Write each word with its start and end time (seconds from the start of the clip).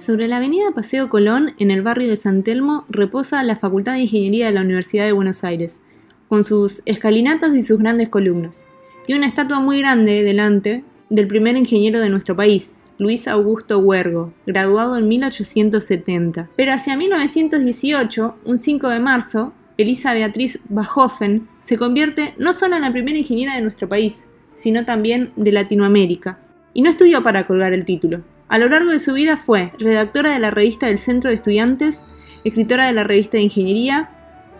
Sobre 0.00 0.28
la 0.28 0.38
avenida 0.38 0.70
Paseo 0.74 1.10
Colón, 1.10 1.52
en 1.58 1.70
el 1.70 1.82
barrio 1.82 2.08
de 2.08 2.16
San 2.16 2.42
Telmo, 2.42 2.86
reposa 2.88 3.42
la 3.42 3.56
Facultad 3.56 3.92
de 3.92 4.00
Ingeniería 4.00 4.46
de 4.46 4.52
la 4.52 4.62
Universidad 4.62 5.04
de 5.04 5.12
Buenos 5.12 5.44
Aires, 5.44 5.82
con 6.26 6.42
sus 6.42 6.80
escalinatas 6.86 7.54
y 7.54 7.62
sus 7.62 7.76
grandes 7.76 8.08
columnas. 8.08 8.66
Tiene 9.04 9.18
una 9.18 9.26
estatua 9.26 9.60
muy 9.60 9.78
grande 9.78 10.22
delante 10.22 10.84
del 11.10 11.26
primer 11.26 11.58
ingeniero 11.58 12.00
de 12.00 12.08
nuestro 12.08 12.34
país, 12.34 12.80
Luis 12.96 13.28
Augusto 13.28 13.78
Huergo, 13.78 14.32
graduado 14.46 14.96
en 14.96 15.06
1870. 15.06 16.48
Pero 16.56 16.72
hacia 16.72 16.96
1918, 16.96 18.36
un 18.46 18.56
5 18.56 18.88
de 18.88 19.00
marzo, 19.00 19.52
Elisa 19.76 20.14
Beatriz 20.14 20.60
Bachofen 20.70 21.46
se 21.60 21.76
convierte 21.76 22.32
no 22.38 22.54
solo 22.54 22.76
en 22.76 22.82
la 22.82 22.92
primera 22.92 23.18
ingeniera 23.18 23.54
de 23.54 23.60
nuestro 23.60 23.86
país, 23.86 24.28
sino 24.54 24.86
también 24.86 25.34
de 25.36 25.52
Latinoamérica. 25.52 26.38
Y 26.72 26.80
no 26.80 26.88
estudió 26.88 27.22
para 27.22 27.46
colgar 27.46 27.74
el 27.74 27.84
título. 27.84 28.22
A 28.50 28.58
lo 28.58 28.68
largo 28.68 28.90
de 28.90 28.98
su 28.98 29.12
vida 29.12 29.36
fue 29.36 29.72
redactora 29.78 30.32
de 30.32 30.40
la 30.40 30.50
revista 30.50 30.88
del 30.88 30.98
Centro 30.98 31.30
de 31.30 31.36
Estudiantes, 31.36 32.02
escritora 32.42 32.88
de 32.88 32.92
la 32.92 33.04
revista 33.04 33.36
de 33.36 33.44
Ingeniería, 33.44 34.10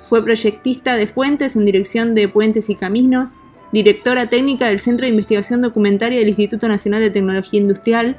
fue 0.08 0.22
proyectista 0.22 0.94
de 0.94 1.08
puentes 1.08 1.56
en 1.56 1.64
dirección 1.64 2.14
de 2.14 2.28
puentes 2.28 2.70
y 2.70 2.76
caminos, 2.76 3.38
directora 3.72 4.30
técnica 4.30 4.68
del 4.68 4.78
Centro 4.78 5.06
de 5.06 5.10
Investigación 5.10 5.60
Documentaria 5.60 6.20
del 6.20 6.28
Instituto 6.28 6.68
Nacional 6.68 7.00
de 7.00 7.10
Tecnología 7.10 7.58
Industrial, 7.58 8.16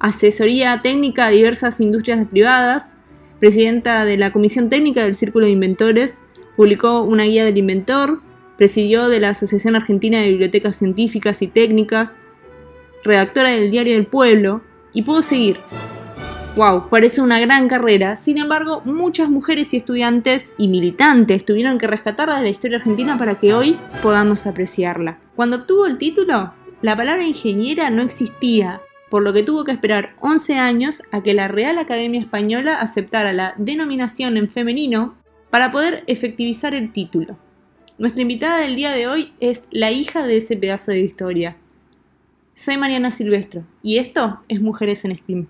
asesoría 0.00 0.82
técnica 0.82 1.26
a 1.26 1.30
diversas 1.30 1.80
industrias 1.80 2.26
privadas, 2.26 2.96
presidenta 3.38 4.04
de 4.04 4.16
la 4.16 4.32
Comisión 4.32 4.68
Técnica 4.68 5.04
del 5.04 5.14
Círculo 5.14 5.46
de 5.46 5.52
Inventores, 5.52 6.22
publicó 6.56 7.02
una 7.02 7.22
guía 7.22 7.44
del 7.44 7.58
inventor, 7.58 8.20
presidió 8.58 9.08
de 9.08 9.20
la 9.20 9.28
Asociación 9.28 9.76
Argentina 9.76 10.18
de 10.18 10.30
Bibliotecas 10.30 10.74
Científicas 10.74 11.40
y 11.40 11.46
Técnicas, 11.46 12.16
redactora 13.04 13.50
del 13.50 13.70
Diario 13.70 13.94
del 13.94 14.06
Pueblo, 14.06 14.62
y 14.94 15.02
puedo 15.02 15.20
seguir. 15.20 15.60
Wow, 16.56 16.88
parece 16.88 17.20
una 17.20 17.40
gran 17.40 17.68
carrera. 17.68 18.14
Sin 18.14 18.38
embargo, 18.38 18.80
muchas 18.84 19.28
mujeres 19.28 19.74
y 19.74 19.78
estudiantes 19.78 20.54
y 20.56 20.68
militantes 20.68 21.44
tuvieron 21.44 21.78
que 21.78 21.88
rescatarla 21.88 22.36
de 22.36 22.44
la 22.44 22.48
historia 22.48 22.78
argentina 22.78 23.18
para 23.18 23.40
que 23.40 23.52
hoy 23.52 23.76
podamos 24.02 24.46
apreciarla. 24.46 25.18
Cuando 25.34 25.56
obtuvo 25.56 25.86
el 25.86 25.98
título, 25.98 26.54
la 26.80 26.96
palabra 26.96 27.26
ingeniera 27.26 27.90
no 27.90 28.02
existía, 28.02 28.80
por 29.10 29.24
lo 29.24 29.32
que 29.32 29.42
tuvo 29.42 29.64
que 29.64 29.72
esperar 29.72 30.14
11 30.20 30.54
años 30.54 31.02
a 31.10 31.24
que 31.24 31.34
la 31.34 31.48
Real 31.48 31.78
Academia 31.78 32.20
Española 32.20 32.80
aceptara 32.80 33.32
la 33.32 33.54
denominación 33.58 34.36
en 34.36 34.48
femenino 34.48 35.16
para 35.50 35.72
poder 35.72 36.04
efectivizar 36.06 36.72
el 36.72 36.92
título. 36.92 37.36
Nuestra 37.98 38.22
invitada 38.22 38.58
del 38.58 38.76
día 38.76 38.92
de 38.92 39.08
hoy 39.08 39.32
es 39.40 39.64
la 39.70 39.90
hija 39.90 40.24
de 40.26 40.36
ese 40.36 40.56
pedazo 40.56 40.92
de 40.92 41.00
historia, 41.00 41.56
soy 42.54 42.78
Mariana 42.78 43.10
Silvestro 43.10 43.64
y 43.82 43.98
esto 43.98 44.40
es 44.48 44.60
Mujeres 44.60 45.04
en 45.04 45.16
STEAM. 45.16 45.48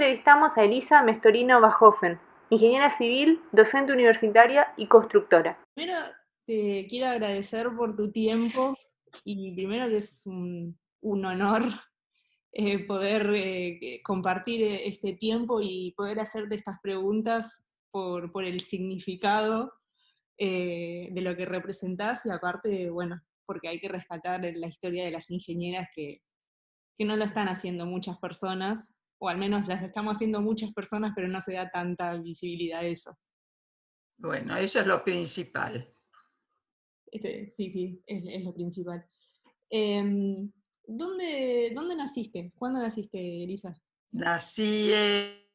Entrevistamos 0.00 0.56
a 0.56 0.64
Elisa 0.64 1.02
Mestorino 1.02 1.60
Bajofen, 1.60 2.18
ingeniera 2.48 2.88
civil, 2.88 3.42
docente 3.52 3.92
universitaria 3.92 4.72
y 4.78 4.86
constructora. 4.86 5.62
Primero 5.74 5.98
te 6.46 6.86
quiero 6.88 7.08
agradecer 7.08 7.68
por 7.76 7.94
tu 7.94 8.10
tiempo 8.10 8.74
y 9.24 9.54
primero 9.54 9.90
que 9.90 9.98
es 9.98 10.22
un, 10.24 10.74
honor 11.02 11.64
eh, 12.50 12.86
poder 12.86 13.30
eh, 13.34 14.00
compartir 14.02 14.62
eh, 14.62 14.88
este 14.88 15.12
tiempo 15.12 15.60
y 15.60 15.92
poder 15.94 16.18
hacerte 16.20 16.54
estas 16.54 16.80
preguntas 16.80 17.62
por, 17.90 18.30
el 18.42 18.60
significado 18.60 19.74
de 20.38 21.20
lo 21.20 21.36
que 21.36 21.44
representás 21.44 22.24
y 22.24 22.30
aparte, 22.30 22.88
bueno, 22.88 23.20
porque 23.44 23.68
hay 23.68 23.78
que 23.78 23.90
rescatar 23.90 24.40
la 24.42 24.66
historia 24.66 25.04
de 25.04 25.10
las 25.10 25.28
ingenieras 25.30 25.90
que, 25.94 26.22
que 26.96 27.04
no 27.04 27.18
lo 27.18 27.24
están 27.26 27.48
haciendo 27.48 27.84
muchas 27.84 28.16
personas 28.16 28.94
o 29.22 29.28
al 29.28 29.38
menos 29.38 29.68
las 29.68 29.82
estamos 29.82 30.16
haciendo 30.16 30.40
muchas 30.40 30.72
personas, 30.72 31.12
pero 31.14 31.28
no 31.28 31.40
se 31.40 31.52
da 31.52 31.68
tanta 31.68 32.16
visibilidad 32.16 32.80
a 32.80 32.86
eso. 32.86 33.16
Bueno, 34.16 34.56
eso 34.56 34.80
es 34.80 34.86
lo 34.86 35.04
principal. 35.04 35.86
Este, 37.06 37.46
sí, 37.48 37.70
sí, 37.70 38.02
es, 38.06 38.42
lo 38.42 38.54
principal. 38.54 39.06
Em, 39.68 40.50
¿dónde, 40.86 41.70
¿Dónde 41.74 41.96
naciste? 41.96 42.52
¿Cuándo 42.56 42.80
naciste, 42.80 43.44
Elisa? 43.44 43.74
Nací 44.12 44.90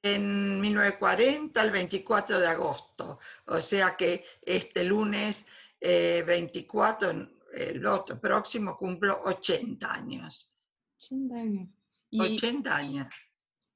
en 0.03 0.61
1940, 0.61 1.61
el 1.61 1.71
24 1.71 2.39
de 2.39 2.47
agosto, 2.47 3.19
o 3.47 3.59
sea 3.59 3.97
que 3.97 4.23
este 4.43 4.83
lunes 4.83 5.47
24, 5.81 7.11
eh, 7.11 7.27
el 7.55 7.85
otro 7.85 8.19
próximo, 8.21 8.77
cumplo 8.77 9.21
80 9.25 9.91
años. 9.91 10.55
80 10.97 11.35
años. 11.35 11.69
80 12.11 12.75
años. 12.75 13.07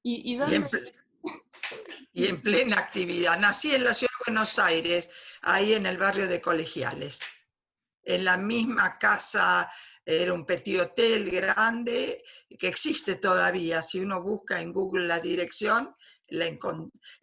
¿Y, 2.14 2.26
en, 2.26 2.42
plena 2.42 2.78
actividad. 2.78 3.40
Nací 3.40 3.74
en 3.74 3.84
la 3.84 3.94
ciudad 3.94 4.12
de 4.12 4.32
Buenos 4.32 4.60
Aires, 4.60 5.12
ahí 5.42 5.74
en 5.74 5.86
el 5.86 5.98
barrio 5.98 6.28
de 6.28 6.42
Colegiales. 6.42 7.20
En 8.04 8.26
la 8.26 8.38
misma 8.38 8.98
casa, 8.98 9.72
era 10.06 10.34
un 10.34 10.46
petit 10.46 10.80
hotel 10.80 11.30
grande 11.30 12.24
que 12.58 12.68
existe 12.68 13.18
todavía. 13.18 13.84
Si 13.84 14.00
uno 14.00 14.22
busca 14.22 14.60
en 14.60 14.74
Google 14.74 15.06
la 15.06 15.20
dirección, 15.20 15.94
la, 16.30 16.46
eh, 16.46 16.58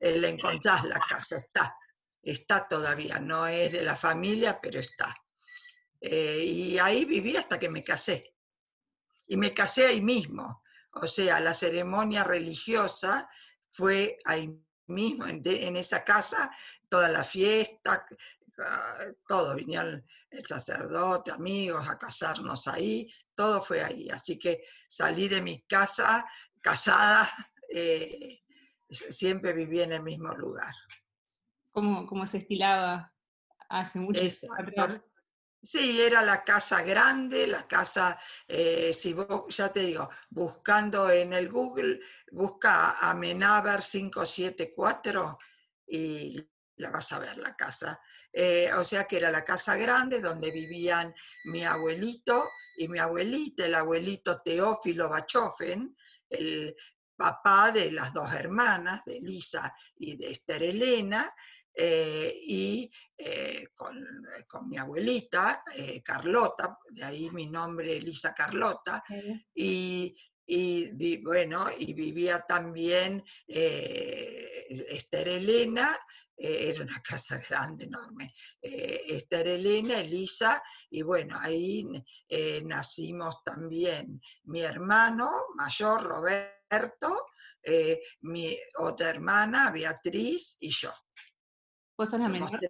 encontrás 0.00 0.84
la 0.84 1.00
casa, 1.00 1.38
está. 1.38 1.74
Está 2.22 2.68
todavía, 2.68 3.18
no 3.18 3.46
es 3.46 3.72
de 3.72 3.82
la 3.82 3.96
familia, 3.96 4.60
pero 4.60 4.80
está. 4.80 5.14
Eh, 6.00 6.44
y 6.44 6.78
ahí 6.78 7.04
viví 7.04 7.36
hasta 7.36 7.58
que 7.58 7.68
me 7.68 7.82
casé. 7.82 8.34
Y 9.26 9.36
me 9.36 9.52
casé 9.52 9.86
ahí 9.86 10.00
mismo. 10.00 10.62
O 11.02 11.06
sea, 11.06 11.40
la 11.40 11.54
ceremonia 11.54 12.24
religiosa 12.24 13.28
fue 13.70 14.18
ahí 14.24 14.58
mismo, 14.86 15.26
en, 15.26 15.76
esa 15.76 16.04
casa, 16.04 16.50
toda 16.88 17.08
la 17.08 17.24
fiesta, 17.24 18.06
ah, 18.58 19.04
todo, 19.26 19.54
vinieron 19.54 20.04
el 20.30 20.46
sacerdote, 20.46 21.32
amigos 21.32 21.88
a 21.88 21.98
casarnos 21.98 22.66
ahí, 22.68 23.12
todo 23.34 23.60
fue 23.62 23.82
ahí. 23.82 24.08
Así 24.08 24.38
que 24.38 24.64
salí 24.88 25.28
de 25.28 25.42
mi 25.42 25.62
casa 25.62 26.26
casada, 26.60 27.28
eh, 27.68 28.40
siempre 28.88 29.52
viví 29.52 29.82
en 29.82 29.92
el 29.92 30.02
mismo 30.02 30.34
lugar. 30.34 30.72
¿Cómo, 31.72 32.24
se 32.24 32.38
estilaba 32.38 33.12
hace 33.68 33.98
mucho 33.98 34.20
tiempo? 34.20 35.04
Sí, 35.66 36.00
era 36.00 36.22
la 36.22 36.44
casa 36.44 36.80
grande, 36.82 37.44
la 37.48 37.66
casa, 37.66 38.16
eh, 38.46 38.92
si 38.92 39.14
vos, 39.14 39.44
ya 39.48 39.72
te 39.72 39.80
digo, 39.80 40.08
buscando 40.30 41.10
en 41.10 41.32
el 41.32 41.48
Google, 41.48 41.98
busca 42.30 42.92
Amenábar 43.00 43.80
574 43.82 45.36
y 45.88 46.40
la 46.76 46.90
vas 46.92 47.10
a 47.10 47.18
ver 47.18 47.38
la 47.38 47.56
casa. 47.56 48.00
Eh, 48.32 48.70
o 48.74 48.84
sea 48.84 49.08
que 49.08 49.16
era 49.16 49.32
la 49.32 49.44
casa 49.44 49.76
grande 49.76 50.20
donde 50.20 50.52
vivían 50.52 51.12
mi 51.46 51.64
abuelito 51.64 52.48
y 52.78 52.86
mi 52.86 53.00
abuelita, 53.00 53.66
el 53.66 53.74
abuelito 53.74 54.40
Teófilo 54.42 55.08
Bachofen, 55.08 55.96
el 56.30 56.76
papá 57.16 57.72
de 57.72 57.90
las 57.90 58.12
dos 58.12 58.32
hermanas, 58.32 59.04
de 59.04 59.16
Elisa 59.16 59.74
y 59.96 60.16
de 60.16 60.30
Esther 60.30 60.62
Elena, 60.62 61.34
eh, 61.76 62.40
y 62.42 62.90
eh, 63.16 63.68
con, 63.74 64.68
mi 64.68 64.78
abuelita, 64.78 65.62
Carlota, 66.02 66.78
de 66.90 67.04
ahí 67.04 67.30
mi 67.30 67.46
nombre 67.46 67.96
Elisa 67.96 68.32
Carlota, 68.34 69.04
y, 69.54 70.16
y, 70.46 71.22
bueno, 71.22 71.66
y 71.78 71.92
vivía 71.92 72.40
también 72.40 73.22
Esther 73.46 75.28
Elena 75.28 75.96
eh, 76.36 76.70
era 76.70 76.84
una 76.84 77.00
casa 77.02 77.40
grande, 77.48 77.84
enorme. 77.84 78.34
Eh, 78.60 79.02
Esther 79.08 79.48
Elena, 79.48 80.00
Elisa, 80.00 80.62
y 80.90 81.02
bueno, 81.02 81.36
ahí 81.40 81.86
eh, 82.28 82.62
nacimos 82.64 83.42
también 83.42 84.20
mi 84.44 84.62
hermano 84.62 85.30
mayor, 85.54 86.02
Roberto, 86.02 87.26
mi 88.20 88.56
otra 88.78 89.10
hermana, 89.10 89.72
Beatriz, 89.72 90.56
y 90.60 90.70
yo. 90.70 90.92
¿Vos 91.96 92.10
sos 92.10 92.20
la 92.20 92.28
menor? 92.28 92.60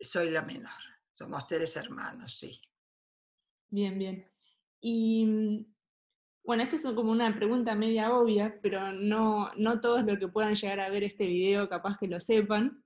soy 0.00 0.30
la 0.30 0.42
menor. 0.42 0.72
Somos 1.12 1.46
tres 1.46 1.76
hermanos, 1.76 2.32
sí. 2.38 2.60
Bien, 3.70 3.98
bien. 3.98 4.28
Y 4.80 5.26
mm, 5.26 5.74
bueno, 6.44 6.62
esta 6.62 6.76
es 6.76 6.82
como 6.82 7.12
una 7.12 7.34
pregunta 7.36 7.74
media 7.74 8.12
obvia, 8.12 8.58
pero 8.62 8.92
no, 8.92 9.52
no 9.56 9.80
todos 9.80 10.04
los 10.04 10.18
que 10.18 10.28
puedan 10.28 10.54
llegar 10.54 10.80
a 10.80 10.90
ver 10.90 11.04
este 11.04 11.26
video 11.26 11.68
capaz 11.68 11.96
que 11.98 12.08
lo 12.08 12.18
sepan. 12.18 12.82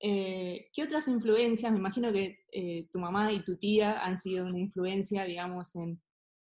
Eh, 0.00 0.70
¿Qué 0.72 0.82
otras 0.82 1.08
influencias, 1.08 1.70
me 1.72 1.78
imagino 1.78 2.12
que 2.12 2.44
eh, 2.52 2.88
tu 2.90 2.98
mamá 2.98 3.32
y 3.32 3.40
tu 3.40 3.56
tía 3.56 4.04
han 4.04 4.16
sido 4.18 4.46
una 4.46 4.58
influencia, 4.58 5.24
digamos, 5.24 5.74
en, 5.76 6.02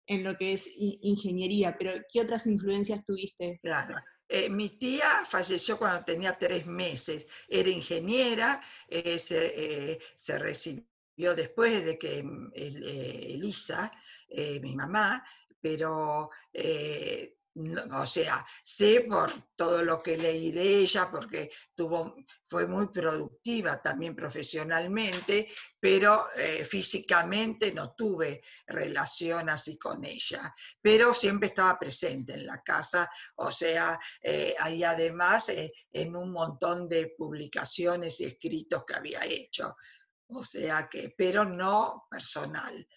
en 0.08 0.24
lo 0.24 0.38
que 0.38 0.54
es 0.54 0.70
ingeniería, 0.76 1.78
pero 1.78 1.92
¿qué 2.12 2.22
otras 2.22 2.48
influencias 2.48 3.06
tuviste? 3.06 3.60
Claro. 3.62 3.96
Eh, 4.30 4.50
mi 4.50 4.70
tía 4.70 5.26
falleció 5.28 5.78
cuando 5.78 6.06
tenía 6.06 6.38
tres 6.38 6.66
meses, 6.66 7.28
era 7.48 7.70
ingeniera, 7.70 8.62
se, 8.88 10.00
se, 10.16 10.40
recibió 10.40 11.34
después 11.36 11.84
de 11.84 11.98
que 11.98 12.20
Elisa, 12.54 13.92
mi 14.62 14.76
mamá, 14.76 15.26
pero 15.62 16.30
eh, 16.54 17.39
o 17.92 18.06
sea, 18.06 18.46
sé 18.64 19.02
por 19.02 19.32
todo 19.56 19.84
lo 19.84 20.02
que 20.02 20.18
leí 20.18 20.52
de 20.52 20.78
ella, 20.78 21.10
porque 21.12 21.52
tuvo, 21.76 22.16
fue 22.48 22.68
muy 22.68 22.88
productiva 22.90 23.82
también 23.82 24.16
profesionalmente, 24.16 25.50
pero 25.80 26.30
eh, 26.36 26.64
físicamente 26.64 27.74
no 27.74 27.94
tuve 27.94 28.42
relación 28.68 29.50
así 29.50 29.78
con 29.78 30.04
ella. 30.06 30.54
Pero 30.82 31.14
siempre 31.14 31.50
estaba 31.50 31.78
presente 31.78 32.34
en 32.34 32.46
la 32.46 32.62
casa, 32.62 33.10
o 33.36 33.52
sea, 33.52 34.00
eh, 34.22 34.56
ahí 34.60 34.84
además 34.84 35.52
en 35.92 36.16
un 36.16 36.32
montón 36.32 36.86
de 36.86 37.14
publicaciones 37.18 38.20
y 38.22 38.26
escritos 38.26 38.86
que 38.86 38.96
había 38.96 39.26
hecho. 39.26 39.76
O 40.28 40.46
sea 40.46 40.88
que, 40.88 41.14
pero 41.18 41.44
no 41.44 42.08
personal 42.10 42.88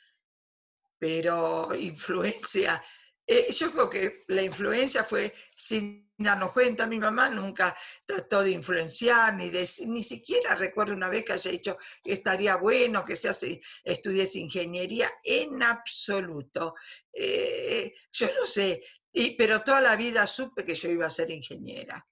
pero 1.02 1.74
influencia, 1.74 2.80
eh, 3.26 3.52
yo 3.52 3.70
creo 3.70 3.88
que 3.88 4.24
la 4.28 4.42
influencia 4.42 5.04
fue 5.04 5.32
sin 5.54 6.12
darnos 6.16 6.52
cuenta, 6.52 6.86
mi 6.86 6.98
mamá 6.98 7.28
nunca 7.30 7.76
trató 8.04 8.42
de 8.42 8.50
influenciar, 8.50 9.34
ni, 9.34 9.50
ni 9.50 10.02
siquiera 10.02 10.54
recuerdo 10.54 10.94
una 10.94 11.08
vez 11.08 11.24
que 11.24 11.32
haya 11.32 11.50
dicho 11.50 11.78
que 12.02 12.12
estaría 12.12 12.56
bueno 12.56 13.04
que 13.04 13.16
se 13.16 13.28
hace, 13.28 13.62
estudies 13.84 14.36
ingeniería, 14.36 15.10
en 15.24 15.62
absoluto. 15.62 16.74
Eh, 17.12 17.94
yo 18.12 18.26
no 18.38 18.46
sé, 18.46 18.82
y, 19.12 19.36
pero 19.36 19.62
toda 19.62 19.80
la 19.80 19.96
vida 19.96 20.26
supe 20.26 20.64
que 20.64 20.74
yo 20.74 20.90
iba 20.90 21.06
a 21.06 21.10
ser 21.10 21.30
ingeniera. 21.30 22.06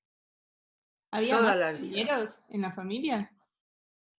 ¿Había 1.13 1.37
toda 1.37 1.73
ingenieros 1.73 2.41
en 2.49 2.63
la 2.63 2.73
familia? 2.73 3.33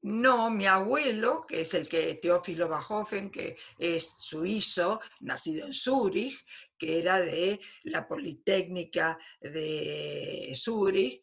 No, 0.03 0.49
mi 0.49 0.65
abuelo, 0.65 1.45
que 1.47 1.61
es 1.61 1.75
el 1.75 1.87
que 1.87 2.15
Teófilo 2.15 2.67
Bajofen, 2.67 3.29
que 3.29 3.55
es 3.77 4.15
suizo, 4.17 4.99
nacido 5.19 5.67
en 5.67 5.73
Zúrich, 5.73 6.43
que 6.75 6.99
era 6.99 7.19
de 7.19 7.59
la 7.83 8.07
Politécnica 8.07 9.19
de 9.39 10.51
Zúrich, 10.55 11.21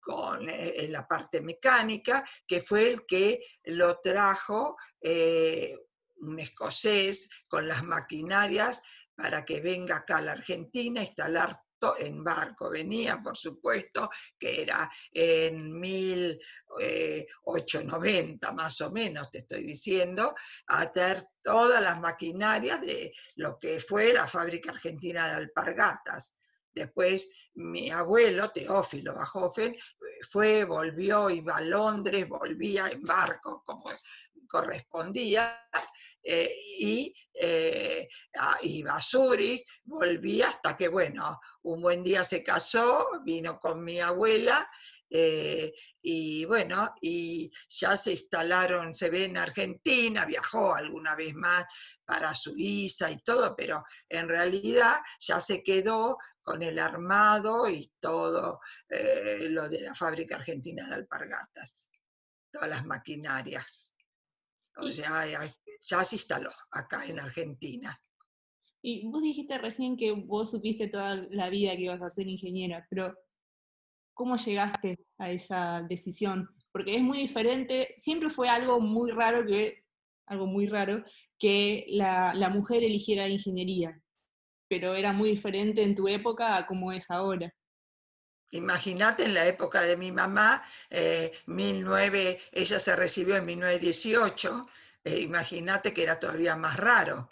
con 0.00 0.48
eh, 0.50 0.88
la 0.90 1.06
parte 1.06 1.40
mecánica, 1.40 2.28
que 2.46 2.60
fue 2.60 2.90
el 2.90 3.06
que 3.06 3.40
lo 3.64 4.00
trajo 4.00 4.76
eh, 5.00 5.78
un 6.16 6.40
escocés 6.40 7.30
con 7.46 7.66
las 7.68 7.84
maquinarias 7.84 8.82
para 9.14 9.44
que 9.44 9.60
venga 9.60 9.96
acá 9.96 10.18
a 10.18 10.22
la 10.22 10.32
Argentina 10.32 11.00
a 11.00 11.04
instalar 11.04 11.63
en 11.98 12.24
barco, 12.24 12.70
venía 12.70 13.20
por 13.22 13.36
supuesto, 13.36 14.08
que 14.38 14.62
era 14.62 14.90
en 15.12 15.78
1890 15.78 18.48
eh, 18.48 18.52
más 18.54 18.80
o 18.80 18.90
menos, 18.90 19.30
te 19.30 19.38
estoy 19.38 19.62
diciendo, 19.62 20.34
a 20.68 20.82
hacer 20.82 21.22
todas 21.42 21.82
las 21.82 22.00
maquinarias 22.00 22.80
de 22.80 23.12
lo 23.36 23.58
que 23.58 23.80
fue 23.80 24.12
la 24.12 24.26
fábrica 24.26 24.70
argentina 24.70 25.28
de 25.28 25.34
alpargatas. 25.34 26.38
Después 26.72 27.28
mi 27.54 27.90
abuelo, 27.90 28.50
Teófilo 28.50 29.14
Bajofen, 29.14 29.76
fue, 30.28 30.64
volvió, 30.64 31.30
iba 31.30 31.56
a 31.56 31.60
Londres, 31.60 32.28
volvía 32.28 32.88
en 32.88 33.02
barco, 33.02 33.62
como 33.64 33.90
correspondía, 34.48 35.68
eh, 36.26 36.50
y 36.78 37.14
eh, 37.34 38.08
iba 38.62 38.96
a 38.96 39.02
Zurich, 39.02 39.68
volví 39.84 40.40
hasta 40.40 40.74
que, 40.74 40.88
bueno, 40.88 41.38
un 41.62 41.82
buen 41.82 42.02
día 42.02 42.24
se 42.24 42.42
casó, 42.42 43.20
vino 43.24 43.60
con 43.60 43.84
mi 43.84 44.00
abuela, 44.00 44.66
eh, 45.10 45.72
y 46.00 46.46
bueno, 46.46 46.94
y 47.02 47.52
ya 47.68 47.98
se 47.98 48.12
instalaron, 48.12 48.94
se 48.94 49.10
ve 49.10 49.24
en 49.24 49.36
Argentina, 49.36 50.24
viajó 50.24 50.74
alguna 50.74 51.14
vez 51.14 51.34
más 51.34 51.66
para 52.06 52.34
Suiza 52.34 53.10
y 53.10 53.22
todo, 53.22 53.54
pero 53.54 53.84
en 54.08 54.26
realidad 54.26 54.96
ya 55.20 55.40
se 55.40 55.62
quedó 55.62 56.16
con 56.42 56.62
el 56.62 56.78
armado 56.78 57.68
y 57.68 57.92
todo 58.00 58.60
lo 58.88 59.68
de 59.68 59.80
la 59.82 59.94
fábrica 59.94 60.36
argentina 60.36 60.88
de 60.88 60.94
alpargatas, 60.94 61.90
todas 62.50 62.68
las 62.68 62.84
maquinarias. 62.84 63.94
O 64.76 64.90
sea, 64.90 65.24
ya 65.86 66.04
se 66.04 66.16
instaló 66.16 66.50
acá 66.70 67.06
en 67.06 67.20
Argentina. 67.20 68.00
Y 68.82 69.06
vos 69.08 69.22
dijiste 69.22 69.56
recién 69.58 69.96
que 69.96 70.12
vos 70.12 70.50
supiste 70.50 70.88
toda 70.88 71.16
la 71.30 71.48
vida 71.48 71.74
que 71.76 71.84
ibas 71.84 72.02
a 72.02 72.10
ser 72.10 72.28
ingeniera, 72.28 72.86
pero 72.90 73.16
¿cómo 74.12 74.36
llegaste 74.36 74.98
a 75.18 75.30
esa 75.30 75.82
decisión? 75.88 76.48
Porque 76.70 76.96
es 76.96 77.02
muy 77.02 77.18
diferente, 77.18 77.94
siempre 77.96 78.28
fue 78.28 78.48
algo 78.48 78.80
muy 78.80 79.10
raro 79.10 79.46
que, 79.46 79.84
algo 80.26 80.46
muy 80.46 80.66
raro, 80.66 81.02
que 81.38 81.86
la, 81.88 82.34
la 82.34 82.50
mujer 82.50 82.84
eligiera 82.84 83.28
ingeniería, 83.28 83.98
pero 84.68 84.94
era 84.94 85.12
muy 85.12 85.30
diferente 85.30 85.82
en 85.82 85.94
tu 85.94 86.06
época 86.08 86.56
a 86.56 86.66
como 86.66 86.92
es 86.92 87.10
ahora. 87.10 87.54
Imagínate 88.50 89.24
en 89.24 89.34
la 89.34 89.46
época 89.46 89.82
de 89.82 89.96
mi 89.96 90.12
mamá, 90.12 90.62
eh, 90.90 91.32
ella 92.52 92.78
se 92.78 92.96
recibió 92.96 93.36
en 93.36 93.46
1918, 93.46 94.66
eh, 95.04 95.20
imagínate 95.20 95.92
que 95.92 96.02
era 96.02 96.18
todavía 96.18 96.56
más 96.56 96.78
raro. 96.78 97.28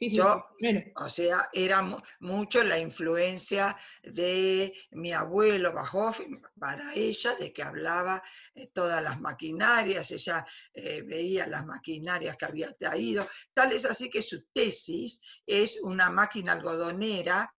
Yo, 0.00 0.46
o 0.94 1.10
sea, 1.10 1.48
era 1.52 1.82
mucho 2.20 2.62
la 2.62 2.78
influencia 2.78 3.76
de 4.04 4.72
mi 4.92 5.12
abuelo 5.12 5.72
Bajov 5.72 6.16
para 6.56 6.94
ella, 6.94 7.34
de 7.34 7.52
que 7.52 7.64
hablaba 7.64 8.22
eh, 8.54 8.68
todas 8.72 9.02
las 9.02 9.20
maquinarias, 9.20 10.12
ella 10.12 10.46
eh, 10.72 11.02
veía 11.02 11.48
las 11.48 11.66
maquinarias 11.66 12.36
que 12.36 12.44
había 12.44 12.72
traído. 12.74 13.26
Tal 13.52 13.72
es 13.72 13.84
así 13.86 14.08
que 14.08 14.22
su 14.22 14.46
tesis 14.52 15.20
es 15.44 15.80
una 15.82 16.10
máquina 16.10 16.52
algodonera 16.52 17.52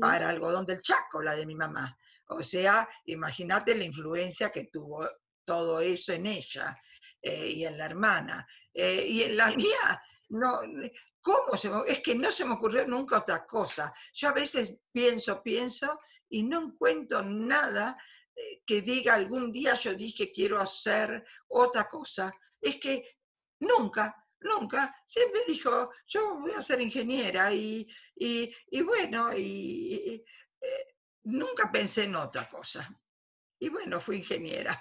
para 0.00 0.30
algodón 0.30 0.64
del 0.64 0.80
Chaco, 0.80 1.20
la 1.20 1.36
de 1.36 1.44
mi 1.44 1.56
mamá. 1.56 1.94
O 2.28 2.42
sea, 2.42 2.88
imagínate 3.04 3.74
la 3.74 3.84
influencia 3.84 4.48
que 4.48 4.64
tuvo 4.64 5.06
todo 5.44 5.80
eso 5.80 6.14
en 6.14 6.26
ella 6.26 6.80
eh, 7.26 7.48
y 7.48 7.64
en 7.64 7.76
la 7.76 7.86
hermana. 7.86 8.46
Eh, 8.72 9.04
y 9.08 9.22
en 9.24 9.36
la 9.36 9.50
mía, 9.50 10.00
no, 10.28 10.60
¿cómo 11.20 11.56
se 11.56 11.68
Es 11.88 12.00
que 12.00 12.14
no 12.14 12.30
se 12.30 12.44
me 12.44 12.54
ocurrió 12.54 12.86
nunca 12.86 13.18
otra 13.18 13.44
cosa. 13.44 13.92
Yo 14.14 14.28
a 14.28 14.32
veces 14.32 14.78
pienso, 14.92 15.42
pienso 15.42 15.98
y 16.28 16.44
no 16.44 16.60
encuentro 16.60 17.22
nada 17.24 17.96
eh, 18.34 18.62
que 18.64 18.80
diga 18.80 19.14
algún 19.14 19.50
día 19.50 19.74
yo 19.74 19.94
dije 19.94 20.30
quiero 20.30 20.60
hacer 20.60 21.24
otra 21.48 21.88
cosa. 21.88 22.32
Es 22.60 22.76
que 22.76 23.18
nunca, 23.58 24.14
nunca. 24.38 24.94
Siempre 25.04 25.40
dijo, 25.48 25.90
yo 26.06 26.38
voy 26.38 26.52
a 26.52 26.62
ser 26.62 26.80
ingeniera 26.80 27.52
y, 27.52 27.88
y, 28.14 28.82
bueno, 28.82 29.36
y, 29.36 30.24
nunca 31.24 31.72
pensé 31.72 32.04
en 32.04 32.14
otra 32.14 32.48
cosa. 32.48 32.88
Y 33.58 33.68
bueno, 33.68 33.98
fui 33.98 34.18
ingeniera. 34.18 34.80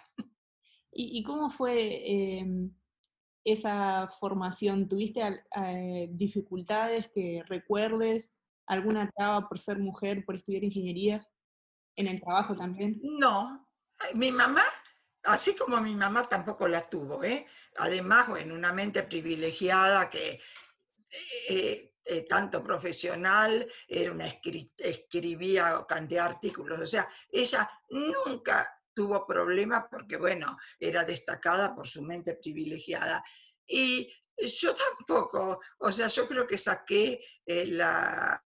¿Y, 0.98 1.24
cómo 1.24 1.50
fue 1.50 2.40
em, 2.40 2.74
esa 3.44 4.08
formación? 4.08 4.88
¿Tuviste 4.88 5.22
eh, 5.58 6.08
dificultades 6.12 7.10
que 7.10 7.44
recuerdes? 7.48 8.32
¿Alguna 8.66 9.12
traba 9.12 9.48
por 9.50 9.60
ser 9.60 9.78
mujer, 9.78 10.24
por 10.26 10.38
estudiar 10.38 10.64
ingeniería? 10.64 11.28
¿En 11.98 12.08
el 12.08 12.22
trabajo 12.22 12.56
también? 12.56 13.00
No, 13.04 13.68
mi 14.14 14.32
mamá, 14.32 14.64
así 15.24 15.54
como 15.56 15.82
mi 15.82 15.96
mamá 15.96 16.24
tampoco 16.24 16.66
la 16.66 16.90
tuvo, 16.90 17.24
¿eh? 17.26 17.46
Además, 17.78 18.30
bueno, 18.30 18.56
una 18.56 18.72
mente 18.72 19.04
privilegiada 19.04 20.10
que 20.10 20.40
eh, 21.50 21.94
eh, 22.06 22.22
tanto 22.30 22.64
profesional, 22.64 23.68
era 23.88 24.12
una 24.12 24.28
escribía 24.28 25.86
cantidad 25.90 26.24
de 26.24 26.36
artículos, 26.36 26.80
o 26.80 26.88
sea, 26.88 27.10
ella 27.32 27.70
nunca 27.90 28.75
tuvo 28.96 29.28
problemas 29.28 29.86
porque, 29.92 30.18
bueno, 30.18 30.58
era 30.80 31.04
destacada 31.04 31.76
por 31.76 31.88
su 31.88 32.02
mente 32.02 32.36
privilegiada. 32.36 33.24
Y 33.68 34.12
yo 34.38 34.74
tampoco, 34.74 35.60
o 35.80 35.92
sea, 35.92 36.08
yo 36.08 36.28
creo 36.28 36.48
que 36.48 36.58
saqué 36.58 37.20
eh, 37.46 37.68
la, 37.68 38.42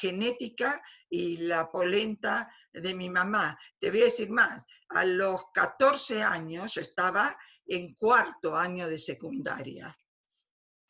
genética 0.00 0.82
y 1.08 1.36
la 1.36 1.70
polenta 1.70 2.50
de 2.72 2.94
mi 2.94 3.08
mamá. 3.08 3.56
Te 3.78 3.90
voy 3.90 4.00
a 4.00 4.06
decir 4.06 4.28
más, 4.28 4.64
a 4.88 5.04
los 5.04 5.52
14 5.54 6.20
años 6.20 6.74
yo 6.74 6.80
estaba 6.80 7.38
en 7.64 7.94
cuarto 7.94 8.56
año 8.56 8.88
de 8.88 8.98
secundaria. 8.98 9.96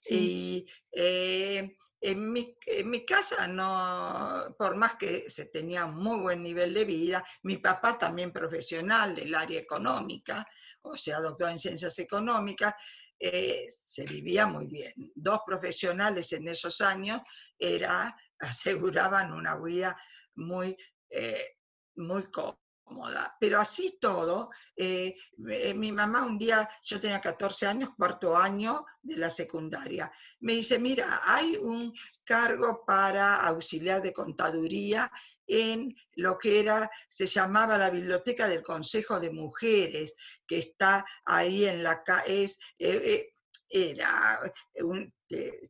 Y 0.08 0.64
eh, 0.92 1.76
en, 2.00 2.32
mi, 2.32 3.04
casa, 3.04 3.48
no, 3.48 4.54
por 4.56 4.76
más 4.76 4.96
que 4.96 5.28
se 5.28 5.46
tenía 5.46 5.84
un 5.84 5.96
muy 5.96 6.18
buen 6.20 6.42
nivel 6.42 6.72
de 6.72 6.84
vida, 6.84 7.24
mi 7.42 7.58
papá 7.58 7.98
también 7.98 8.32
profesional 8.32 9.14
del 9.14 9.34
área 9.34 9.58
económica, 9.58 10.46
o 10.82 10.96
sea, 10.96 11.20
doctor 11.20 11.50
en 11.50 11.58
ciencias 11.58 11.98
económicas, 11.98 12.74
eh, 13.18 13.66
se 13.68 14.04
vivía 14.04 14.46
muy 14.46 14.66
bien. 14.66 14.92
Dos 15.14 15.40
profesionales 15.44 16.32
en 16.32 16.46
esos 16.48 16.80
años 16.80 17.20
era, 17.58 18.16
aseguraban 18.38 19.32
una 19.32 19.56
vida 19.56 20.00
muy, 20.36 20.76
eh, 21.10 21.56
muy 21.96 22.30
cómoda 22.30 22.67
pero 23.38 23.60
así 23.60 23.98
todo, 24.00 24.50
eh, 24.76 25.14
eh, 25.50 25.74
mi 25.74 25.92
mamá 25.92 26.24
un 26.24 26.38
día, 26.38 26.68
yo 26.82 27.00
tenía 27.00 27.20
14 27.20 27.66
años, 27.66 27.90
cuarto 27.96 28.36
año 28.36 28.84
de 29.02 29.16
la 29.16 29.30
secundaria, 29.30 30.10
me 30.40 30.54
dice, 30.54 30.78
mira, 30.78 31.20
hay 31.24 31.56
un 31.56 31.92
cargo 32.24 32.84
para 32.86 33.36
auxiliar 33.46 34.02
de 34.02 34.12
contaduría 34.12 35.10
en 35.46 35.94
lo 36.16 36.38
que 36.38 36.60
era, 36.60 36.90
se 37.08 37.26
llamaba 37.26 37.78
la 37.78 37.90
Biblioteca 37.90 38.46
del 38.48 38.62
Consejo 38.62 39.18
de 39.18 39.30
Mujeres, 39.30 40.14
que 40.46 40.58
está 40.58 41.04
ahí 41.24 41.66
en 41.66 41.82
la... 41.82 42.02
Es, 42.26 42.58
eh, 42.78 43.32
era 43.70 44.40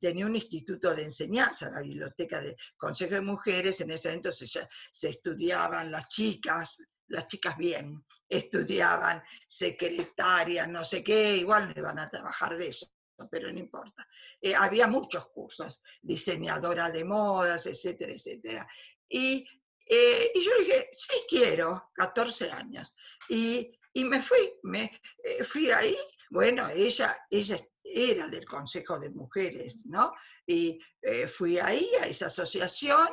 tenía 0.01 0.27
un 0.27 0.37
instituto 0.37 0.95
de 0.95 1.03
enseñanza, 1.03 1.71
la 1.71 1.83
biblioteca 1.83 2.41
del 2.41 2.57
Consejo 2.77 3.15
de 3.15 3.21
Mujeres, 3.21 3.81
en 3.81 3.91
ese 3.91 4.09
momento 4.09 4.31
se 4.31 5.09
estudiaban 5.09 5.91
las 5.91 6.09
chicas, 6.09 6.79
las 7.09 7.27
chicas 7.27 7.57
bien, 7.57 8.05
estudiaban 8.29 9.23
secretaria, 9.47 10.67
no 10.67 10.85
sé 10.85 11.03
qué, 11.03 11.37
igual 11.37 11.69
no 11.69 11.75
iban 11.77 11.99
a 11.99 12.09
trabajar 12.09 12.57
de 12.57 12.69
eso, 12.69 12.87
pero 13.31 13.51
no 13.51 13.59
importa. 13.59 14.07
Eh, 14.41 14.55
había 14.55 14.87
muchos 14.87 15.29
cursos, 15.31 15.83
diseñadora 16.03 16.91
de 16.91 17.05
modas, 17.05 17.67
etcétera, 17.67 18.13
etcétera. 18.13 18.69
Y, 19.09 19.47
eh, 19.87 20.31
y 20.35 20.43
yo 20.43 20.53
dije, 20.59 20.89
sí 20.93 21.17
quiero, 21.29 21.91
14 21.95 22.51
años. 22.51 22.95
Y, 23.29 23.73
y 23.95 24.05
me 24.05 24.23
fui, 24.23 24.53
me 24.63 24.93
eh, 25.25 25.43
fui 25.45 25.71
ahí, 25.71 25.97
bueno, 26.31 26.69
ella, 26.69 27.17
ella 27.31 27.57
era 27.83 28.29
del 28.29 28.45
Consejo 28.45 28.99
de 28.99 29.09
Mujeres, 29.11 29.87
¿no? 29.87 30.13
Y 30.47 30.79
fui 31.27 31.59
ahí 31.59 31.89
a 32.03 32.07
esa 32.07 32.27
asociación 32.27 33.09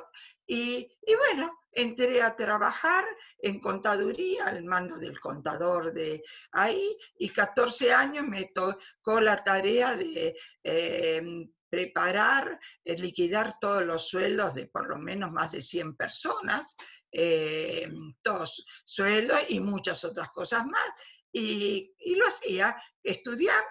y, 0.47 0.91
y 1.01 1.15
bueno, 1.15 1.59
entré 1.75 2.21
a 2.21 2.35
trabajar 2.35 3.05
en 3.39 3.59
contaduría 3.59 4.47
al 4.47 4.63
mando 4.63 4.97
del 4.97 5.19
contador 5.19 5.93
de 5.93 6.23
ahí 6.53 6.97
y 7.17 7.29
14 7.29 7.93
años 7.93 8.25
me 8.25 8.45
tocó 8.45 9.19
la 9.19 9.35
tarea 9.43 9.95
de 9.95 10.35
em, 10.63 11.51
preparar, 11.69 12.57
eh, 12.85 12.97
liquidar 12.97 13.59
todos 13.59 13.85
los 13.85 14.07
sueldos 14.07 14.55
de 14.55 14.67
por 14.67 14.87
lo 14.87 14.97
menos 14.97 15.31
más 15.31 15.51
de 15.51 15.61
100 15.61 15.95
personas, 15.95 16.75
em, 17.11 18.15
todos 18.21 18.65
sueldos 18.85 19.39
y 19.49 19.59
muchas 19.59 20.03
otras 20.05 20.29
cosas 20.29 20.65
más. 20.65 20.89
Y, 21.31 21.93
y 21.99 22.15
lo 22.15 22.27
hacía, 22.27 22.81
estudiaba 23.03 23.67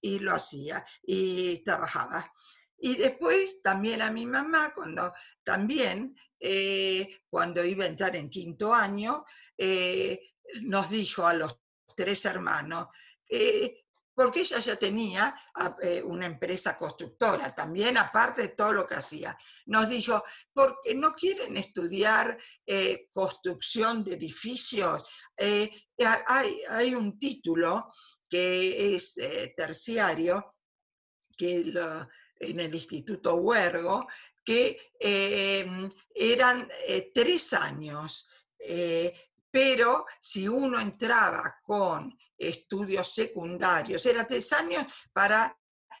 y 0.00 0.20
lo 0.20 0.32
hacía 0.32 0.84
y 1.02 1.64
trabajaba. 1.64 2.32
Y 2.80 2.94
después 2.96 3.60
también 3.60 4.02
a 4.02 4.10
mi 4.10 4.24
mamá, 4.24 4.72
cuando 4.74 5.12
también, 5.42 6.16
eh, 6.38 7.22
cuando 7.28 7.64
iba 7.64 7.84
a 7.84 7.88
entrar 7.88 8.14
en 8.14 8.30
quinto 8.30 8.72
año, 8.72 9.24
eh, 9.56 10.20
nos 10.62 10.88
dijo 10.88 11.26
a 11.26 11.34
los 11.34 11.60
tres 11.96 12.24
hermanos, 12.24 12.86
eh, 13.28 13.84
porque 14.14 14.40
ella 14.40 14.58
ya 14.58 14.74
tenía 14.74 15.40
una 16.02 16.26
empresa 16.26 16.76
constructora 16.76 17.54
también, 17.54 17.96
aparte 17.96 18.42
de 18.42 18.48
todo 18.48 18.72
lo 18.72 18.84
que 18.84 18.96
hacía. 18.96 19.38
Nos 19.66 19.88
dijo, 19.88 20.24
porque 20.52 20.92
no 20.96 21.14
quieren 21.14 21.56
estudiar 21.56 22.36
construcción 23.12 24.02
de 24.02 24.14
edificios. 24.14 25.04
Hay, 25.36 26.62
hay, 26.68 26.94
un 26.96 27.16
título 27.16 27.92
que 28.28 28.96
es 28.96 29.14
terciario, 29.56 30.56
que 31.36 31.62
lo, 31.66 32.08
en 32.40 32.60
el 32.60 32.74
Instituto 32.74 33.36
Huergo, 33.36 34.06
que 34.44 34.92
em, 34.98 35.90
eran 36.14 36.68
eh, 36.86 37.10
tres 37.12 37.52
años, 37.52 38.30
eh, 38.58 39.12
pero 39.50 40.06
si 40.20 40.48
uno 40.48 40.80
entraba 40.80 41.58
con 41.62 42.16
estudios 42.36 43.12
secundarios, 43.12 44.06
era 44.06 44.26
tres 44.26 44.52
años 44.52 44.86
para 45.12 45.54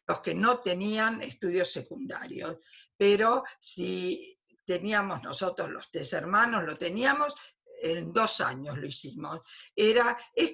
los 0.06 0.20
que 0.20 0.34
no 0.34 0.60
tenían 0.60 1.22
estudios 1.22 1.70
secundarios, 1.70 2.56
pero 2.96 3.44
si 3.60 4.38
teníamos 4.64 5.22
nosotros 5.22 5.70
los 5.70 5.90
tres 5.90 6.12
hermanos, 6.12 6.64
lo 6.64 6.76
teníamos, 6.76 7.34
en 7.80 8.12
dos 8.12 8.40
años 8.40 8.76
lo 8.78 8.86
hicimos. 8.86 9.40
Era, 9.74 10.16
es 10.34 10.52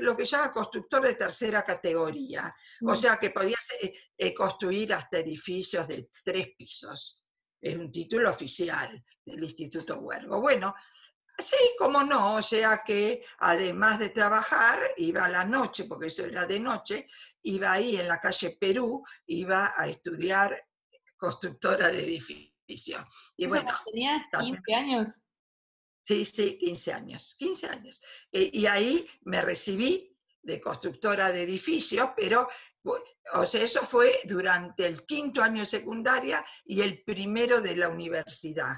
lo 0.00 0.16
que 0.16 0.26
se 0.26 0.36
llama 0.36 0.52
constructor 0.52 1.02
de 1.02 1.14
tercera 1.14 1.64
categoría, 1.64 2.54
o 2.82 2.92
mm. 2.92 2.96
sea 2.96 3.16
que 3.16 3.30
podías 3.30 3.66
eh, 3.82 3.94
eh, 4.16 4.34
construir 4.34 4.92
hasta 4.94 5.18
edificios 5.18 5.86
de 5.88 6.10
tres 6.24 6.48
pisos. 6.56 7.22
Es 7.60 7.76
un 7.76 7.90
título 7.90 8.30
oficial 8.30 9.04
del 9.24 9.42
Instituto 9.42 9.98
Huergo. 9.98 10.40
Bueno, 10.40 10.74
así 11.36 11.56
como 11.78 12.02
no, 12.04 12.36
o 12.36 12.42
sea 12.42 12.82
que 12.84 13.24
además 13.38 13.98
de 13.98 14.10
trabajar, 14.10 14.78
iba 14.96 15.24
a 15.24 15.28
la 15.28 15.44
noche, 15.44 15.84
porque 15.84 16.06
eso 16.06 16.24
era 16.24 16.46
de 16.46 16.60
noche, 16.60 17.08
iba 17.42 17.72
ahí 17.72 17.96
en 17.96 18.08
la 18.08 18.20
calle 18.20 18.56
Perú, 18.60 19.02
iba 19.26 19.72
a 19.76 19.88
estudiar 19.88 20.64
constructora 21.16 21.88
de 21.88 22.04
edificios. 22.04 23.04
Y 23.36 23.46
bueno, 23.46 23.72
tenía 23.86 24.24
15 24.38 24.74
años. 24.74 25.08
Sí, 26.08 26.24
sí, 26.24 26.56
15 26.56 26.92
años, 26.94 27.36
15 27.38 27.66
años. 27.66 28.00
Eh, 28.32 28.48
y 28.50 28.64
ahí 28.64 29.06
me 29.24 29.42
recibí 29.42 30.16
de 30.40 30.58
constructora 30.58 31.30
de 31.30 31.42
edificios, 31.42 32.12
pero, 32.16 32.48
o 33.34 33.44
sea, 33.44 33.62
eso 33.62 33.82
fue 33.82 34.18
durante 34.24 34.86
el 34.86 35.04
quinto 35.04 35.42
año 35.42 35.58
de 35.60 35.66
secundaria 35.66 36.42
y 36.64 36.80
el 36.80 37.04
primero 37.04 37.60
de 37.60 37.76
la 37.76 37.90
universidad, 37.90 38.74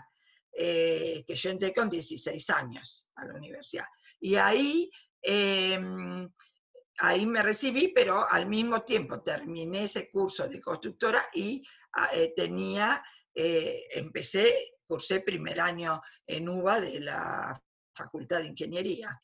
eh, 0.53 1.23
que 1.25 1.37
yo 1.37 1.51
entré 1.51 1.73
con 1.73 1.89
16 1.89 2.51
años 2.51 3.09
a 3.15 3.27
la 3.27 3.35
universidad. 3.35 3.87
Y 4.19 4.35
ahí, 4.35 4.91
em, 5.23 6.29
ahí 6.99 7.27
me 7.27 7.45
recibí, 7.45 7.93
pero 7.95 8.29
al 8.29 8.47
mismo 8.47 8.83
tiempo 8.83 9.23
terminé 9.23 9.85
ese 9.85 10.11
curso 10.11 10.49
de 10.49 10.61
constructora 10.61 11.25
y 11.33 11.65
ah, 11.93 12.11
eh, 12.13 12.33
tenía, 12.35 13.01
empecé 13.33 14.80
cursé 14.91 15.21
primer 15.21 15.61
año 15.61 16.03
en 16.27 16.49
UBA 16.49 16.81
de 16.81 16.99
la 16.99 17.63
Facultad 17.95 18.41
de 18.41 18.49
Ingeniería. 18.49 19.23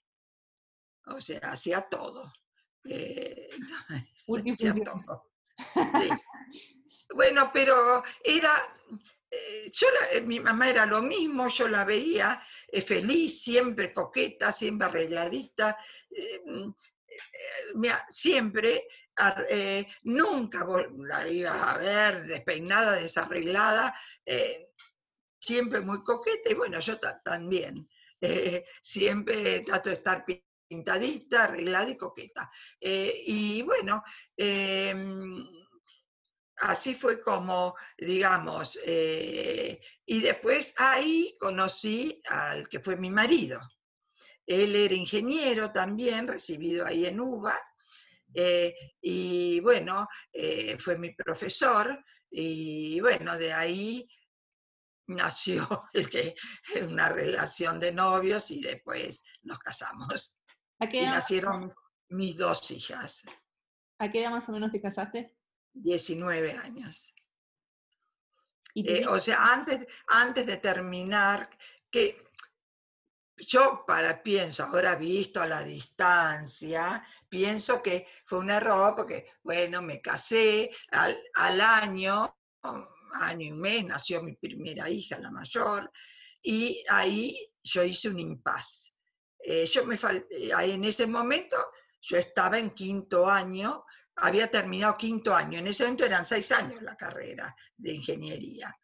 O 1.06 1.20
sea, 1.20 1.40
hacía 1.50 1.82
todo. 1.82 2.32
Eh, 2.84 3.48
hacía 4.54 4.74
todo. 4.84 5.30
Bueno, 7.14 7.50
pero 7.52 8.02
era, 8.24 8.50
eh, 9.30 9.70
yo 9.72 9.86
eh, 10.10 10.20
mi 10.22 10.40
mamá 10.40 10.68
era 10.68 10.84
lo 10.86 11.02
mismo, 11.02 11.48
yo 11.48 11.68
la 11.68 11.84
veía 11.84 12.42
feliz, 12.84 13.42
siempre 13.42 13.92
coqueta, 13.92 14.50
siempre 14.50 14.88
arregladita, 14.88 15.78
siempre, 18.08 18.88
nunca 20.02 20.66
la 21.08 21.28
iba 21.28 21.70
a 21.70 21.78
ver 21.78 22.24
despeinada, 22.24 22.96
desarreglada, 22.96 23.94
siempre 25.46 25.80
muy 25.80 26.02
coqueta 26.02 26.50
y 26.50 26.54
bueno, 26.54 26.80
yo 26.80 26.98
también. 27.24 27.88
Eh, 28.18 28.64
siempre 28.80 29.60
trato 29.60 29.90
de 29.90 29.96
estar 29.96 30.24
pintadita, 30.66 31.44
arreglada 31.44 31.90
y 31.90 31.98
coqueta. 31.98 32.50
Eh, 32.80 33.22
y 33.26 33.60
bueno, 33.60 34.02
em, 34.34 35.46
así 36.56 36.94
fue 36.94 37.20
como, 37.20 37.74
digamos, 37.98 38.78
eh, 38.86 39.78
y 40.06 40.20
después 40.20 40.72
ahí 40.78 41.36
conocí 41.38 42.22
al 42.30 42.70
que 42.70 42.80
fue 42.80 42.96
mi 42.96 43.10
marido. 43.10 43.60
Él 44.46 44.74
era 44.74 44.94
ingeniero 44.94 45.70
también, 45.70 46.26
recibido 46.26 46.86
ahí 46.86 47.04
en 47.04 47.20
UBA, 47.20 47.60
y 49.02 49.60
bueno, 49.60 50.08
fue 50.78 50.96
mi 50.96 51.14
profesor, 51.14 52.02
y 52.30 52.98
bueno, 53.00 53.36
de 53.36 53.52
ahí 53.52 54.08
nació 55.06 55.66
el 55.92 56.08
que, 56.08 56.34
una 56.82 57.08
relación 57.08 57.78
de 57.80 57.92
novios 57.92 58.50
y 58.50 58.60
después 58.60 59.24
nos 59.42 59.58
casamos. 59.58 60.38
y 60.80 61.06
nacieron 61.06 61.72
mis 62.08 62.36
dos 62.36 62.70
hijas. 62.70 63.24
¿A 63.98 64.10
qué 64.10 64.20
edad 64.20 64.30
más 64.30 64.48
o 64.48 64.52
menos 64.52 64.70
te 64.70 64.80
casaste? 64.80 65.34
19 65.72 66.52
años. 66.52 67.14
Eh, 68.74 69.06
o 69.06 69.18
sea, 69.18 69.54
antes, 69.54 69.86
antes 70.08 70.44
de 70.46 70.58
terminar, 70.58 71.48
que 71.90 72.26
yo 73.38 73.84
para 73.86 74.22
pienso, 74.22 74.64
ahora 74.64 74.96
visto 74.96 75.40
a 75.40 75.46
la 75.46 75.62
distancia, 75.62 77.02
pienso 77.28 77.82
que 77.82 78.06
fue 78.26 78.40
un 78.40 78.50
error 78.50 78.94
porque, 78.94 79.26
bueno, 79.42 79.80
me 79.80 80.00
casé 80.00 80.70
al, 80.90 81.18
al 81.34 81.60
año, 81.60 82.36
año 83.14 83.46
y 83.46 83.52
mes, 83.52 83.84
nació 83.84 84.22
mi 84.22 84.34
primera 84.34 84.88
hija, 84.88 85.18
la 85.18 85.30
mayor, 85.30 85.90
y 86.42 86.84
ahí 86.88 87.36
yo 87.62 87.82
hice 87.82 88.08
un 88.08 88.18
impas. 88.18 88.96
Eh, 89.38 89.66
yo 89.66 89.84
me 89.84 89.96
eh, 90.30 90.50
en 90.52 90.84
ese 90.84 91.06
momento 91.06 91.56
yo 92.00 92.18
estaba 92.18 92.58
en 92.58 92.70
quinto 92.70 93.28
año, 93.28 93.84
había 94.16 94.48
terminado 94.50 94.96
quinto 94.96 95.34
año, 95.34 95.58
en 95.58 95.66
ese 95.66 95.84
momento 95.84 96.04
eran 96.04 96.24
seis 96.24 96.50
años 96.52 96.82
la 96.82 96.96
carrera 96.96 97.54
de 97.76 97.92
ingeniería. 97.92 98.76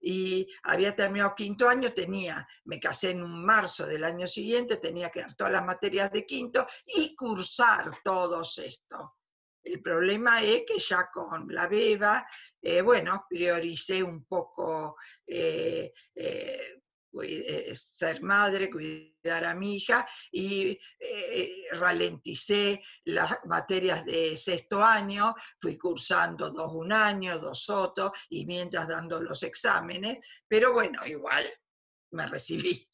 Y 0.00 0.48
había 0.64 0.96
terminado 0.96 1.34
quinto 1.34 1.68
año, 1.68 1.92
tenía, 1.92 2.46
me 2.64 2.80
casé 2.80 3.10
en 3.10 3.22
un 3.22 3.44
marzo 3.44 3.86
del 3.86 4.02
año 4.02 4.26
siguiente, 4.26 4.78
tenía 4.78 5.10
que 5.10 5.20
dar 5.20 5.34
todas 5.34 5.52
las 5.52 5.64
materias 5.64 6.10
de 6.10 6.26
quinto 6.26 6.66
y 6.86 7.14
cursar 7.14 7.92
todos 8.02 8.58
esto. 8.58 9.18
El 9.62 9.80
problema 9.80 10.42
es 10.42 10.64
que 10.66 10.78
ya 10.78 11.08
con 11.12 11.46
la 11.54 11.68
beba, 11.68 12.26
eh, 12.62 12.80
bueno, 12.80 13.26
prioricé 13.28 14.02
un 14.02 14.24
poco 14.24 14.96
eh, 15.26 15.92
eh, 16.14 16.78
ser 17.74 18.22
madre, 18.22 18.70
cuidar 18.70 19.44
a 19.44 19.54
mi 19.54 19.76
hija 19.76 20.08
y 20.30 20.78
ralenticé 21.72 22.80
las 23.04 23.44
materias 23.44 24.06
de 24.06 24.36
sexto 24.36 24.82
año, 24.82 25.34
fui 25.60 25.76
cursando 25.76 26.50
dos 26.50 26.72
un 26.72 26.92
año, 26.92 27.38
dos 27.38 27.68
otros 27.68 28.12
y 28.30 28.46
mientras 28.46 28.88
dando 28.88 29.20
los 29.20 29.42
exámenes, 29.42 30.20
pero 30.48 30.72
bueno, 30.72 31.04
igual 31.04 31.44
me 32.12 32.26
recibí. 32.26 32.88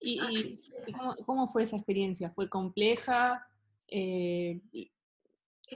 ¿Y, 0.00 0.60
cómo, 1.26 1.46
fue 1.48 1.64
esa 1.64 1.76
experiencia? 1.76 2.30
¿Fue 2.30 2.48
compleja? 2.48 3.46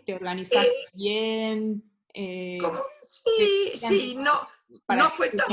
¿Te 0.04 0.14
organizaste 0.14 0.68
eh, 0.68 0.86
bien? 0.92 1.82
Eh, 2.20 2.58
sí, 3.04 3.72
sí, 3.76 4.16
no, 4.16 4.48
no 4.88 5.10
fue 5.10 5.30
tan... 5.30 5.46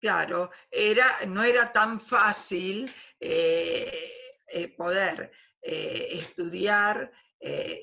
Claro, 0.00 0.50
era, 0.70 1.18
no 1.26 1.42
era 1.44 1.70
tan 1.70 2.00
fácil 2.00 2.90
eh, 3.20 4.74
poder 4.78 5.30
estudiar 5.60 7.12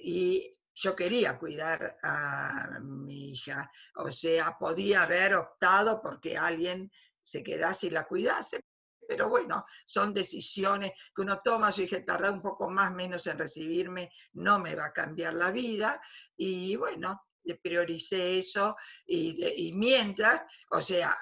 y 0.01 0.51
yo 0.73 0.95
quería 0.95 1.37
cuidar 1.37 1.99
a 2.01 2.79
mi 2.81 3.33
hija, 3.33 3.71
o 3.97 4.11
sea, 4.11 4.57
podía 4.57 5.03
haber 5.03 5.35
optado 5.35 6.01
porque 6.01 6.35
alguien 6.35 6.91
se 7.21 7.43
quedase 7.43 7.87
y 7.87 7.89
la 7.91 8.07
cuidase, 8.07 8.61
pero 9.07 9.29
bueno, 9.29 9.65
son 9.85 10.13
decisiones 10.13 10.91
que 11.15 11.21
uno 11.21 11.39
toma. 11.43 11.69
Yo 11.69 11.83
dije, 11.83 12.01
tardar 12.01 12.31
un 12.31 12.41
poco 12.41 12.69
más, 12.69 12.91
menos 12.91 13.25
en 13.27 13.37
recibirme, 13.37 14.11
no 14.33 14.59
me 14.59 14.75
va 14.75 14.85
a 14.85 14.93
cambiar 14.93 15.33
la 15.33 15.51
vida. 15.51 16.01
Y 16.35 16.75
bueno, 16.75 17.27
prioricé 17.55 18.37
eso 18.37 18.75
y, 19.05 19.71
mientras, 19.75 20.43
o 20.71 20.81
sea, 20.81 21.17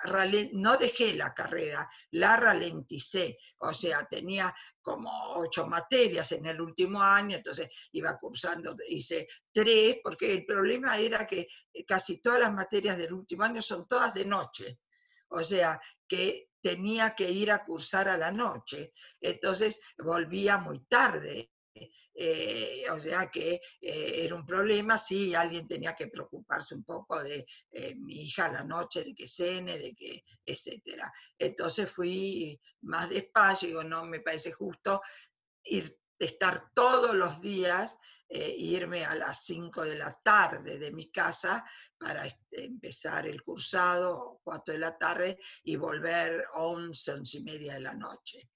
no 0.54 0.78
dejé 0.78 1.16
la 1.16 1.34
carrera, 1.34 1.90
la 2.12 2.38
ralenticé, 2.38 3.38
o 3.60 3.74
sea, 3.74 4.06
tenía 4.06 4.54
como 4.82 5.10
ocho 5.36 5.66
materias 5.68 6.32
en 6.32 6.46
el 6.46 6.62
último 6.62 7.02
año, 7.02 7.38
entonces 7.38 7.70
iba 7.92 8.18
cursando, 8.18 8.76
hice 8.88 9.28
tres, 9.52 9.98
porque 10.04 10.32
el 10.32 10.46
problema 10.46 10.98
era 10.98 11.26
que 11.26 11.48
casi 11.88 12.22
todas 12.22 12.40
las 12.40 12.54
materias 12.54 12.98
del 12.98 13.14
último 13.14 13.44
año 13.44 13.62
son 13.62 13.88
todas 13.88 14.14
de 14.14 14.26
noche, 14.26 14.80
o 15.30 15.44
sea, 15.44 15.80
que 16.08 16.50
tenía 16.62 17.16
que 17.16 17.30
ir 17.30 17.52
a 17.52 17.64
cursar 17.64 18.10
a 18.10 18.18
la 18.18 18.32
noche, 18.32 18.94
entonces 19.20 19.82
volvía 19.98 20.58
muy 20.58 20.86
tarde. 20.86 21.52
Eh, 22.14 22.86
o 22.90 23.00
sea 23.00 23.30
que 23.30 23.62
eh, 23.82 24.24
era 24.24 24.36
un 24.36 24.46
problema, 24.46 24.98
sí, 24.98 25.36
alguien 25.36 25.68
tenía 25.68 25.94
que 25.94 26.08
preocuparse 26.08 26.74
un 26.74 26.84
poco 26.84 27.22
de 27.22 27.46
eh, 27.72 27.96
mi 27.96 28.24
hija 28.24 28.50
la 28.50 28.64
noche, 28.64 29.04
de 29.04 29.14
que 29.14 29.28
cene, 29.28 29.78
de 29.78 29.94
que, 29.94 30.24
etcétera. 30.46 31.12
Entonces 31.38 31.92
fui 31.92 32.60
más 32.82 33.10
despacio, 33.10 33.68
digo, 33.68 33.84
no 33.84 34.06
me 34.06 34.22
parece 34.22 34.54
justo 34.54 35.02
ir, 35.64 35.94
estar 36.18 36.72
todos 36.74 37.14
los 37.14 37.42
días 37.42 37.98
irme 38.28 39.06
a 39.06 39.14
las 39.14 39.46
5 39.46 39.84
de 39.84 39.98
la 39.98 40.12
tarde 40.12 40.80
de 40.80 40.92
mi 40.92 41.12
casa 41.12 41.64
para 41.96 42.26
este, 42.26 42.66
empezar 42.66 43.28
el 43.28 43.44
cursado, 43.44 44.42
4 44.44 44.74
de 44.74 44.80
la 44.80 44.98
tarde, 44.98 45.40
y 45.64 45.76
volver 45.76 46.44
11, 46.56 47.14
11 47.14 47.38
y 47.38 47.44
media 47.44 47.74
de 47.76 47.82
la 47.82 47.94
noche. 47.94 48.50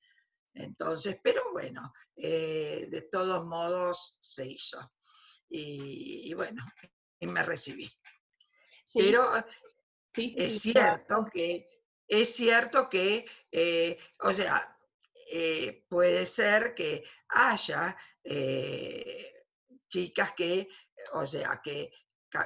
Entonces, 0.54 1.18
pero 1.24 1.42
bueno, 1.52 1.94
eh, 2.16 2.88
de 2.90 3.02
todos 3.04 3.46
modos 3.46 4.18
se 4.20 4.48
hizo. 4.48 4.92
Y, 5.50 6.32
bueno, 6.36 6.64
y 7.20 7.28
me 7.28 7.44
recibí. 7.44 7.90
Pero 8.94 9.24
es 10.16 10.62
cierto 10.62 11.28
que, 11.32 11.68
es 12.08 12.36
cierto 12.36 12.90
que, 12.90 13.26
eh, 13.52 13.98
o 14.20 14.34
sea, 14.34 14.78
puede 15.88 16.26
ser 16.26 16.76
que 16.76 17.04
haya 17.30 17.98
chicas 19.88 20.34
que, 20.36 20.68
o 21.14 21.26
sea, 21.26 21.62
que 21.64 21.92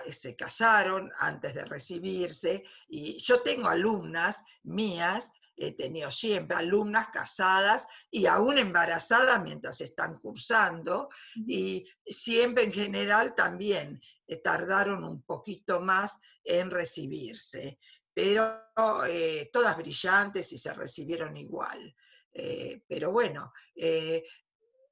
se 0.10 0.36
casaron 0.36 1.12
antes 1.20 1.54
de 1.54 1.66
recibirse 1.66 2.63
y 2.88 3.22
yo 3.22 3.42
tengo 3.42 3.68
alumnas 3.68 4.44
mías, 4.63 5.34
he 5.56 5.74
tenido 5.74 6.10
siempre 6.10 6.58
alumnas 6.58 7.10
casadas 7.10 7.88
y 8.10 8.26
aún 8.26 8.58
embarazadas 8.58 9.44
mientras 9.44 9.82
están 9.82 10.20
cursando 10.20 11.10
y 11.36 11.86
siempre 12.06 12.63
en 12.63 12.74
general 12.74 13.36
también 13.36 14.02
eh, 14.28 14.38
tardaron 14.38 15.04
un 15.04 15.22
poquito 15.24 15.82
más 15.82 16.20
en 16.44 16.72
recibirse, 16.72 17.78
pero 18.13 18.63
eh, 19.08 19.50
todas 19.52 19.78
brillantes 19.78 20.52
y 20.54 20.58
se 20.58 20.74
recibieron 20.74 21.38
igual. 21.38 21.96
Eh, 22.36 22.84
pero 22.88 23.12
bueno, 23.12 23.54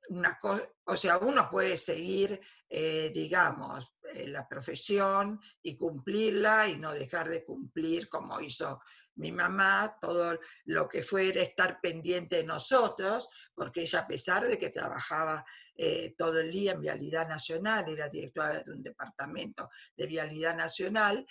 una 0.10 0.40
o 0.86 0.96
sea, 0.96 1.18
uno 1.18 1.50
puede 1.50 1.76
seguir, 1.78 2.40
digamos, 2.70 3.96
la 4.28 4.48
profesión 4.48 5.40
y 5.64 5.76
cumplirla 5.76 6.68
y 6.68 6.78
no 6.78 6.92
dejar 6.92 7.30
de 7.30 7.44
cumplir 7.44 8.10
como 8.10 8.40
hizo 8.42 8.82
mi 9.16 9.32
mamá, 9.32 9.98
todo 10.00 10.40
lo 10.66 10.88
que 10.88 11.04
fuera 11.04 11.42
estar 11.42 11.80
pendiente 11.82 12.38
de 12.38 12.44
nosotros, 12.44 13.30
porque 13.54 13.82
ella 13.82 14.00
a 14.00 14.08
pesar 14.08 14.48
de 14.48 14.58
que 14.58 14.70
trabajaba 14.70 15.46
eh, 15.76 16.14
todo 16.18 16.40
el 16.40 16.52
día 16.52 16.74
en 16.74 16.82
Vialidad 16.82 17.28
Nacional, 17.28 17.90
era 17.90 18.10
directora 18.10 18.62
de 18.62 18.72
un 18.72 18.84
departamento 18.84 19.70
de 19.96 20.06
Vialidad 20.08 20.56
Nacional, 20.56 21.26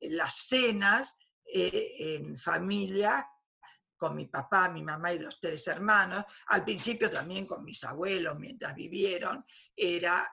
las 0.00 0.34
cenas 0.48 1.18
en 1.44 2.36
familia 2.36 3.26
con 3.96 4.14
mi 4.14 4.26
papá, 4.26 4.68
mi 4.68 4.82
mamá 4.82 5.12
y 5.12 5.18
los 5.18 5.40
tres 5.40 5.66
hermanos, 5.68 6.24
al 6.48 6.64
principio 6.64 7.10
también 7.10 7.46
con 7.46 7.64
mis 7.64 7.82
abuelos 7.84 8.38
mientras 8.38 8.74
vivieron, 8.74 9.44
era 9.74 10.30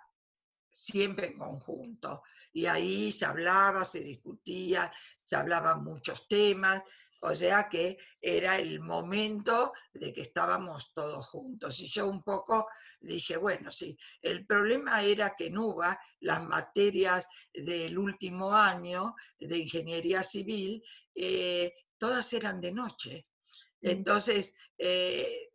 siempre 0.70 1.28
en 1.28 1.38
conjunto. 1.38 2.24
Y 2.52 2.66
ahí 2.66 3.12
se 3.12 3.26
hablaba, 3.26 3.84
se 3.84 4.02
discutía, 4.02 4.92
se 5.34 5.40
hablaban 5.40 5.84
muchos 5.84 6.28
temas, 6.28 6.84
o 7.22 7.34
sea 7.34 7.68
que 7.68 7.98
era 8.22 8.58
el 8.58 8.80
momento 8.80 9.74
de 9.92 10.14
que 10.14 10.22
estábamos 10.22 10.94
todos 10.94 11.28
juntos. 11.28 11.80
Y 11.80 11.88
yo 11.88 12.06
un 12.08 12.22
poco 12.22 12.68
dije, 13.02 13.38
bueno, 13.38 13.72
sí, 13.72 13.98
el 14.22 14.46
problema 14.46 15.02
era 15.02 15.36
que 15.36 15.48
en 15.48 15.58
UBA 15.58 16.00
las 16.20 16.44
materias 16.44 17.28
del 17.52 17.98
último 17.98 18.54
año 18.54 19.16
de 19.40 19.58
ingeniería 19.58 20.22
civil, 20.22 20.84
eh, 21.16 21.74
todas 21.98 22.32
eran 22.34 22.62
de 22.62 22.72
noche. 22.72 23.26
Entonces, 23.82 24.56
eh, 24.78 25.50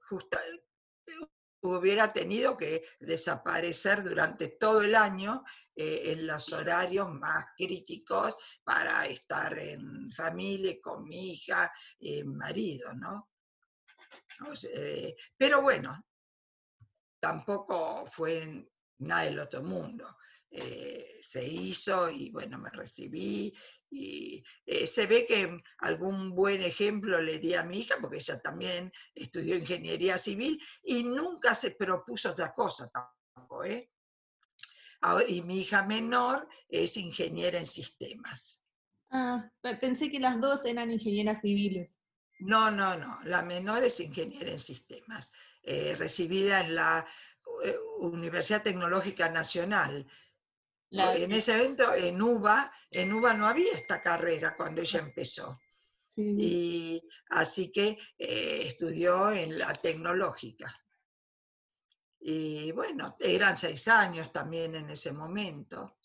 hubiera 1.60 2.12
tenido 2.12 2.56
que 2.56 2.84
desaparecer 3.00 4.02
durante 4.02 4.48
todo 4.48 4.82
el 4.82 4.94
año 4.94 5.44
eh, 5.74 6.12
en 6.12 6.26
los 6.26 6.52
horarios 6.52 7.10
más 7.10 7.46
críticos 7.56 8.36
para 8.62 9.06
estar 9.06 9.58
en 9.58 10.10
familia 10.12 10.76
con 10.80 11.04
mi 11.04 11.32
hija 11.32 11.72
y 11.98 12.22
marido, 12.24 12.92
¿no? 12.94 13.30
Eh, 14.72 15.16
pero 15.36 15.62
bueno, 15.62 16.04
tampoco 17.20 18.06
fue 18.06 18.68
nada 18.98 19.24
del 19.24 19.40
otro 19.40 19.62
mundo. 19.62 20.16
Eh, 20.50 21.18
se 21.20 21.46
hizo 21.46 22.08
y 22.08 22.30
bueno, 22.30 22.58
me 22.58 22.70
recibí 22.70 23.52
y 23.90 24.42
eh, 24.64 24.86
se 24.86 25.06
ve 25.06 25.26
que 25.26 25.62
algún 25.78 26.34
buen 26.34 26.62
ejemplo 26.62 27.20
le 27.20 27.38
di 27.38 27.52
a 27.52 27.62
mi 27.62 27.80
hija, 27.80 27.96
porque 28.00 28.16
ella 28.16 28.40
también 28.40 28.90
estudió 29.14 29.56
ingeniería 29.56 30.16
civil 30.16 30.58
y 30.82 31.02
nunca 31.02 31.54
se 31.54 31.72
propuso 31.72 32.30
otra 32.30 32.54
cosa 32.54 32.88
tampoco, 32.88 33.64
¿eh? 33.64 33.90
y 35.28 35.42
mi 35.42 35.60
hija 35.60 35.84
menor 35.84 36.48
es 36.66 36.96
ingeniera 36.96 37.58
en 37.58 37.66
sistemas. 37.66 38.62
Ah, 39.10 39.50
pensé 39.80 40.10
que 40.10 40.18
las 40.18 40.40
dos 40.40 40.64
eran 40.64 40.90
ingenieras 40.90 41.42
civiles. 41.42 42.00
No, 42.40 42.70
no, 42.70 42.96
no. 42.96 43.18
La 43.24 43.42
menor 43.42 43.84
es 43.84 44.00
ingeniera 44.00 44.50
en 44.50 44.58
sistemas, 44.58 45.32
recibida 45.62 46.60
en 46.60 46.74
la 46.74 47.06
Universidad 48.00 48.62
Tecnológica 48.62 49.28
Nacional 49.28 50.06
en 50.90 51.32
ese 51.32 51.54
evento, 51.54 51.94
en 51.94 52.20
UBA, 52.20 52.72
en 52.90 53.12
UBA 53.12 53.34
no 53.34 53.46
había 53.46 53.72
esta 53.72 54.00
carrera 54.00 54.56
cuando 54.56 54.80
ella 54.80 55.00
empezó. 55.00 55.58
Y 56.20 57.00
así 57.30 57.70
que 57.70 57.96
eh, 58.18 58.62
estudió 58.66 59.30
en 59.30 59.56
la 59.56 59.72
tecnológica. 59.72 60.74
Y 62.18 62.72
bueno, 62.72 63.16
eran 63.20 63.56
seis 63.56 63.86
años 63.86 64.32
también 64.32 64.74
en 64.74 64.90
ese 64.90 65.12
momento. 65.12 65.96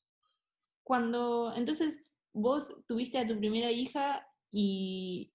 Cuando, 0.83 1.51
entonces, 1.55 2.03
vos 2.31 2.75
tuviste 2.85 3.17
a 3.17 3.25
tu 3.25 3.39
primera 3.39 3.71
hija 3.71 4.27
y 4.51 5.33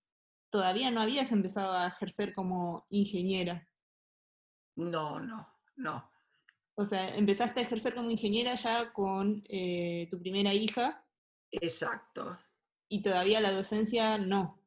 todavía 0.50 0.92
no 0.92 1.00
habías 1.00 1.32
empezado 1.32 1.72
a 1.72 1.88
ejercer 1.88 2.32
como 2.32 2.87
ingeniera. 2.88 3.68
No, 4.76 5.18
no, 5.18 5.58
no. 5.74 6.12
O 6.81 6.85
sea, 6.85 7.12
empezaste 7.17 7.59
a 7.59 7.64
ejercer 7.64 7.93
como 7.93 8.09
ingeniera 8.09 8.55
ya 8.55 8.93
con 8.93 9.43
eh, 9.49 10.07
tu 10.12 10.21
primera 10.21 10.55
hija. 10.55 11.05
Exacto. 11.51 12.38
Y 12.88 13.03
todavía 13.03 13.41
la 13.41 13.51
docencia 13.51 14.17
no. 14.17 14.62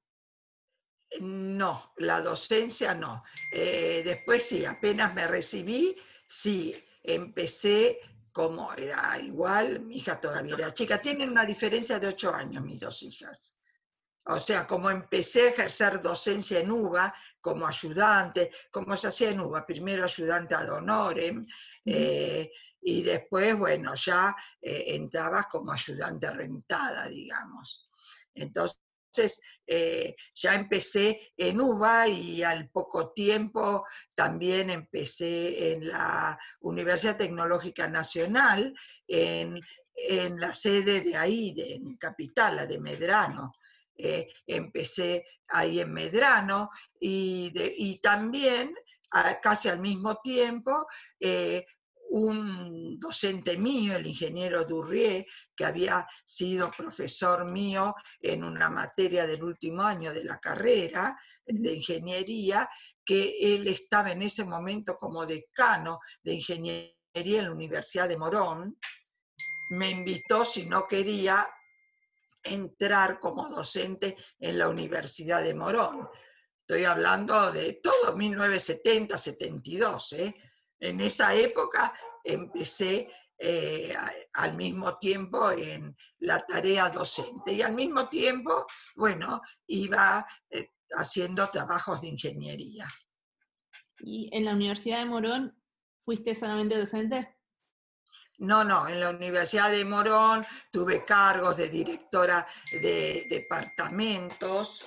No, 1.21 1.93
la 1.95 2.19
docencia 2.19 2.93
no. 2.95 3.24
Eh, 3.54 4.02
después 4.04 4.45
sí, 4.45 4.65
apenas 4.65 5.13
me 5.13 5.26
recibí, 5.26 5.95
sí, 6.28 6.76
empecé 7.02 8.02
como 8.34 8.74
era 8.74 9.17
igual, 9.17 9.80
mi 9.80 10.00
hija 10.00 10.19
todavía 10.19 10.56
era 10.56 10.74
chica. 10.74 11.00
Tienen 11.00 11.30
una 11.30 11.45
diferencia 11.45 11.97
de 11.97 12.10
ocho 12.10 12.36
años 12.36 12.62
mis 12.62 12.82
dos 12.82 13.04
hijas. 13.04 13.58
O 14.26 14.38
sea, 14.38 14.67
como 14.67 14.89
empecé 14.89 15.43
a 15.43 15.50
ejercer 15.50 16.02
docencia 16.02 16.60
en 16.60 16.71
UBA, 16.71 17.13
como 17.39 17.65
ayudante, 17.65 18.52
como 18.69 18.95
se 18.95 19.08
hacía 19.08 19.32
en 19.32 19.39
UBA, 19.39 19.65
primero 19.65 20.04
ayudante 20.04 20.54
ad 20.54 20.71
honorem, 20.71 21.47
eh, 21.85 22.51
y 22.81 23.03
después, 23.03 23.57
bueno, 23.57 23.93
ya 23.95 24.35
eh, 24.61 24.85
entrabas 24.87 25.47
como 25.47 25.71
ayudante 25.71 26.29
rentada, 26.31 27.07
digamos. 27.07 27.89
Entonces, 28.33 29.41
eh, 29.67 30.15
ya 30.33 30.55
empecé 30.55 31.33
en 31.35 31.59
UBA 31.59 32.07
y 32.07 32.43
al 32.43 32.69
poco 32.69 33.11
tiempo 33.11 33.85
también 34.15 34.69
empecé 34.69 35.73
en 35.73 35.89
la 35.89 36.39
Universidad 36.61 37.17
Tecnológica 37.17 37.87
Nacional, 37.87 38.73
en, 39.07 39.59
en 39.93 40.39
la 40.39 40.53
sede 40.53 41.01
de 41.01 41.17
ahí, 41.17 41.53
de, 41.53 41.75
en 41.75 41.97
Capital, 41.97 42.55
la 42.55 42.65
de 42.65 42.79
Medrano. 42.79 43.53
empecé 44.47 45.25
ahí 45.49 45.79
en 45.79 45.93
Medrano 45.93 46.69
y, 46.99 47.51
y 47.77 47.99
también 47.99 48.73
casi 49.41 49.69
al 49.69 49.80
mismo 49.80 50.17
tiempo, 50.17 50.88
eh, 51.19 51.65
un 52.12 53.00
docente 53.00 53.58
mío, 53.58 53.95
el 53.95 54.06
ingeniero 54.06 54.65
Durrié, 54.65 55.26
que 55.56 55.65
había 55.65 56.06
sido 56.26 56.69
profesor 56.69 57.50
mío 57.50 57.95
en 58.19 58.43
una 58.43 58.69
materia 58.69 59.26
del 59.26 59.43
último 59.43 59.84
año 59.84 60.13
de 60.13 60.26
la 60.26 60.38
carrera 60.38 61.17
de 61.45 61.74
ingeniería, 61.74 62.69
que 63.06 63.38
él 63.39 63.67
estaba 63.67 64.12
en 64.12 64.21
ese 64.21 64.43
momento 64.43 64.97
como 64.97 65.26
decano 65.26 66.00
de 66.21 66.34
ingeniería 66.34 66.93
en 67.13 67.45
la 67.45 67.52
Universidad 67.52 68.10
de 68.10 68.17
Morón, 68.17 68.78
me 69.71 69.89
invitó, 69.89 70.43
si 70.43 70.65
no 70.65 70.86
quería, 70.88 71.47
entrar 72.43 73.19
como 73.19 73.47
docente 73.50 74.17
en 74.39 74.58
la 74.58 74.67
Universidad 74.67 75.43
de 75.43 75.54
Morón. 75.54 76.10
Estoy 76.71 76.86
hablando 76.86 77.51
de 77.51 77.81
todo 77.84 78.15
1970, 78.15 79.17
72. 79.17 80.13
¿eh? 80.13 80.34
En 80.79 81.01
esa 81.01 81.36
época 81.36 81.93
empecé 82.23 83.10
eh, 83.38 83.93
al 84.31 84.55
mismo 84.55 84.97
tiempo 84.97 85.51
en 85.51 85.93
la 86.19 86.39
tarea 86.39 86.88
docente 86.88 87.51
y 87.51 87.62
al 87.62 87.73
mismo 87.73 88.07
tiempo, 88.07 88.65
bueno, 88.95 89.41
iba 89.67 90.25
eh, 90.49 90.69
haciendo 90.91 91.49
trabajos 91.49 91.99
de 91.99 92.07
ingeniería. 92.07 92.88
¿Y 93.99 94.29
en 94.31 94.45
la 94.45 94.53
Universidad 94.53 94.99
de 94.99 95.05
Morón 95.07 95.62
fuiste 95.99 96.34
solamente 96.34 96.77
docente? 96.77 97.36
No, 98.38 98.63
no, 98.63 98.88
en 98.88 99.01
la 99.01 99.10
Universidad 99.10 99.71
de 99.71 99.84
Morón 99.84 100.41
tuve 100.71 101.03
cargos 101.03 101.57
de 101.57 101.67
directora 101.67 102.47
de 102.71 103.27
departamentos, 103.29 104.86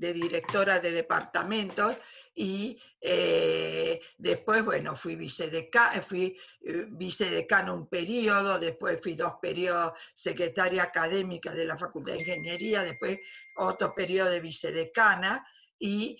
de 0.00 0.14
directora 0.14 0.80
de 0.80 0.92
departamentos 0.92 1.94
y 2.34 2.80
eh, 3.02 4.00
después, 4.16 4.64
bueno, 4.64 4.96
fui 4.96 5.14
vicedecano, 5.14 6.02
fui 6.02 6.34
eh, 6.62 6.86
vicedecano 6.88 7.74
un 7.74 7.86
periodo, 7.86 8.58
después 8.58 8.98
fui 9.02 9.14
dos 9.14 9.34
periodos 9.42 9.92
secretaria 10.14 10.84
académica 10.84 11.52
de 11.52 11.66
la 11.66 11.76
Facultad 11.76 12.14
de 12.14 12.20
Ingeniería, 12.20 12.82
después 12.82 13.18
otro 13.56 13.94
periodo 13.94 14.30
de 14.30 14.40
vicedecana 14.40 15.46
y 15.78 16.16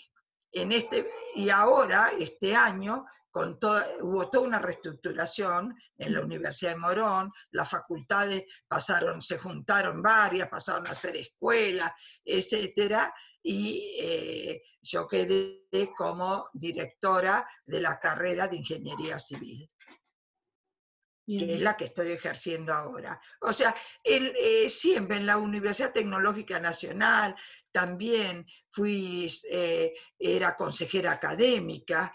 en 0.52 0.72
este 0.72 1.08
y 1.36 1.48
ahora 1.48 2.10
este 2.18 2.54
año 2.54 3.06
con 3.30 3.58
hubo 4.00 4.28
toda 4.28 4.46
una 4.46 4.58
reestructuración 4.58 5.74
en 5.96 6.12
la 6.12 6.20
Universidad 6.20 6.72
de 6.72 6.78
Morón, 6.78 7.30
las 7.52 7.70
facultades 7.70 8.44
pasaron, 8.66 9.22
se 9.22 9.38
juntaron 9.38 10.02
varias, 10.02 10.48
pasaron 10.48 10.86
a 10.88 10.94
ser 10.94 11.16
escuelas, 11.16 11.92
etcétera, 12.24 13.14
y 13.42 13.96
eh, 14.00 14.62
yo 14.82 15.08
quedé 15.08 15.62
como 15.96 16.48
directora 16.52 17.48
de 17.64 17.80
la 17.80 17.98
carrera 17.98 18.48
de 18.48 18.56
Ingeniería 18.56 19.18
Civil, 19.18 19.70
que 21.26 21.54
es 21.54 21.60
la 21.60 21.76
que 21.76 21.84
estoy 21.84 22.10
ejerciendo 22.10 22.72
ahora. 22.72 23.20
O 23.40 23.52
sea, 23.52 23.74
eh, 24.02 24.68
siempre 24.68 25.16
en 25.16 25.26
la 25.26 25.36
Universidad 25.36 25.92
Tecnológica 25.92 26.58
Nacional 26.58 27.36
también 27.72 28.44
fui, 28.70 29.30
eh, 29.50 29.94
era 30.18 30.56
consejera 30.56 31.12
académica, 31.12 32.14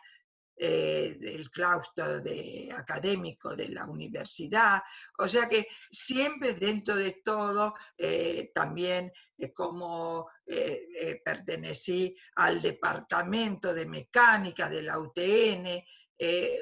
eh, 0.58 1.18
del 1.20 1.52
claustro 1.52 2.22
de, 2.22 2.70
académico 2.74 3.58
de 3.58 3.68
la 3.68 3.86
universidad. 3.86 4.82
O 5.18 5.28
sea 5.28 5.50
que 5.50 5.68
siempre 5.92 6.54
dentro 6.54 6.96
de 6.96 7.22
todo, 7.26 7.74
eh, 7.98 8.52
también 8.56 9.12
eh, 9.38 9.52
como 9.54 10.30
pertenecí 11.26 12.16
al 12.36 12.62
departamento 12.62 13.74
de 13.74 13.86
mecánica 13.86 14.70
de 14.70 14.84
la 14.84 15.00
UTN, 15.00 15.84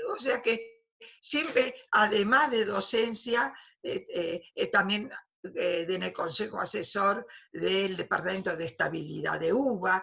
o 0.09 0.17
sea 0.17 0.41
que 0.41 0.85
siempre, 1.19 1.75
además 1.91 2.49
de 2.49 2.63
docencia, 2.65 3.53
también 4.71 5.11
en 5.43 6.03
el 6.03 6.13
consejo 6.13 6.59
asesor 6.59 7.27
del 7.51 7.97
Departamento 7.97 8.55
de 8.55 8.65
Estabilidad 8.65 9.39
de 9.39 9.51
UBA. 9.51 10.01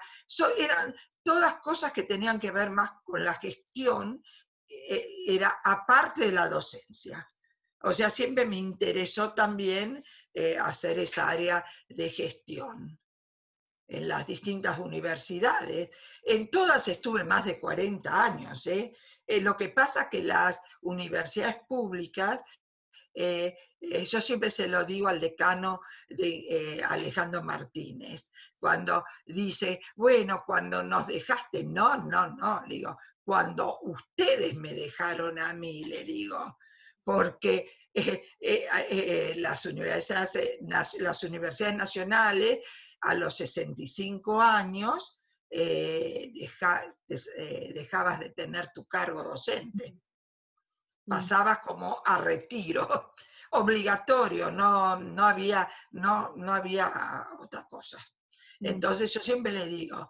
eran 0.59 0.95
todas 1.23 1.57
cosas 1.61 1.93
que 1.93 2.05
tenían 2.05 2.39
que 2.39 2.51
ver 2.51 2.71
más 2.71 2.91
con 3.05 3.25
la 3.25 3.35
gestión, 3.35 4.23
eh, 4.69 5.07
era 5.27 5.61
aparte 5.65 6.27
de 6.27 6.33
la 6.33 6.49
docencia. 6.49 7.29
O 7.83 7.93
sea, 7.93 8.11
siempre 8.11 8.45
me 8.45 8.57
interesó 8.57 9.33
también 9.33 10.05
eh, 10.35 10.59
hacer 10.59 10.99
esa 10.99 11.29
área 11.29 11.65
de 11.89 12.11
gestión 12.11 12.99
en 13.89 14.07
las 14.07 14.27
distintas 14.27 14.79
universidades. 14.79 15.91
En 16.23 16.51
todas 16.51 16.87
estuve 16.89 17.25
más 17.25 17.45
de 17.45 17.59
40 17.59 18.25
años. 18.25 18.67
¿eh? 18.67 18.95
lo 19.43 19.57
que 19.57 19.69
pasa 19.69 20.03
es 20.03 20.09
que 20.09 20.23
las 20.23 20.61
universidades 20.83 21.59
públicas 21.69 22.43
eh, 23.15 23.57
eh, 23.81 24.05
yo 24.05 24.21
siempre 24.21 24.51
se 24.51 24.69
lo 24.69 24.85
digo 24.85 25.09
al 25.09 25.19
decano 25.21 25.81
de, 26.09 26.47
eh, 26.49 26.83
Alejandro 26.85 27.43
Martínez, 27.43 28.31
cuando 28.59 29.05
dice, 29.27 29.81
bueno, 29.97 30.45
cuando 30.47 30.83
nos 30.83 31.07
dejaste, 31.07 31.65
no, 31.65 31.97
no, 31.97 32.31
no, 32.37 32.63
digo, 32.69 32.97
cuando 33.25 33.81
ustedes 33.83 34.55
me 34.55 34.75
dejaron 34.75 35.39
a 35.39 35.55
mí, 35.55 35.85
le 35.85 36.05
digo, 36.05 36.59
porque 37.03 37.73
las, 39.37 39.67
universidades, 39.67 40.59
las 40.99 41.25
universidades 41.25 41.77
nacionales 41.77 42.61
a 43.01 43.15
los 43.15 43.35
65 43.37 44.41
años 44.41 45.21
dejabas 45.51 46.97
de 48.21 48.31
tener 48.31 48.69
tu 48.73 48.87
cargo 48.87 49.25
docente. 49.25 49.99
Pasabas 51.11 51.59
como 51.59 52.01
a 52.07 52.19
retiro, 52.19 53.15
obligatorio, 53.51 54.51
no, 54.53 54.97
no, 54.97 55.27
había, 55.27 55.69
no, 55.91 56.33
no 56.37 56.55
había 56.55 57.27
otra 57.41 57.67
cosa. 57.69 57.99
Mm. 58.61 58.67
Entonces 58.67 59.13
yo 59.13 59.21
siempre 59.21 59.51
le 59.51 59.67
digo, 59.67 60.09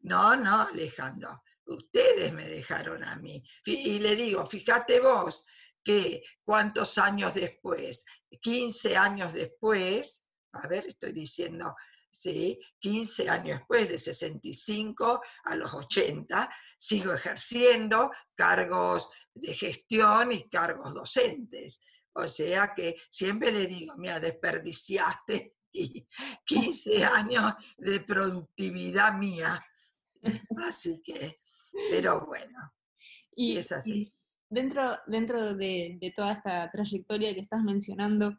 no, 0.00 0.36
no, 0.36 0.68
Alejandro, 0.68 1.42
ustedes 1.64 2.32
me 2.34 2.46
dejaron 2.46 3.02
a 3.02 3.16
mí. 3.16 3.42
Y 3.64 3.98
le 3.98 4.14
digo, 4.14 4.44
fíjate 4.44 5.00
vos 5.00 5.46
que 5.82 6.22
cuántos 6.44 6.98
años 6.98 7.32
después, 7.32 8.04
15 8.42 8.96
años 8.98 9.32
después, 9.32 10.30
a 10.52 10.66
ver, 10.68 10.86
estoy 10.86 11.12
diciendo, 11.12 11.74
sí, 12.10 12.58
15 12.80 13.30
años 13.30 13.58
después, 13.60 13.88
de 13.88 13.98
65 13.98 15.22
a 15.44 15.54
los 15.54 15.72
80, 15.72 16.50
sigo 16.78 17.14
ejerciendo 17.14 18.10
cargos 18.34 19.10
de 19.40 19.54
gestión 19.54 20.32
y 20.32 20.48
cargos 20.48 20.94
docentes. 20.94 21.84
O 22.12 22.26
sea 22.28 22.74
que 22.74 22.96
siempre 23.10 23.52
le 23.52 23.66
digo, 23.66 23.94
mira, 23.96 24.20
desperdiciaste 24.20 25.54
15 26.44 27.04
años 27.04 27.52
de 27.78 28.00
productividad 28.00 29.14
mía. 29.14 29.64
Así 30.66 31.00
que 31.02 31.40
pero 31.90 32.26
bueno, 32.26 32.72
y, 33.34 33.56
es 33.56 33.72
así. 33.72 34.12
dentro, 34.48 34.96
dentro 35.06 35.54
de, 35.54 36.12
toda 36.14 36.32
esta 36.32 36.70
trayectoria 36.70 37.34
que 37.34 37.40
estás 37.40 37.62
mencionando, 37.62 38.36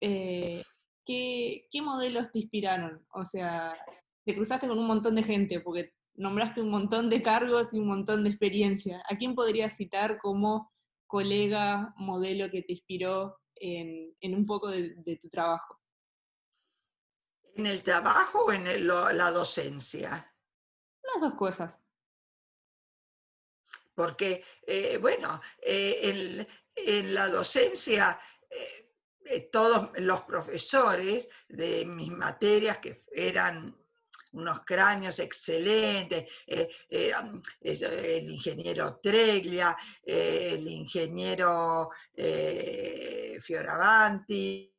eh, 0.00 0.62
¿qué, 1.04 1.68
modelos 1.82 2.30
te 2.32 2.40
inspiraron? 2.40 3.04
O 3.12 3.24
sea, 3.24 3.72
te 4.24 4.34
cruzaste 4.34 4.68
con 4.68 4.78
un 4.78 4.86
montón 4.86 5.14
de 5.14 5.22
gente, 5.22 5.60
porque 5.60 5.92
nombraste 6.18 6.60
un 6.60 6.70
montón 6.70 7.08
de 7.08 7.22
cargos 7.22 7.72
y 7.72 7.78
un 7.78 7.88
montón 7.88 8.24
de 8.24 8.30
experiencia. 8.30 9.02
¿A 9.08 9.16
quién 9.16 9.34
podrías 9.34 9.76
citar 9.76 10.18
como 10.18 10.70
colega, 11.06 11.94
modelo 11.96 12.50
que 12.50 12.62
te 12.62 12.72
inspiró 12.72 13.40
en, 13.54 14.14
un 14.22 14.46
poco 14.46 14.70
de, 14.70 15.18
tu 15.20 15.28
trabajo? 15.28 15.80
¿En 17.54 17.66
el 17.66 17.82
trabajo 17.82 18.44
o 18.46 18.52
en 18.52 18.86
la 18.86 19.30
docencia? 19.30 20.34
Las 21.02 21.20
dos 21.22 21.34
cosas 21.34 21.80
porque, 23.98 24.44
eh, 24.64 24.96
bueno, 24.98 25.40
eh, 25.60 26.46
en, 26.76 27.12
la 27.12 27.26
docencia, 27.26 28.16
eh, 28.48 29.50
todos 29.50 29.90
los 29.98 30.20
profesores 30.20 31.28
de 31.48 31.84
mis 31.84 32.12
materias 32.12 32.78
que 32.78 32.96
eran 33.10 33.76
unos 34.32 34.60
cráneos 34.64 35.18
excelentes, 35.18 36.24
el 36.46 38.30
ingeniero 38.30 38.98
Treglia, 39.02 39.76
el 40.02 40.66
ingeniero 40.68 41.90
Fioravanti, 43.40 44.74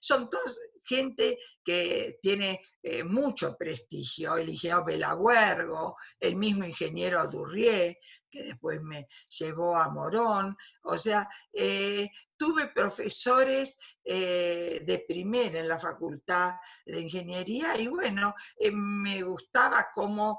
son 0.00 0.28
todos 0.28 0.60
gente 0.82 1.38
que 1.64 2.18
tiene 2.20 2.60
mucho 3.04 3.56
prestigio, 3.56 4.36
el 4.36 4.48
ingeniero 4.48 4.84
Belaguergo, 4.84 5.96
el 6.18 6.36
mismo 6.36 6.64
ingeniero 6.64 7.30
Durrié, 7.30 7.98
que 8.30 8.44
después 8.44 8.80
me 8.82 9.06
llevó 9.38 9.76
a 9.76 9.90
Morón. 9.90 10.56
O 10.84 10.96
sea, 10.96 11.28
eh, 11.52 12.08
tuve 12.40 12.68
profesores 12.68 13.78
eh, 14.02 14.80
de 14.82 15.04
primera 15.06 15.60
en 15.60 15.68
la 15.68 15.78
Facultad 15.78 16.54
de 16.86 16.98
Ingeniería 16.98 17.76
y 17.76 17.86
bueno, 17.86 18.34
eh, 18.56 18.70
me 18.72 19.22
gustaba 19.22 19.88
cómo 19.94 20.38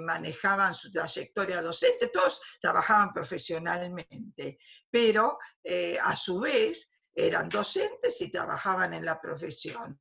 manejaban 0.00 0.74
su 0.74 0.90
trayectoria 0.90 1.62
docente. 1.62 2.08
Todos 2.08 2.42
trabajaban 2.60 3.12
profesionalmente, 3.12 4.58
pero 4.90 5.38
a 6.02 6.16
su 6.16 6.40
vez 6.40 6.90
eran 7.14 7.48
docentes 7.48 8.20
y 8.22 8.30
trabajaban 8.30 8.92
en 8.92 9.04
la 9.04 9.20
profesión. 9.20 10.00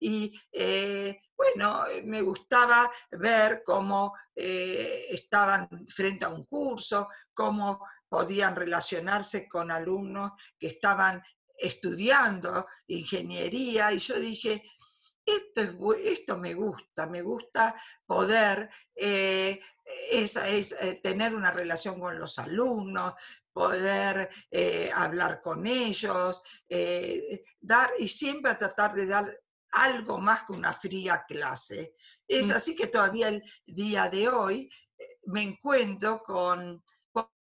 Y 0.00 0.32
bueno, 1.40 1.86
eh, 1.86 2.02
me 2.02 2.20
gustaba 2.20 2.90
ver 3.12 3.62
cómo 3.64 4.12
eh, 4.36 5.06
estaban 5.08 5.68
frente 5.88 6.26
a 6.26 6.28
un 6.28 6.44
curso, 6.44 7.08
cómo 7.32 7.82
podían 8.10 8.54
relacionarse 8.54 9.48
con 9.48 9.70
alumnos 9.70 10.32
que 10.58 10.66
estaban 10.66 11.22
estudiando 11.56 12.66
ingeniería 12.88 13.92
y 13.92 13.98
yo 13.98 14.18
dije, 14.18 14.62
esto, 15.24 15.94
esto 15.94 16.38
me 16.38 16.54
gusta, 16.54 17.06
me 17.06 17.22
gusta 17.22 17.74
poder 18.04 18.68
eh, 18.94 19.60
tener 21.02 21.34
una 21.34 21.52
relación 21.52 22.00
con 22.00 22.18
los 22.18 22.38
alumnos, 22.38 23.14
poder 23.52 24.28
hablar 24.94 25.40
con 25.42 25.66
ellos, 25.66 26.42
dar 27.60 27.90
y 27.98 28.08
siempre 28.08 28.54
tratar 28.54 28.94
de 28.94 29.06
dar 29.06 29.38
algo 29.72 30.18
más 30.18 30.42
que 30.42 30.52
una 30.52 30.72
fría 30.72 31.24
clase. 31.26 31.94
Es 32.26 32.48
mm. 32.48 32.52
así 32.52 32.74
que 32.74 32.88
todavía 32.88 33.28
el 33.28 33.42
día 33.66 34.08
de 34.08 34.28
hoy 34.28 34.70
eh, 34.98 35.18
me 35.24 35.42
encuentro 35.42 36.22
con 36.22 36.82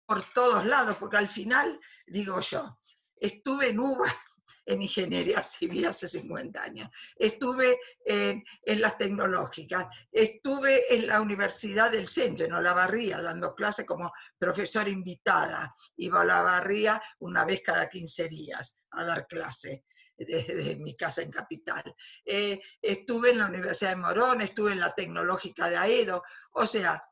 por, 0.08 0.24
todos 0.32 0.64
lados, 0.64 0.96
porque 0.96 1.18
al 1.18 1.28
final, 1.28 1.78
digo 2.06 2.40
yo, 2.40 2.78
estuve 3.16 3.68
en 3.68 3.78
UBA 3.78 4.06
en 4.66 4.82
ingeniería 4.82 5.42
civil 5.42 5.86
hace 5.86 6.08
50 6.08 6.62
años, 6.62 6.88
estuve 7.16 7.78
en, 8.04 8.42
las 8.80 8.98
tecnológicas, 8.98 9.86
estuve 10.10 10.94
en 10.94 11.06
la 11.06 11.20
Universidad 11.20 11.90
del 11.90 12.06
Centro, 12.06 12.46
en 12.46 12.54
Olavarría, 12.54 13.20
dando 13.20 13.54
clase 13.54 13.86
como 13.86 14.12
profesora 14.38 14.88
invitada. 14.88 15.74
Iba 15.96 16.20
a 16.20 16.22
Olavarría 16.22 17.02
una 17.20 17.44
vez 17.44 17.62
cada 17.62 17.88
15 17.88 18.28
días 18.28 18.78
a 18.90 19.04
dar 19.04 19.26
clase 19.26 19.84
desde 20.18 20.76
mi 20.76 20.96
casa 20.96 21.22
en 21.22 21.30
Capital. 21.30 21.94
Eh, 22.24 22.60
estuve 22.82 23.30
en 23.30 23.38
la 23.38 23.46
Universidad 23.46 23.90
de 23.90 23.96
Morón, 23.96 24.40
estuve 24.40 24.72
en 24.72 24.80
la 24.80 24.92
Tecnológica 24.92 25.68
de 25.68 25.76
Aedo, 25.76 26.22
o 26.52 26.66
sea, 26.66 27.02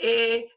eh, 0.00 0.48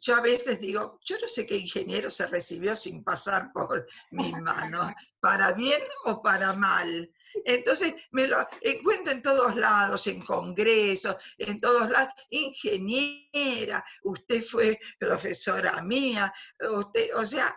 yo 0.00 0.16
a 0.16 0.20
veces 0.20 0.60
digo, 0.60 0.98
yo 1.04 1.16
no 1.20 1.28
sé 1.28 1.46
qué 1.46 1.56
ingeniero 1.56 2.10
se 2.10 2.26
recibió 2.26 2.74
sin 2.76 3.04
pasar 3.04 3.52
por 3.52 3.86
mis 4.10 4.32
manos, 4.40 4.92
para 5.20 5.52
bien 5.52 5.82
o 6.04 6.22
para 6.22 6.52
mal. 6.52 7.10
Entonces 7.44 7.94
me 8.12 8.26
lo 8.26 8.46
encuentro 8.62 9.12
en 9.12 9.22
todos 9.22 9.56
lados, 9.56 10.06
en 10.06 10.22
congresos, 10.22 11.16
en 11.38 11.60
todos 11.60 11.90
lados. 11.90 12.12
Ingeniera, 12.30 13.84
usted 14.04 14.42
fue 14.42 14.78
profesora 14.98 15.82
mía, 15.82 16.32
usted, 16.60 17.14
o 17.14 17.26
sea, 17.26 17.54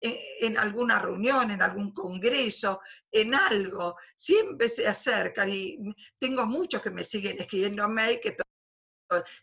en 0.00 0.56
alguna 0.56 0.98
reunión, 0.98 1.50
en 1.50 1.62
algún 1.62 1.92
congreso, 1.92 2.80
en 3.10 3.34
algo, 3.34 3.96
siempre 4.16 4.68
se 4.68 4.88
acercan 4.88 5.50
y 5.50 5.78
tengo 6.18 6.46
muchos 6.46 6.80
que 6.80 6.90
me 6.90 7.04
siguen 7.04 7.38
escribiendo 7.38 7.88
mail 7.88 8.18
que 8.20 8.34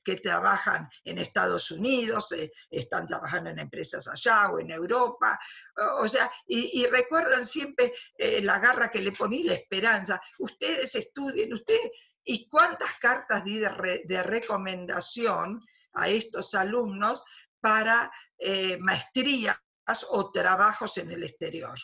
que 0.03 0.17
trabajan 0.17 0.89
en 1.03 1.17
Estados 1.17 1.71
Unidos, 1.71 2.31
eh, 2.31 2.51
están 2.69 3.07
trabajando 3.07 3.49
en 3.49 3.59
empresas 3.59 4.07
allá 4.07 4.49
o 4.49 4.59
en 4.59 4.71
Europa, 4.71 5.39
o, 5.99 6.07
sea, 6.07 6.31
y, 6.47 6.85
recuerdan 6.87 7.45
siempre 7.45 7.93
eh, 8.17 8.41
la 8.41 8.59
garra 8.59 8.89
que 8.89 9.01
le 9.01 9.11
poní, 9.11 9.43
la 9.43 9.53
esperanza. 9.53 10.19
Ustedes 10.39 10.95
estudien, 10.95 11.53
ustedes, 11.53 11.91
y 12.23 12.49
cuántas 12.49 12.97
cartas 12.99 13.43
di 13.45 13.59
de, 13.59 14.23
recomendación 14.23 15.63
a 15.93 16.09
estos 16.09 16.55
alumnos 16.55 17.23
para 17.59 18.11
eh, 18.37 18.77
maestría 18.79 19.61
o 20.09 20.31
trabajos 20.31 20.97
en 20.97 21.11
el 21.11 21.23
exterior. 21.23 21.77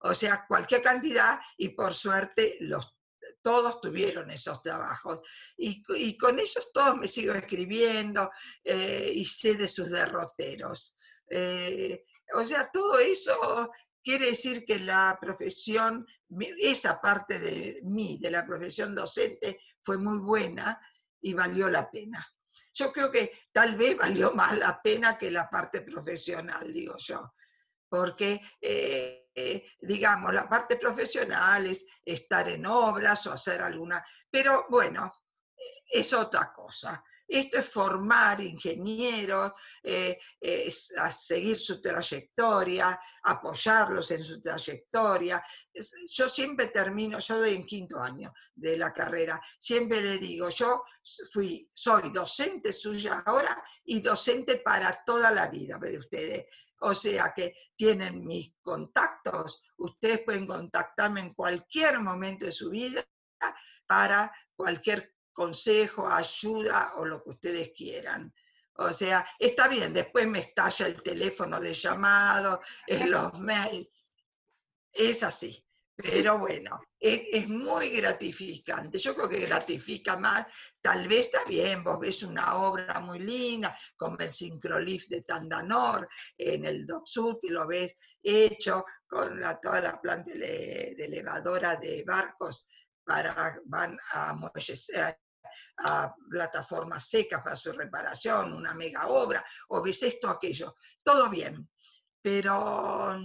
O 0.00 0.14
sea, 0.14 0.46
cualquier 0.46 0.82
cantidad 0.82 1.40
y 1.56 1.70
por 1.70 1.94
suerte 1.94 2.56
los, 2.60 2.95
todos 3.46 3.80
tuvieron 3.80 4.28
esos 4.32 4.60
trabajos. 4.60 5.20
Y, 5.56 5.80
con 6.18 6.36
ellos 6.40 6.72
todos 6.74 6.96
me 6.96 7.06
sigo 7.06 7.32
escribiendo 7.32 8.28
eh, 8.64 9.12
y 9.14 9.24
sé 9.24 9.54
de 9.54 9.68
sus 9.68 9.88
derroteros. 9.88 10.98
Eh, 11.30 12.02
o 12.34 12.44
sea, 12.44 12.68
todo 12.72 12.98
eso 12.98 13.70
quiere 14.02 14.26
decir 14.26 14.64
que 14.64 14.80
la 14.80 15.16
profesión, 15.20 16.04
esa 16.58 17.00
parte 17.00 17.38
de 17.38 17.78
mí, 17.84 18.18
de 18.20 18.32
la 18.32 18.44
profesión 18.44 18.96
docente, 18.96 19.60
fue 19.80 19.96
muy 19.96 20.18
buena 20.18 20.80
y 21.20 21.32
valió 21.32 21.70
la 21.70 21.88
pena. 21.88 22.26
Yo 22.74 22.90
creo 22.90 23.12
que 23.12 23.30
tal 23.52 23.76
vez 23.76 23.96
valió 23.96 24.32
más 24.32 24.58
la 24.58 24.82
pena 24.82 25.16
que 25.16 25.30
la 25.30 25.48
parte 25.48 25.82
profesional, 25.82 26.72
digo 26.72 26.96
yo, 26.98 27.32
porque, 27.88 28.40
eh, 28.60 29.28
eh, 29.34 29.64
digamos, 29.80 30.32
la 30.32 30.48
parte 30.48 30.76
profesional 30.76 31.66
es 31.66 31.84
estar 32.04 32.48
en 32.48 32.66
obras 32.66 33.26
o 33.26 33.32
hacer 33.32 33.60
alguna, 33.62 34.04
pero 34.30 34.66
bueno, 34.68 35.12
es 35.88 36.12
otra 36.12 36.52
cosa. 36.52 37.02
esto 37.28 37.58
es 37.58 37.68
formar 37.68 38.40
ingenieros, 38.40 39.50
eh, 39.82 40.16
a 40.98 41.10
seguir 41.10 41.58
su 41.58 41.80
trayectoria, 41.80 43.00
apoyarlos 43.24 44.12
en 44.12 44.22
su 44.22 44.40
trayectoria. 44.40 45.44
yo 46.12 46.28
siempre 46.28 46.68
termino, 46.68 47.18
yo 47.18 47.38
doy 47.40 47.54
en 47.54 47.66
quinto 47.66 47.98
año 47.98 48.32
de 48.54 48.76
la 48.76 48.92
carrera, 48.92 49.40
siempre 49.58 50.00
le 50.00 50.18
digo, 50.18 50.48
yo 50.50 50.84
fui, 51.32 51.68
soy 51.74 52.10
docente 52.10 52.72
suya 52.72 53.24
ahora 53.26 53.60
y 53.84 54.00
docente 54.00 54.58
para 54.58 55.02
toda 55.04 55.32
la 55.32 55.48
vida 55.48 55.78
de 55.78 55.98
ustedes. 55.98 56.46
O 56.80 56.94
sea 56.94 57.32
que 57.34 57.54
tienen 57.74 58.24
mis 58.24 58.52
contactos, 58.60 59.62
ustedes 59.78 60.22
pueden 60.22 60.46
contactarme 60.46 61.20
en 61.20 61.32
cualquier 61.32 62.00
momento 62.00 62.46
de 62.46 62.52
su 62.52 62.70
vida 62.70 63.04
para 63.86 64.32
cualquier 64.54 65.14
consejo, 65.32 66.08
ayuda 66.08 66.92
o 66.96 67.04
lo 67.04 67.22
que 67.22 67.30
ustedes 67.30 67.70
quieran. 67.74 68.32
O 68.78 68.92
sea, 68.92 69.26
está 69.38 69.68
bien, 69.68 69.92
después 69.92 70.26
me 70.26 70.40
estalla 70.40 70.86
el 70.86 71.02
teléfono 71.02 71.60
de 71.60 71.72
llamado, 71.72 72.60
en 72.86 73.10
los 73.10 73.38
mails. 73.40 73.88
Es 74.92 75.22
así. 75.22 75.65
Pero 75.96 76.38
bueno, 76.38 76.78
es, 77.00 77.48
muy 77.48 77.88
gratificante. 77.88 78.98
Yo 78.98 79.14
creo 79.14 79.30
que 79.30 79.46
gratifica 79.46 80.16
más. 80.16 80.46
Tal 80.78 81.08
vez 81.08 81.26
está 81.26 81.44
bien, 81.44 81.82
vos 81.82 81.98
ves 81.98 82.22
una 82.22 82.56
obra 82.56 83.00
muy 83.00 83.18
linda, 83.18 83.76
como 83.96 84.18
el 84.18 84.32
Syncrolift 84.32 85.08
de 85.08 85.22
Tandanor, 85.22 86.06
en 86.36 86.66
el 86.66 86.86
Dock 86.86 87.06
Sud, 87.06 87.38
que 87.40 87.50
lo 87.50 87.66
ves 87.66 87.96
hecho 88.22 88.84
con 89.06 89.40
la, 89.40 89.58
toda 89.58 89.80
la 89.80 89.98
planta 89.98 90.32
de, 90.32 90.94
elevadora 90.98 91.76
de 91.76 92.04
barcos 92.06 92.66
para, 93.02 93.58
van 93.64 93.98
a 94.12 94.36
a 95.78 96.14
plataformas 96.30 97.08
secas 97.08 97.40
para 97.42 97.56
su 97.56 97.72
reparación, 97.72 98.52
una 98.52 98.74
mega 98.74 99.06
obra, 99.06 99.44
o 99.68 99.80
ves 99.80 100.02
esto, 100.02 100.28
aquello, 100.28 100.76
todo 101.02 101.30
bien. 101.30 101.70
Pero 102.20 103.18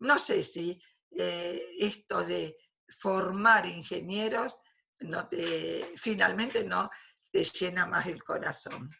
no 0.00 0.18
sé 0.18 0.42
si 0.42 0.78
eh, 1.16 1.62
esto 1.78 2.24
de 2.24 2.56
formar 2.88 3.66
ingenieros 3.66 4.60
no 5.00 5.28
te, 5.28 5.84
finalmente 5.96 6.64
no 6.64 6.90
te 7.30 7.44
llena 7.44 7.86
más 7.86 8.06
el 8.06 8.22
corazón. 8.22 8.90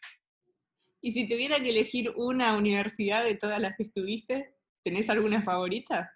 Y 1.01 1.11
si 1.11 1.27
tuviera 1.27 1.61
que 1.61 1.69
elegir 1.69 2.11
una 2.15 2.55
universidad 2.57 3.23
de 3.23 3.35
todas 3.35 3.59
las 3.59 3.75
que 3.77 3.83
estuviste, 3.83 4.55
¿tenés 4.83 5.09
alguna 5.09 5.43
favorita? 5.43 6.11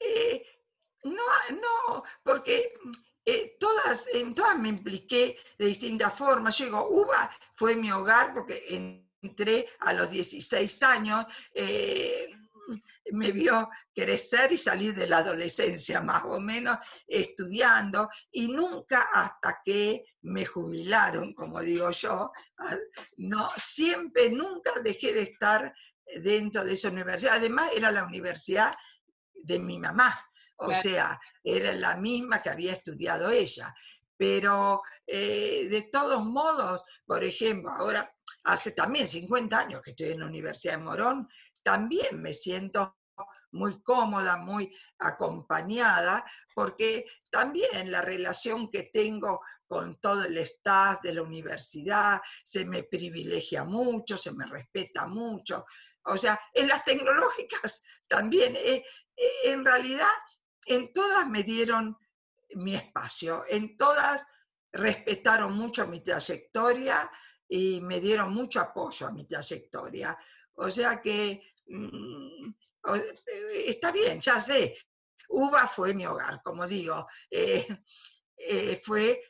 Eh, 0.00 0.44
no, 1.04 1.22
no, 1.52 2.02
porque 2.22 2.72
eh, 3.24 3.56
todas, 3.60 4.08
en 4.14 4.34
todas 4.34 4.58
me 4.58 4.68
impliqué 4.68 5.36
de 5.58 5.66
distintas 5.66 6.16
formas. 6.16 6.56
Yo 6.58 6.64
digo, 6.64 6.88
UBA 6.88 7.30
fue 7.54 7.76
mi 7.76 7.90
hogar 7.90 8.34
porque 8.34 8.64
entré 9.22 9.68
a 9.80 9.92
los 9.92 10.10
16 10.10 10.82
años, 10.82 11.26
eh, 11.54 12.30
me 13.12 13.32
vio 13.32 13.68
crecer 13.94 14.52
y 14.52 14.56
salir 14.56 14.94
de 14.94 15.06
la 15.06 15.18
adolescencia 15.18 16.00
más 16.02 16.24
o 16.24 16.40
menos 16.40 16.78
estudiando 17.06 18.08
y 18.30 18.48
nunca 18.48 19.08
hasta 19.12 19.60
que 19.64 20.04
me 20.22 20.44
jubilaron, 20.44 21.32
como 21.32 21.60
digo 21.60 21.90
yo, 21.90 22.32
no, 23.18 23.48
siempre, 23.56 24.30
nunca 24.30 24.72
dejé 24.82 25.12
de 25.12 25.22
estar 25.22 25.72
dentro 26.22 26.64
de 26.64 26.72
esa 26.72 26.88
universidad. 26.88 27.36
Además, 27.36 27.70
era 27.74 27.90
la 27.90 28.04
universidad 28.04 28.74
de 29.34 29.58
mi 29.58 29.78
mamá. 29.78 30.14
O 30.60 30.74
sea, 30.74 31.20
era 31.44 31.72
la 31.72 31.96
misma 31.96 32.42
que 32.42 32.50
había 32.50 32.72
estudiado 32.72 33.30
ella. 33.30 33.72
Pero 34.16 34.82
eh, 35.06 35.68
de 35.70 35.82
todos 35.92 36.24
modos, 36.24 36.82
por 37.06 37.22
ejemplo, 37.22 37.70
ahora 37.70 38.12
hace 38.44 38.72
también 38.72 39.06
50 39.06 39.56
años 39.56 39.82
que 39.82 39.90
estoy 39.90 40.10
en 40.10 40.20
la 40.20 40.26
Universidad 40.26 40.78
de 40.78 40.84
Morón, 40.84 41.28
también 41.68 42.22
me 42.22 42.32
siento 42.32 42.96
muy 43.50 43.82
cómoda, 43.82 44.38
muy 44.38 44.74
acompañada, 45.00 46.24
porque 46.54 47.04
también 47.30 47.92
la 47.92 48.00
relación 48.00 48.70
que 48.70 48.84
tengo 48.84 49.42
con 49.66 50.00
todo 50.00 50.24
el 50.24 50.38
staff 50.38 51.02
de 51.02 51.12
la 51.12 51.20
universidad 51.20 52.22
se 52.42 52.64
me 52.64 52.84
privilegia 52.84 53.64
mucho, 53.64 54.16
se 54.16 54.32
me 54.32 54.46
respeta 54.46 55.06
mucho. 55.06 55.66
O 56.04 56.16
sea, 56.16 56.40
en 56.54 56.68
las 56.68 56.84
tecnológicas 56.84 57.84
también, 58.08 58.56
eh, 58.56 58.82
eh, 59.14 59.30
en 59.44 59.62
realidad 59.62 60.08
en 60.64 60.90
todas 60.94 61.28
me 61.28 61.42
dieron 61.42 61.98
mi 62.54 62.76
espacio, 62.76 63.44
en 63.46 63.76
todas 63.76 64.26
respetaron 64.72 65.52
mucho 65.52 65.86
mi 65.86 66.02
trayectoria 66.02 67.10
y 67.46 67.82
me 67.82 68.00
dieron 68.00 68.32
mucho 68.32 68.58
apoyo 68.58 69.06
a 69.06 69.12
mi 69.12 69.26
trayectoria. 69.26 70.18
O 70.58 70.70
sea 70.70 71.00
que 71.00 71.40
mm, 71.66 72.50
está 73.66 73.92
bien, 73.92 74.20
ya 74.20 74.40
sé. 74.40 74.76
UBA 75.28 75.68
fue 75.68 75.94
mi 75.94 76.06
hogar, 76.06 76.42
como 76.42 76.66
digo. 76.66 77.06
Eh, 77.30 77.66
eh, 78.36 78.76
fue, 78.76 79.20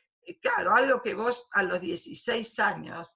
claro, 0.41 0.73
algo 0.73 1.01
que 1.01 1.13
vos 1.13 1.47
a 1.51 1.63
los 1.63 1.81
16 1.81 2.59
años 2.59 3.15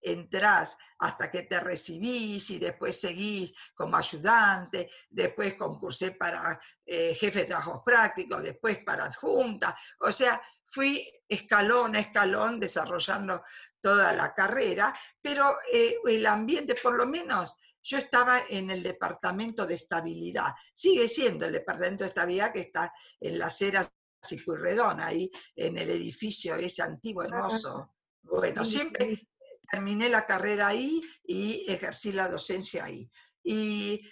entrás 0.00 0.76
hasta 1.00 1.28
que 1.30 1.42
te 1.42 1.58
recibís 1.58 2.50
y 2.50 2.58
después 2.58 3.00
seguís 3.00 3.52
como 3.74 3.96
ayudante, 3.96 4.90
después 5.10 5.54
concursé 5.54 6.12
para 6.12 6.60
eh, 6.86 7.16
jefe 7.18 7.40
de 7.40 7.46
trabajos 7.46 7.82
prácticos, 7.84 8.42
después 8.44 8.78
para 8.84 9.06
adjunta, 9.06 9.76
o 9.98 10.12
sea, 10.12 10.40
fui 10.66 11.10
escalón 11.28 11.96
a 11.96 12.00
escalón 12.00 12.60
desarrollando 12.60 13.42
toda 13.80 14.12
la 14.12 14.34
carrera, 14.34 14.94
pero 15.20 15.56
eh, 15.72 15.96
el 16.06 16.26
ambiente, 16.26 16.74
por 16.74 16.96
lo 16.96 17.06
menos, 17.06 17.54
yo 17.82 17.98
estaba 17.98 18.42
en 18.48 18.70
el 18.70 18.82
departamento 18.82 19.64
de 19.64 19.76
estabilidad, 19.76 20.52
sigue 20.74 21.08
siendo 21.08 21.46
el 21.46 21.52
departamento 21.52 22.04
de 22.04 22.08
estabilidad 22.08 22.52
que 22.52 22.60
está 22.60 22.92
en 23.20 23.38
la 23.38 23.46
acera 23.46 23.88
Cipurredón, 24.24 25.00
ahí 25.00 25.30
en 25.54 25.78
el 25.78 25.90
edificio 25.90 26.56
ese 26.56 26.82
antiguo, 26.82 27.22
hermoso. 27.22 27.94
Bueno, 28.22 28.64
siempre 28.64 29.28
terminé 29.70 30.08
la 30.08 30.26
carrera 30.26 30.68
ahí 30.68 31.00
y 31.24 31.64
ejercí 31.68 32.12
la 32.12 32.28
docencia 32.28 32.84
ahí. 32.84 33.08
Y, 33.42 34.02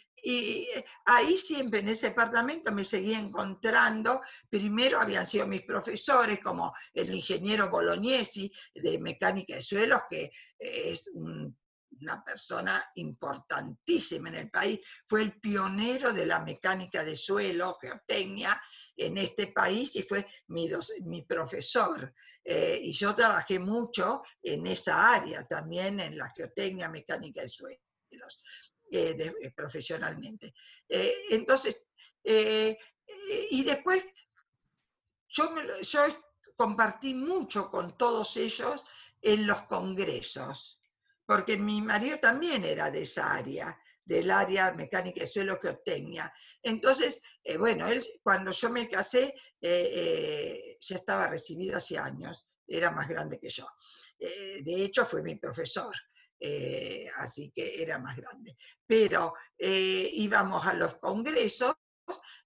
ahí 1.05 1.37
siempre 1.37 1.81
en 1.81 1.89
ese 1.89 2.09
departamento 2.09 2.73
me 2.73 2.85
seguí 2.85 3.15
encontrando, 3.15 4.21
primero 4.49 5.01
habían 5.01 5.27
sido 5.27 5.47
mis 5.47 5.63
profesores 5.63 6.41
como 6.41 6.73
el 6.93 7.15
ingeniero 7.15 7.71
Bolognesi 7.71 8.51
de 8.75 8.99
mecánica 8.99 9.57
de 9.57 9.63
suelos, 9.63 10.03
que 10.11 10.31
es 10.59 11.11
una 11.15 12.23
persona 12.25 12.85
importantísima 12.97 14.29
en 14.29 14.35
el 14.35 14.51
país, 14.51 14.81
fue 15.07 15.23
el 15.23 15.41
pionero 15.41 16.13
de 16.13 16.27
la 16.27 16.41
mecánica 16.41 17.05
de 17.05 17.17
suelo, 17.17 17.79
geotecnia, 17.81 18.61
en 18.97 19.19
este 19.19 19.49
país 19.49 19.95
y 19.97 20.03
fue 20.03 20.27
mi, 20.49 20.69
mi 21.05 21.23
profesor. 21.23 22.15
Eh, 22.43 22.81
y 22.83 22.93
yo 22.93 23.15
trabajé 23.15 23.59
mucho 23.59 24.23
en 24.43 24.67
esa 24.67 25.15
área 25.15 25.45
también, 25.45 26.01
en 26.01 26.17
la 26.17 26.33
geotecnia, 26.35 26.89
mecánica 26.89 27.43
de 27.43 27.49
suelos, 27.49 28.43
eh, 28.91 29.17
eh, 29.19 29.51
profesionalmente. 29.55 30.55
entonces, 30.89 31.89
y 32.23 33.63
después 33.63 34.05
yo, 35.29 35.55
yo 35.83 36.01
compartí 36.57 37.15
mucho 37.15 37.71
con 37.71 37.97
todos 37.97 38.37
ellos 38.37 38.85
en 39.21 39.47
los 39.47 39.63
congresos, 39.63 40.81
porque 41.25 41.57
mi 41.57 41.81
marido 41.83 42.19
también 42.19 42.65
era 42.65 42.91
de 42.91 43.03
esa 43.03 43.35
área 43.35 43.79
del 44.07 44.31
área 44.31 44.73
mecánica 44.73 45.21
de 45.21 45.27
suelo 45.27 45.59
que 45.59 45.69
obtenía. 45.69 46.33
Entonces, 46.63 47.21
eh, 47.43 47.57
bueno, 47.59 47.89
él 47.89 48.07
cuando 48.23 48.53
yo 48.53 48.71
me 48.71 48.89
casé 48.89 49.35
eh, 49.61 49.91
eh, 49.93 50.77
ya 50.81 50.97
estaba 50.97 51.27
recibido 51.27 51.77
hace 51.77 51.99
años, 51.99 52.47
era 52.67 52.93
más 52.93 53.09
grande 53.09 53.39
que 53.39 53.51
yo. 53.51 53.67
de 54.19 54.85
hecho, 54.85 55.05
fue 55.05 55.23
mi 55.23 55.37
profesor. 55.37 55.95
Así 57.17 57.51
que 57.55 57.83
era 57.83 57.99
más 57.99 58.17
grande. 58.17 58.57
Pero 58.87 59.35
íbamos 59.59 60.67
a 60.67 60.75
los 60.75 60.97
congresos 60.97 61.75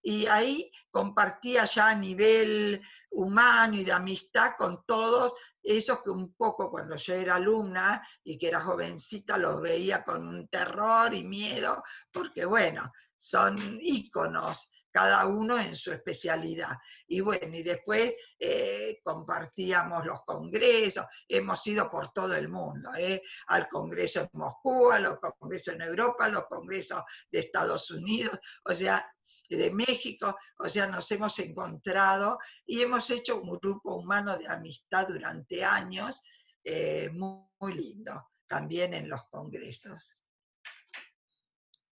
y 0.02 0.26
ahí 0.26 0.72
compartía 0.90 1.64
ya 1.64 1.90
a 1.90 1.94
nivel 1.94 2.80
humano 3.10 3.76
y 3.76 3.84
de 3.84 3.92
amistad 3.92 4.52
con 4.56 4.84
todos 4.86 5.34
esos 5.62 6.02
que 6.02 6.08
un 6.08 6.32
poco 6.34 6.70
cuando 6.70 6.96
yo 6.96 7.14
era 7.14 7.34
alumna 7.34 8.02
y 8.24 8.38
que 8.38 8.48
era 8.48 8.62
jovencita 8.62 9.36
los 9.36 9.60
veía 9.60 10.02
con 10.02 10.48
terror 10.48 11.12
y 11.12 11.22
miedo, 11.24 11.82
porque 12.10 12.46
bueno, 12.46 12.90
son 13.18 13.56
íconos 13.82 14.72
cada 14.90 15.26
uno 15.26 15.58
en 15.58 15.74
su 15.76 15.92
especialidad. 15.92 16.76
Y 17.06 17.20
bueno, 17.20 17.56
y 17.56 17.62
después 17.62 18.14
eh, 18.38 19.00
compartíamos 19.02 20.04
los 20.04 20.22
congresos, 20.24 21.06
hemos 21.28 21.66
ido 21.66 21.90
por 21.90 22.12
todo 22.12 22.34
el 22.34 22.48
mundo, 22.48 22.90
eh, 22.98 23.22
al 23.48 23.68
Congreso 23.68 24.20
en 24.20 24.30
Moscú, 24.32 24.90
a 24.90 24.98
los 24.98 25.18
congresos 25.20 25.74
en 25.74 25.82
Europa, 25.82 26.26
a 26.26 26.28
los 26.28 26.46
congresos 26.48 27.02
de 27.30 27.40
Estados 27.40 27.90
Unidos, 27.90 28.38
o 28.64 28.74
sea, 28.74 29.06
de 29.48 29.70
México, 29.70 30.36
o 30.58 30.68
sea, 30.68 30.86
nos 30.86 31.10
hemos 31.10 31.38
encontrado 31.40 32.38
y 32.64 32.82
hemos 32.82 33.10
hecho 33.10 33.40
un 33.40 33.58
grupo 33.58 33.96
humano 33.96 34.38
de 34.38 34.46
amistad 34.46 35.08
durante 35.08 35.64
años 35.64 36.22
eh, 36.62 37.10
muy, 37.10 37.74
lindo, 37.74 38.30
también 38.46 38.94
en 38.94 39.08
los 39.08 39.24
congresos. 39.24 40.22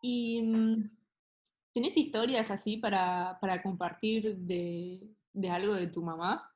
¿Y 0.01 0.41
mm, 0.41 1.00
tenés 1.73 1.97
historias 1.97 2.51
así 2.51 2.77
para, 2.77 3.39
compartir 3.63 4.35
de, 4.37 5.09
algo 5.49 5.73
de 5.73 5.87
tu 5.87 6.01
mamá? 6.01 6.53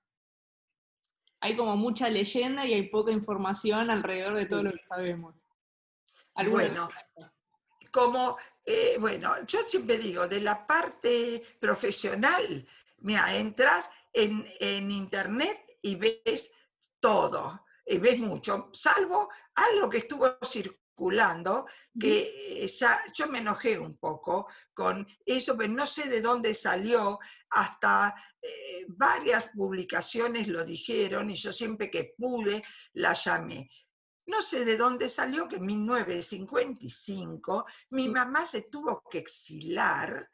Hay 1.41 1.55
como 1.55 1.75
mucha 1.75 2.09
leyenda 2.09 2.65
y 2.65 2.73
hay 2.73 2.89
poca 2.89 3.11
información 3.11 3.89
alrededor 3.89 4.35
de 4.35 4.45
todo 4.45 4.63
lo 4.63 4.71
que 4.71 4.83
sabemos. 4.83 5.45
Bueno, 6.49 6.89
como, 7.91 8.37
eh, 8.65 8.97
bueno, 8.99 9.31
yo 9.47 9.59
siempre 9.67 9.97
digo, 9.97 10.27
de 10.27 10.41
la 10.41 10.67
parte 10.67 11.41
profesional, 11.59 12.67
mira, 12.99 13.37
entras 13.37 13.89
en, 14.11 14.45
en 14.59 14.91
internet 14.91 15.77
y 15.81 15.95
ves 15.95 16.51
todo, 16.99 17.65
y 17.85 17.97
ves 17.99 18.19
mucho, 18.19 18.69
salvo 18.73 19.29
algo 19.53 19.89
que 19.89 19.99
estuvo 19.99 20.27
circulando, 20.43 20.84
que 21.99 22.65
ya 22.67 23.03
yo 23.13 23.27
me 23.27 23.39
enojé 23.39 23.77
un 23.77 23.97
poco 23.97 24.47
con 24.73 25.05
eso, 25.25 25.57
pero 25.57 25.73
no 25.73 25.85
sé 25.85 26.07
de 26.09 26.21
dónde 26.21 26.53
salió, 26.53 27.19
hasta 27.49 28.15
eh, 28.41 28.85
varias 28.87 29.49
publicaciones 29.49 30.47
lo 30.47 30.63
dijeron 30.63 31.29
y 31.29 31.35
yo 31.35 31.51
siempre 31.51 31.91
que 31.91 32.13
pude 32.17 32.61
la 32.93 33.13
llamé. 33.13 33.69
No 34.27 34.41
sé 34.41 34.65
de 34.65 34.77
dónde 34.77 35.07
salió 35.09 35.47
que 35.47 35.57
en 35.57 35.67
1955 35.67 37.65
mi 37.91 38.09
mamá 38.09 38.43
se 38.45 38.63
tuvo 38.63 39.03
que 39.09 39.19
exilar 39.19 40.27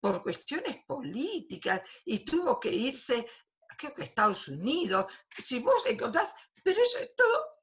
por 0.00 0.22
cuestiones 0.22 0.78
políticas 0.86 1.82
y 2.04 2.24
tuvo 2.24 2.58
que 2.58 2.72
irse, 2.72 3.26
creo 3.76 3.94
que 3.94 4.02
a 4.02 4.06
Estados 4.06 4.48
Unidos. 4.48 5.06
Si 5.38 5.60
vos 5.60 5.86
encontrás, 5.86 6.34
pero 6.64 6.82
eso 6.82 6.98
es 6.98 7.14
todo 7.14 7.59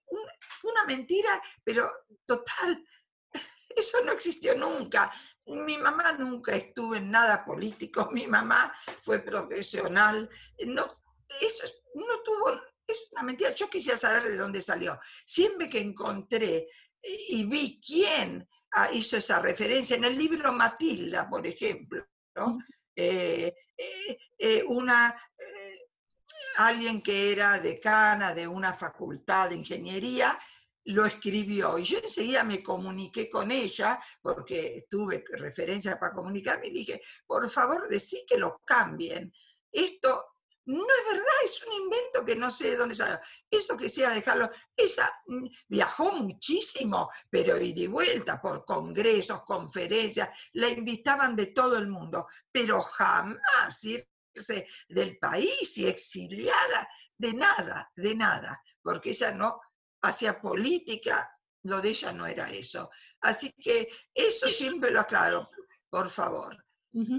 una 0.64 0.86
mentira, 0.86 1.42
pero 1.64 1.90
total, 2.26 2.86
eso 3.70 4.04
no 4.04 4.12
existió 4.12 4.56
nunca. 4.56 5.12
Mi 5.46 5.78
mamá 5.78 6.14
nunca 6.14 6.56
estuvo 6.56 6.96
en 6.96 7.12
nada 7.12 7.46
político, 7.46 8.10
mi 8.14 8.28
mamá 8.28 8.74
fue 9.02 9.20
profesional, 9.20 10.30
no, 10.66 10.88
eso 11.42 11.68
no 11.96 12.22
tuvo 12.24 12.52
es 12.88 13.10
una 13.12 13.24
mentira. 13.24 13.54
Yo 13.54 13.70
quisiera 13.70 13.98
saber 13.98 14.24
de 14.24 14.38
dónde 14.38 14.62
salió. 14.62 15.00
Siempre 15.26 15.70
que 15.70 15.80
encontré 15.80 16.68
eh, 17.02 17.18
y 17.30 17.44
vi 17.44 17.82
quién 17.86 18.48
ah, 18.72 18.90
hizo 18.92 19.18
esa 19.18 19.40
referencia, 19.40 19.98
en 19.98 20.06
el 20.06 20.18
libro 20.18 20.54
Matilda, 20.54 21.30
por 21.30 21.46
ejemplo, 21.46 22.06
eh, 22.96 23.54
eh, 23.78 24.64
una, 24.68 25.16
alguien 26.58 27.02
que 27.02 27.32
era 27.32 27.60
decana 27.60 28.34
de 28.34 28.48
una 28.48 28.74
facultad 28.74 29.50
de 29.50 29.56
ingeniería, 29.56 30.38
lo 30.86 31.06
escribió 31.06 31.78
y 31.78 31.84
yo 31.84 32.00
enseguida 32.00 32.44
me 32.44 32.64
comuniqué 32.64 33.30
con 33.30 33.52
ella 33.52 34.00
porque 34.22 34.88
tuve 34.90 35.24
referencia 35.34 36.00
para 36.00 36.14
comunicarme 36.14 36.68
y 36.68 36.74
dije, 36.74 37.02
por 37.26 37.50
favor, 37.50 37.88
decí 37.88 38.26
que 38.28 38.38
lo 38.38 38.62
cambien. 38.66 39.32
Esto 39.72 40.38
no 40.68 40.84
es 40.84 41.14
verdad, 41.14 41.34
es 41.46 41.64
un 41.66 41.74
invento 41.74 42.26
que 42.26 42.36
no 42.36 42.52
sé 42.52 42.72
de 42.72 42.78
dónde 42.78 42.96
salió. 42.96 43.20
Eso 43.50 43.78
quisiera 43.78 44.14
dejarlo. 44.14 44.50
Ella 44.76 45.10
mm, 45.28 45.48
viajó 45.70 46.12
muchísimo, 46.12 47.10
pero 47.30 47.58
y 47.58 47.74
de 47.74 47.88
vuelta 47.88 48.42
por 48.42 48.66
congresos, 48.66 49.44
conferencias, 49.44 50.30
la 50.54 50.68
invitaban 50.68 51.36
de 51.36 51.48
todo 51.48 51.78
el 51.78 51.88
mundo, 51.88 52.28
pero 52.52 52.82
jamás 52.82 53.84
irse 54.38 54.68
del 54.88 55.18
país 55.18 55.78
y 55.78 55.88
exiliada, 55.88 56.88
de 57.18 57.34
nada, 57.34 57.92
de 57.96 58.16
nada, 58.16 58.62
porque 58.82 59.10
ella 59.10 59.32
no 59.32 59.60
hacía 60.02 60.40
política, 60.40 61.30
lo 61.64 61.82
de 61.82 61.90
ella 61.90 62.14
no 62.14 62.26
era 62.26 62.50
eso. 62.50 62.90
Así 63.22 63.52
que 63.54 63.90
eso 64.14 64.48
siempre 64.48 64.92
lo 64.92 65.02
aclaro, 65.02 65.48
por 65.90 66.10
favor. 66.10 66.64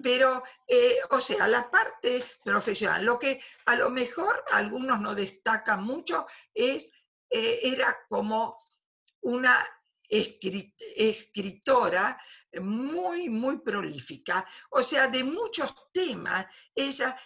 Pero, 0.02 0.42
eh, 0.66 0.96
o 1.10 1.20
sea, 1.20 1.46
la 1.46 1.70
parte 1.70 2.24
profesional, 2.42 3.04
lo 3.04 3.16
que 3.16 3.40
a 3.66 3.76
lo 3.76 3.90
mejor 3.90 4.42
algunos 4.50 5.00
no 5.00 5.14
destacan 5.14 5.84
mucho 5.84 6.26
es, 6.52 6.90
eh, 7.30 7.60
era 7.62 7.96
como 8.08 8.58
una 9.20 9.64
escritora 10.08 12.20
muy, 12.61 13.28
muy 13.28 13.59
prolífica, 13.59 14.46
o 14.70 14.82
sea, 14.82 15.09
de 15.09 15.24
muchos 15.24 15.90
temas. 15.92 16.46
Ella 16.74 17.16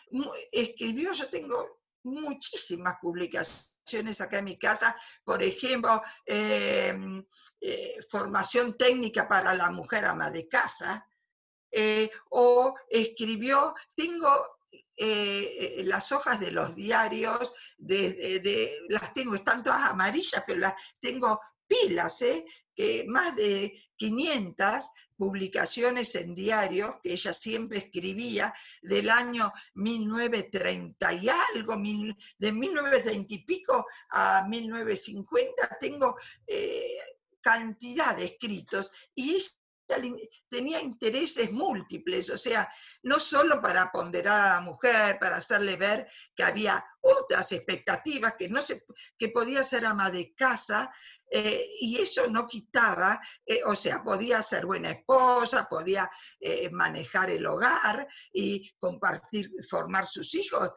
escribió, 0.51 1.13
yo 1.13 1.29
tengo 1.29 1.69
muchísimas 2.05 2.97
publicaciones 3.01 4.21
acá 4.21 4.39
en 4.39 4.45
mi 4.45 4.59
casa, 4.59 4.97
por 5.25 5.43
ejemplo, 5.43 6.03
em, 6.27 7.25
eh, 7.61 8.01
formación 8.11 8.77
técnica 8.77 9.29
para 9.29 9.55
la 9.55 9.71
mujer 9.71 10.05
ama 10.05 10.31
de 10.31 10.49
casa, 10.49 11.07
eh, 11.75 12.11
o 12.29 12.75
escribió, 12.91 13.75
tengo 13.95 14.29
eh, 14.95 15.79
eh, 15.79 15.85
las 15.85 16.13
hojas 16.13 16.39
de 16.39 16.51
los 16.51 16.75
diarios, 16.77 17.55
de, 17.79 18.79
las 18.91 19.15
tengo, 19.15 19.35
están 19.35 19.63
todas 19.63 19.91
amarillas, 19.91 20.45
pero 20.47 20.61
las 20.61 20.75
tengo 21.01 21.41
pilas, 21.67 22.23
que 22.75 23.05
más 23.09 23.35
de 23.37 23.73
500 23.97 24.85
publicaciones 25.23 26.17
en 26.17 26.35
diarios 26.35 26.97
que 27.01 27.13
ella 27.13 27.33
siempre 27.33 27.79
escribía 27.79 28.53
del 28.83 29.09
año 29.09 29.53
1930 29.75 31.13
y 31.13 31.29
algo, 31.29 31.77
de 32.39 32.53
1930 32.53 33.35
y 33.35 33.39
pico 33.45 33.87
a 34.11 34.45
1950, 34.49 35.77
tengo 35.79 36.17
cantidad 37.41 38.17
de 38.17 38.25
escritos 38.25 38.91
y 39.15 39.39
tenía 40.49 40.81
intereses 40.81 41.53
múltiples, 41.53 42.29
o 42.31 42.39
sea, 42.39 42.69
no 43.05 43.21
solo 43.21 43.61
para 43.61 43.93
ponderar 43.93 44.41
a 44.41 44.55
la 44.55 44.61
mujer, 44.61 45.19
para 45.21 45.37
hacerle 45.37 45.77
ver 45.77 46.09
que 46.35 46.43
había 46.43 46.85
otras 47.01 47.53
expectativas, 47.53 48.35
que, 48.37 48.49
no 48.49 48.61
se, 48.61 48.85
que 49.19 49.29
podía 49.29 49.63
ser 49.63 49.87
ama 49.87 50.11
de 50.11 50.35
casa, 50.35 50.93
eh, 51.35 51.67
y 51.81 51.99
eso 51.99 52.29
no 52.29 52.47
quitaba, 52.47 53.19
eh, 53.47 53.63
o 53.65 53.75
sea, 53.75 54.05
podía 54.05 54.43
ser 54.43 54.67
buena 54.67 54.91
esposa, 54.91 55.67
podía 55.67 56.11
eh, 56.39 56.69
manejar 56.69 57.31
el 57.31 57.47
hogar 57.47 58.07
y 58.35 58.71
compartir, 58.79 59.51
formar 59.67 60.05
sus 60.05 60.35
hijos, 60.35 60.73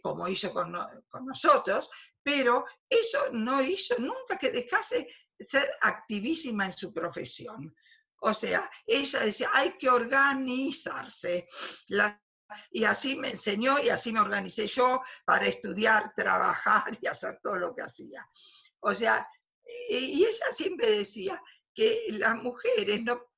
como 0.00 0.28
hizo 0.28 0.52
con, 0.52 0.72
con 1.08 1.26
nosotros, 1.26 1.90
pero 2.22 2.64
eso 2.88 3.18
no 3.32 3.60
hizo 3.60 3.96
nunca 3.98 4.36
que 4.38 4.50
dejase 4.50 5.08
ser 5.36 5.68
activísima 5.80 6.66
en 6.66 6.76
su 6.76 6.92
profesión. 6.92 7.74
O 8.20 8.32
sea, 8.32 8.70
ella 8.86 9.20
decía, 9.20 9.50
hay 9.52 9.76
que 9.78 9.90
organizarse. 9.90 11.48
y 12.70 12.84
así 12.84 13.16
me 13.16 13.30
enseñó 13.30 13.80
y 13.80 13.88
así 13.88 14.12
me 14.12 14.20
organicé 14.20 14.68
yo 14.68 15.02
para 15.24 15.46
estudiar, 15.46 16.12
trabajar 16.16 16.96
y 17.00 17.08
hacer 17.08 17.40
todo 17.42 17.58
lo 17.58 17.74
que 17.74 17.82
hacía. 17.82 18.28
O 18.80 18.94
sea, 18.94 19.28
y 19.88 20.24
ella 20.24 20.52
siempre 20.52 20.90
decía 20.90 21.40
que 21.74 22.06
las 22.10 22.36
mujeres 22.42 23.02
no, 23.02 23.28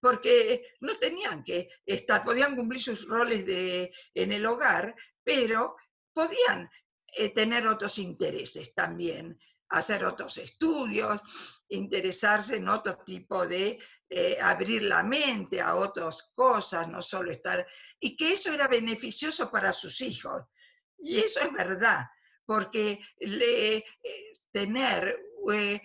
porque 0.00 0.74
no 0.80 0.96
tenían 0.98 1.42
que 1.44 1.68
estar, 1.86 2.24
podían 2.24 2.56
cumplir 2.56 2.80
sus 2.80 3.06
roles 3.06 3.46
de, 3.46 3.92
en 4.14 4.32
el 4.32 4.46
hogar, 4.46 4.94
pero 5.22 5.76
podían 6.12 6.70
eh, 7.16 7.30
tener 7.30 7.66
otros 7.66 7.98
intereses 7.98 8.74
también, 8.74 9.38
hacer 9.68 10.04
otros 10.04 10.38
estudios, 10.38 11.20
interesarse 11.68 12.56
en 12.56 12.68
otro 12.68 12.98
tipo 13.04 13.46
de 13.46 13.78
eh, 14.08 14.38
abrir 14.40 14.82
la 14.82 15.02
mente 15.02 15.60
a 15.60 15.74
otras 15.74 16.32
cosas, 16.34 16.88
no 16.88 17.02
solo 17.02 17.32
estar, 17.32 17.66
y 17.98 18.16
que 18.16 18.34
eso 18.34 18.52
era 18.52 18.68
beneficioso 18.68 19.50
para 19.50 19.72
sus 19.72 20.00
hijos. 20.00 20.42
Y 20.98 21.18
eso 21.18 21.40
es 21.40 21.52
verdad, 21.52 22.04
porque 22.46 23.00
le, 23.18 23.78
eh, 23.78 23.84
tener 24.52 25.18
eh, 25.52 25.82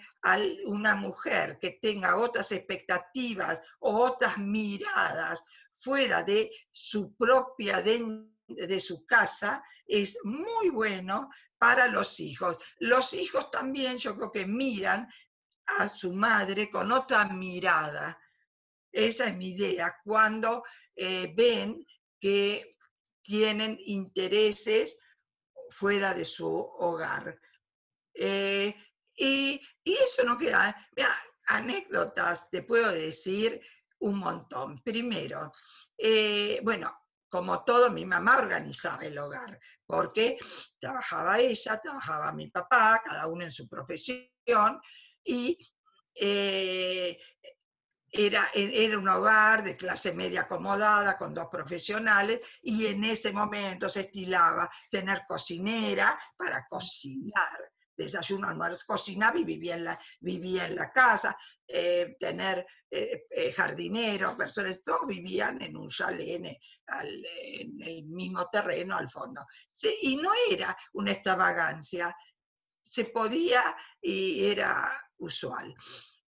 una 0.65 0.95
mujer 0.95 1.57
que 1.59 1.79
tenga 1.81 2.17
otras 2.17 2.51
expectativas 2.51 3.61
o 3.79 3.93
otras 4.05 4.37
miradas 4.37 5.43
fuera 5.73 6.23
de 6.23 6.51
su 6.71 7.15
propia, 7.15 7.81
de, 7.81 8.25
de 8.47 8.79
su 8.79 9.05
casa, 9.05 9.63
es 9.87 10.17
muy 10.23 10.69
bueno 10.69 11.29
para 11.57 11.87
los 11.87 12.19
hijos. 12.19 12.57
Los 12.79 13.13
hijos 13.13 13.51
también 13.51 13.97
yo 13.97 14.15
creo 14.15 14.31
que 14.31 14.45
miran 14.45 15.07
a 15.77 15.87
su 15.87 16.13
madre 16.13 16.69
con 16.69 16.91
otra 16.91 17.25
mirada. 17.25 18.17
Esa 18.91 19.27
es 19.27 19.37
mi 19.37 19.49
idea, 19.49 19.95
cuando 20.03 20.63
eh, 20.95 21.31
ven 21.35 21.85
que 22.19 22.75
tienen 23.21 23.77
intereses 23.85 24.99
fuera 25.69 26.13
de 26.13 26.25
su 26.25 26.47
hogar. 26.47 27.39
Eh, 28.13 28.75
y, 29.19 29.61
eso 29.83 30.23
no 30.23 30.37
queda. 30.37 30.75
Mira, 30.95 31.09
anécdotas 31.47 32.49
te 32.49 32.63
puedo 32.63 32.91
decir 32.91 33.61
un 33.99 34.19
montón. 34.19 34.81
Primero, 34.81 35.51
eh, 35.97 36.59
bueno, 36.63 36.95
como 37.27 37.63
todo, 37.63 37.91
mi 37.91 38.05
mamá 38.05 38.37
organizaba 38.37 39.03
el 39.03 39.17
hogar, 39.17 39.59
porque 39.85 40.37
trabajaba 40.79 41.39
ella, 41.39 41.79
trabajaba 41.79 42.31
mi 42.31 42.49
papá, 42.49 43.01
cada 43.03 43.27
uno 43.27 43.43
en 43.43 43.51
su 43.51 43.67
profesión, 43.67 44.79
y 45.23 45.57
eh, 46.15 47.19
era, 48.11 48.47
era, 48.53 48.97
un 48.97 49.07
hogar 49.07 49.63
de 49.63 49.77
clase 49.77 50.13
media 50.13 50.41
acomodada 50.41 51.17
con 51.17 51.33
dos 51.33 51.47
profesionales 51.51 52.39
y 52.61 52.87
en 52.87 53.03
ese 53.03 53.31
momento 53.31 53.87
se 53.87 54.01
estilaba 54.01 54.69
tener 54.89 55.23
cocinera 55.27 56.19
para 56.35 56.65
cocinar 56.67 57.71
desayuno, 57.99 58.47
almuerzo, 58.47 58.85
cocinaba 58.87 59.37
y 59.37 59.43
vivía 59.43 59.75
en 59.75 59.83
la, 59.83 59.99
vivía 60.21 60.65
en 60.65 60.75
la 60.75 60.91
casa, 60.91 61.37
eh, 61.67 62.15
tener 62.19 62.65
eh, 62.89 63.27
eh, 63.29 63.51
jardineros, 63.51 64.35
personas, 64.35 64.81
todos 64.81 65.05
vivían 65.05 65.61
en 65.61 65.75
un 65.75 65.89
chalet, 65.89 66.35
en, 66.35 67.81
el 67.81 68.03
mismo 68.05 68.49
terreno 68.49 68.97
al 68.97 69.09
fondo. 69.09 69.45
y 70.01 70.15
no 70.15 70.31
era 70.49 70.75
una 70.93 71.11
extravagancia, 71.11 72.15
se 72.81 73.05
podía 73.05 73.77
y 74.01 74.45
era 74.45 74.89
usual. 75.17 75.75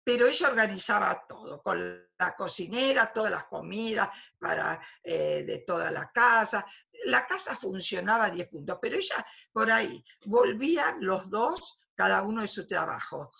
Pero 0.02 0.26
ella 0.26 0.48
organizaba 0.48 1.24
todo, 1.26 1.62
con 1.62 2.08
la 2.18 2.34
cocinera, 2.34 3.12
todas 3.12 3.30
las 3.30 3.44
comidas 3.44 4.10
para, 4.38 4.80
de 5.04 5.62
toda 5.66 5.90
la 5.90 6.10
casa, 6.10 6.66
la 7.04 7.26
casa 7.26 7.56
funcionaba 7.56 8.26
a 8.26 8.30
10 8.30 8.48
puntos, 8.48 8.78
pero 8.80 8.96
ella 8.96 9.26
por 9.52 9.70
ahí 9.70 10.04
volvían 10.24 10.96
los 11.00 11.30
dos, 11.30 11.80
cada 11.94 12.22
uno 12.22 12.42
de 12.42 12.48
su 12.48 12.66
trabajo. 12.66 13.30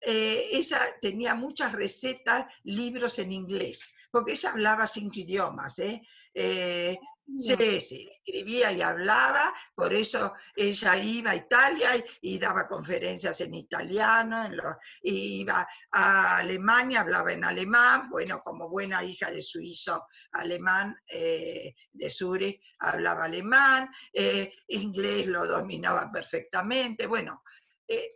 Eh, 0.00 0.48
ella 0.52 0.80
tenía 1.00 1.34
muchas 1.34 1.72
recetas, 1.72 2.46
libros 2.64 3.18
en 3.18 3.32
inglés, 3.32 3.94
porque 4.10 4.32
ella 4.32 4.50
hablaba 4.50 4.86
cinco 4.86 5.18
idiomas. 5.18 5.78
¿eh? 5.78 6.02
eh 6.34 6.98
Sí, 7.38 7.80
sí, 7.80 8.10
escribía 8.24 8.72
y 8.72 8.82
hablaba, 8.82 9.54
por 9.74 9.92
eso 9.92 10.34
ella 10.56 10.96
iba 10.96 11.30
a 11.30 11.36
Italia 11.36 11.90
y, 12.20 12.38
daba 12.38 12.66
conferencias 12.66 13.40
en 13.42 13.54
italiano, 13.54 14.44
en 14.46 14.58
iba 15.02 15.66
a 15.92 16.38
Alemania, 16.38 17.00
hablaba 17.00 17.32
en 17.32 17.44
alemán, 17.44 18.08
bueno, 18.10 18.42
como 18.42 18.68
buena 18.68 19.04
hija 19.04 19.30
de 19.30 19.42
suizo 19.42 20.06
alemán 20.32 20.96
eh, 21.06 21.74
de 21.92 22.10
Zurich, 22.10 22.60
hablaba 22.78 23.24
alemán, 23.24 23.90
eh, 24.12 24.52
inglés 24.68 25.26
lo 25.26 25.46
dominaba 25.46 26.10
perfectamente, 26.10 27.06
bueno, 27.06 27.42
eh, 27.86 28.10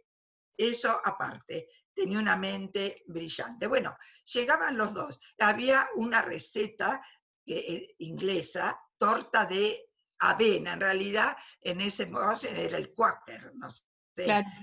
eso 0.57 1.01
aparte, 1.05 1.69
tenía 1.93 2.19
una 2.19 2.37
mente 2.37 3.05
brillante. 3.07 3.67
Bueno, 3.67 3.97
llegaban 4.25 4.77
los 4.77 4.93
dos, 4.93 5.21
había 5.39 5.89
una 5.95 6.23
receta 6.23 7.01
inglesa 7.47 8.81
torta 8.97 9.45
de 9.45 9.85
avena, 10.21 10.75
en 10.75 10.81
realidad 10.81 11.37
en 11.61 11.81
ese 11.81 12.07
momento 12.07 12.49
era 12.49 12.77
el 12.79 12.93
Quaker, 12.95 13.53
no 13.55 13.71
sé, 13.71 13.85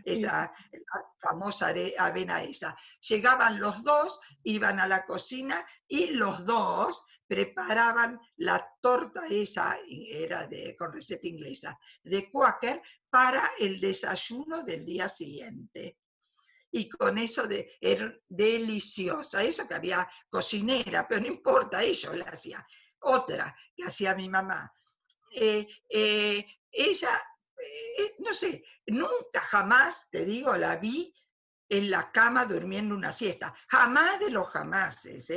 esa 0.05 0.53
famosa 1.19 1.73
avena 1.97 2.43
esa. 2.43 2.75
Llegaban 3.07 3.59
los 3.59 3.83
dos, 3.83 4.19
iban 4.43 4.79
a 4.79 4.87
la 4.87 5.05
cocina 5.05 5.65
y 5.87 6.07
los 6.07 6.45
dos 6.45 7.03
preparaban 7.27 8.19
la 8.37 8.65
torta 8.81 9.21
esa, 9.29 9.77
era 9.87 10.47
de, 10.47 10.75
con 10.77 10.93
receta 10.93 11.27
inglesa, 11.27 11.77
de 12.03 12.29
Quaker 12.29 12.81
para 13.09 13.51
el 13.59 13.79
desayuno 13.79 14.63
del 14.63 14.85
día 14.85 15.07
siguiente 15.07 15.97
y 16.73 16.87
con 16.87 17.17
eso 17.17 17.47
de, 17.47 17.77
era 17.81 18.13
deliciosa. 18.27 19.43
Eso 19.43 19.67
que 19.67 19.73
había 19.73 20.09
cocinera, 20.29 21.07
pero 21.07 21.21
no 21.21 21.27
importa, 21.27 21.83
ellos 21.83 22.15
la 22.15 22.25
hacían 22.25 22.63
otra 23.01 23.55
que 23.75 23.85
hacía 23.85 24.15
mi 24.15 24.29
mamá. 24.29 24.73
Eh, 25.33 25.67
eh, 25.89 26.45
ella, 26.71 27.23
eh, 27.97 28.15
no 28.19 28.33
sé, 28.33 28.63
nunca 28.87 29.41
jamás, 29.41 30.09
te 30.09 30.25
digo, 30.25 30.55
la 30.57 30.75
vi 30.77 31.13
en 31.69 31.89
la 31.89 32.11
cama 32.11 32.45
durmiendo 32.45 32.95
una 32.95 33.13
siesta. 33.13 33.55
Jamás 33.69 34.19
de 34.19 34.29
los 34.29 34.47
jamases. 34.49 35.31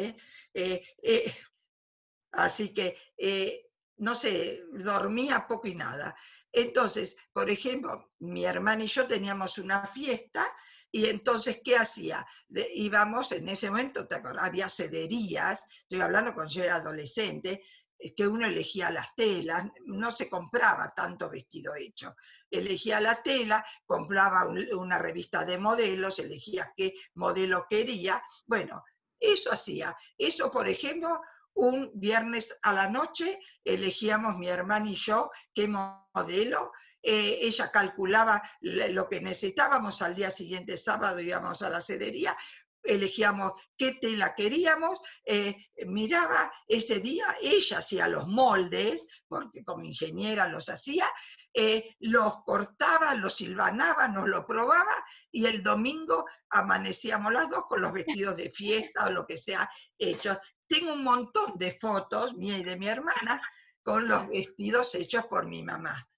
así 2.33 2.75
que, 2.75 3.71
no 3.99 4.17
sé, 4.17 4.65
dormía 4.73 5.47
poco 5.47 5.69
y 5.69 5.75
nada. 5.75 6.17
Entonces, 6.51 7.17
por 7.33 7.51
ejemplo, 7.51 8.13
mi 8.21 8.45
hermana 8.45 8.85
y 8.85 8.89
yo 8.89 9.07
teníamos 9.07 9.59
una 9.59 9.87
fiesta 9.87 10.47
y 10.95 11.07
entonces, 11.07 11.61
¿qué 11.65 11.77
hacía? 11.77 12.25
íbamos 12.73 13.33
en 13.33 13.49
ese 13.49 13.69
momento, 13.69 14.07
había 14.39 14.69
cederías, 14.69 15.65
estoy 15.83 16.01
hablando 16.01 16.33
cuando 16.35 16.53
yo 16.53 16.63
era 16.63 16.77
adolescente, 16.77 17.65
eh, 17.99 18.15
que 18.15 18.29
uno 18.29 18.47
elegía 18.47 18.93
las 18.93 19.13
telas, 19.17 19.65
no 19.87 20.13
se 20.13 20.31
compraba 20.31 20.95
tanto 20.95 21.29
vestido 21.29 21.75
hecho. 21.75 22.15
Elegía 22.49 23.01
la 23.01 23.21
tela, 23.21 23.67
compraba 23.85 24.47
una 24.47 25.01
revista 25.01 25.45
de 25.45 25.59
modelos, 25.59 26.21
elegía 26.21 26.73
qué 26.77 26.95
modelo 27.15 27.67
quería. 27.69 28.23
Bueno, 28.47 28.85
eso 29.19 29.51
hacía. 29.51 29.97
Eso, 30.17 30.49
por 30.49 30.69
ejemplo, 30.69 31.21
un 31.55 31.91
viernes 31.95 32.57
a 32.63 32.73
la 32.73 32.89
noche 32.89 33.41
elegíamos 33.65 34.37
mi 34.37 34.49
hermana 34.49 34.89
y 34.91 34.95
yo 34.95 35.33
qué 35.53 35.67
modelo 35.67 36.71
eh, 37.07 37.41
ella 37.43 37.71
calculaba 37.71 38.43
lo 38.61 39.07
que 39.11 39.21
necesitábamos, 39.21 40.01
al 40.01 40.15
día 40.15 40.31
siguiente 40.31 40.79
sábado 40.79 41.21
íbamos 41.21 41.61
a 41.61 41.69
la 41.69 41.83
cedería, 41.83 42.35
elegíamos 42.83 43.53
qué 43.77 43.93
tela 44.01 44.35
queríamos, 44.35 45.01
eh, 45.27 45.55
miraba 45.87 46.51
ese 46.67 47.01
día, 47.01 47.27
ella 47.43 47.79
hacía 47.79 48.09
los 48.09 48.27
moldes, 48.27 49.07
porque 49.29 49.63
como 49.65 49.85
ingeniera 49.85 50.49
los 50.49 50.71
hacía, 50.71 51.07
eh, 51.53 51.95
los 52.01 52.43
cortaba, 52.45 53.15
los 53.15 53.35
silvanaba, 53.35 54.09
nos 54.09 54.27
lo 54.27 54.47
probaba 54.47 55.05
y 55.31 55.45
el 55.45 55.63
domingo 55.63 56.25
amanecíamos 56.49 57.33
las 57.35 57.51
dos 57.51 57.65
con 57.69 57.83
los 57.83 57.93
vestidos 57.93 58.35
de 58.37 58.51
fiesta 58.51 59.07
o 59.07 59.11
lo 59.11 59.27
que 59.27 59.37
sea 59.37 59.69
hechos. 59.99 60.39
Tengo 60.67 60.95
un 60.95 61.05
montón 61.05 61.53
de 61.57 61.77
fotos, 61.79 62.35
mía 62.35 62.57
y 62.57 62.65
de 62.65 62.79
mi 62.79 62.89
hermana, 62.89 63.43
con 63.83 64.09
los 64.09 64.27
vestidos 64.29 64.95
hechos 64.95 65.27
por 65.27 65.47
mi 65.47 65.63
mamá. 65.63 66.09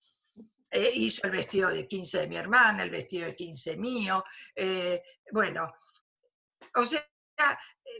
Eh, 0.70 0.90
hizo 0.94 1.22
el 1.24 1.30
vestido 1.30 1.70
de 1.70 1.86
15 1.86 2.20
de 2.20 2.28
mi 2.28 2.36
hermana, 2.36 2.82
el 2.82 2.90
vestido 2.90 3.26
de 3.26 3.36
15 3.36 3.76
mío, 3.76 4.24
eh, 4.54 5.02
bueno, 5.30 5.72
o 6.74 6.84
sea, 6.84 7.06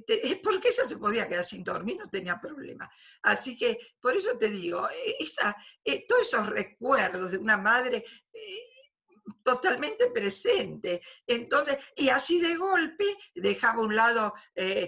eh, 0.09 0.41
porque 0.45 0.69
ella 0.69 0.85
se 0.85 0.99
podía 0.99 1.29
quedar 1.29 1.45
sin 1.45 1.63
dormir, 1.63 1.97
no 1.99 2.09
tenía 2.09 2.41
problema. 2.41 2.91
Así 3.23 3.57
que 3.57 3.79
por 4.01 4.17
eso 4.17 4.37
te 4.37 4.49
digo, 4.49 4.89
esa, 5.19 5.57
todos 6.09 6.23
esos 6.23 6.49
recuerdos 6.49 7.31
de 7.31 7.39
una 7.39 7.57
madre 7.57 8.05
totalmente 9.43 10.11
presente. 10.11 11.01
Entonces, 11.27 11.79
y 11.97 12.09
así 12.09 12.41
de 12.41 12.57
golpe 12.57 13.05
dejaba 13.35 13.83
a 13.83 13.87
un 13.87 13.95
lado, 13.95 14.35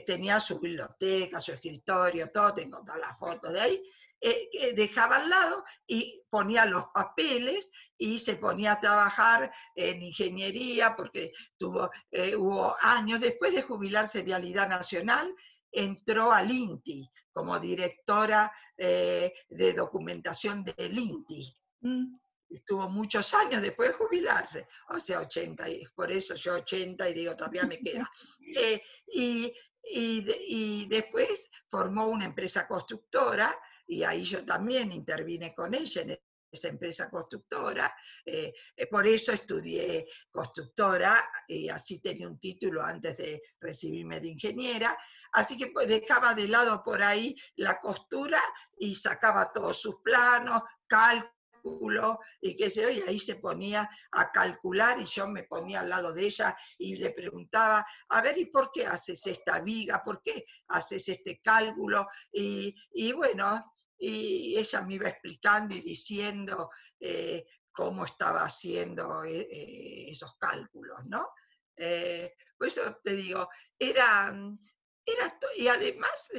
tenía 0.07 0.41
su 0.41 0.59
biblioteca, 0.59 1.41
su 1.41 1.53
escritorio, 1.53 2.31
todo, 2.31 2.55
tengo 2.55 2.83
todas 2.85 3.01
las 3.01 3.19
fotos 3.19 3.53
de 3.53 3.61
ahí, 3.61 3.83
eh, 4.21 4.75
dejaba 4.75 5.17
al 5.17 5.29
lado 5.29 5.65
y 5.87 6.25
ponía 6.29 6.67
los 6.67 6.87
papeles 6.89 7.71
y 7.97 8.19
se 8.19 8.37
ponía 8.37 8.73
a 8.73 8.81
trabajar 8.81 9.53
en 9.77 10.03
ingeniería 10.03 10.97
porque 10.97 11.33
tuvo, 11.57 11.91
eh, 12.11 12.35
hubo 12.35 12.77
años 12.81 13.21
después 13.21 13.55
de 13.55 13.63
jubilarse 13.63 14.23
Vialidad 14.23 14.69
Nacional, 14.69 15.33
entró 15.71 16.33
al 16.33 16.51
INTI 16.51 17.09
como 17.33 17.59
directora 17.61 18.53
eh, 18.77 19.33
de 19.49 19.73
documentación 19.73 20.65
del 20.65 20.99
INTI. 20.99 21.57
Mm. 21.83 22.17
Estuvo 22.51 22.89
muchos 22.89 23.33
años 23.35 23.63
después 23.63 23.91
de 23.91 23.95
jubilarse, 23.95 24.67
o 24.89 24.99
sea, 24.99 25.21
80, 25.21 25.69
y 25.69 25.87
por 25.95 26.11
eso 26.11 26.35
yo 26.35 26.55
80 26.55 27.11
y 27.11 27.15
digo, 27.15 27.37
todavía 27.37 27.65
me 27.65 27.79
queda. 27.79 28.11
y, 29.07 29.55
y, 29.91 30.87
después 30.89 31.51
formó 31.69 32.07
una 32.07 32.25
empresa 32.25 32.67
constructora 32.67 33.57
y 33.89 34.05
ahí 34.05 34.25
yo 34.25 34.45
también 34.45 34.93
intervine 34.93 35.55
con 35.55 35.75
ella 35.75 36.03
en 36.03 36.19
esa 36.51 36.69
empresa 36.69 37.11
constructora, 37.11 37.95
eh, 38.25 38.53
eh, 38.77 38.87
por 38.87 39.07
eso 39.07 39.33
estudié 39.33 40.07
constructora 40.31 41.31
y 41.47 41.69
así 41.69 42.01
tenía 42.01 42.29
un 42.29 42.39
título 42.39 42.83
antes 42.83 43.19
de 43.19 43.43
recibirme 43.61 44.21
de 44.21 44.29
ingeniera, 44.29 44.97
así 45.33 45.59
que 45.59 45.69
pues 45.69 45.89
dejaba 45.89 46.35
de 46.35 46.49
lado 46.49 46.83
por 46.83 47.03
ahí 47.03 47.37
la 47.57 47.81
costura 47.81 48.41
y 48.79 48.95
sacaba 48.95 49.53
todos 49.53 49.81
sus 49.81 50.01
planos, 50.03 50.63
cálculos 50.87 52.17
y 52.41 52.57
qué 52.57 52.71
sé 52.71 52.83
yo, 52.83 52.91
y 52.91 53.01
ahí 53.03 53.19
se 53.19 53.37
ponía 53.37 53.89
a 54.13 54.31
calcular 54.31 54.99
y 55.01 55.05
yo 55.05 55.29
me 55.29 55.43
ponía 55.43 55.81
al 55.81 55.91
lado 55.91 56.13
de 56.13 56.27
ella 56.27 56.57
y 56.79 56.97
le 56.97 57.11
preguntaba, 57.11 57.87
a 58.09 58.23
ver, 58.23 58.39
¿y 58.39 58.47
por 58.47 58.71
qué 58.73 58.87
haces 58.87 59.27
esta 59.27 59.61
viga? 59.61 60.03
¿Por 60.03 60.23
qué 60.23 60.47
haces 60.69 61.09
este 61.09 61.41
cálculo? 61.43 62.09
Y, 62.33 62.75
y 62.93 63.13
bueno, 63.13 63.71
y 63.99 64.57
ella 64.57 64.83
me 64.83 64.95
iba 64.95 65.09
explicando 65.09 65.75
y 65.75 65.81
diciendo 65.81 66.71
eh, 67.01 67.47
cómo 67.73 68.05
estaba 68.05 68.45
haciendo 68.45 69.25
eh, 69.25 69.49
eh, 69.51 70.11
esos 70.11 70.37
cálculos, 70.39 71.05
¿no? 71.07 71.29
por 72.59 72.67
eso 72.67 72.99
te 73.05 73.15
digo, 73.15 73.49
era, 73.79 74.37
era 75.07 75.39
y 75.57 75.69
además 75.69 76.33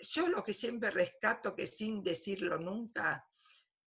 yo 0.00 0.28
lo 0.28 0.44
que 0.44 0.54
siempre 0.54 0.92
rescato, 0.92 1.56
que 1.56 1.66
sin 1.66 2.04
decirlo 2.04 2.56
nunca, 2.56 3.28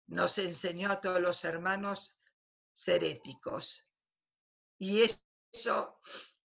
nos 0.09 0.37
enseñó 0.37 0.91
a 0.91 1.01
todos 1.01 1.19
los 1.19 1.43
hermanos 1.45 2.21
ser 2.75 3.05
éticos. 3.05 3.89
Y 4.79 5.01
eso, 5.01 5.99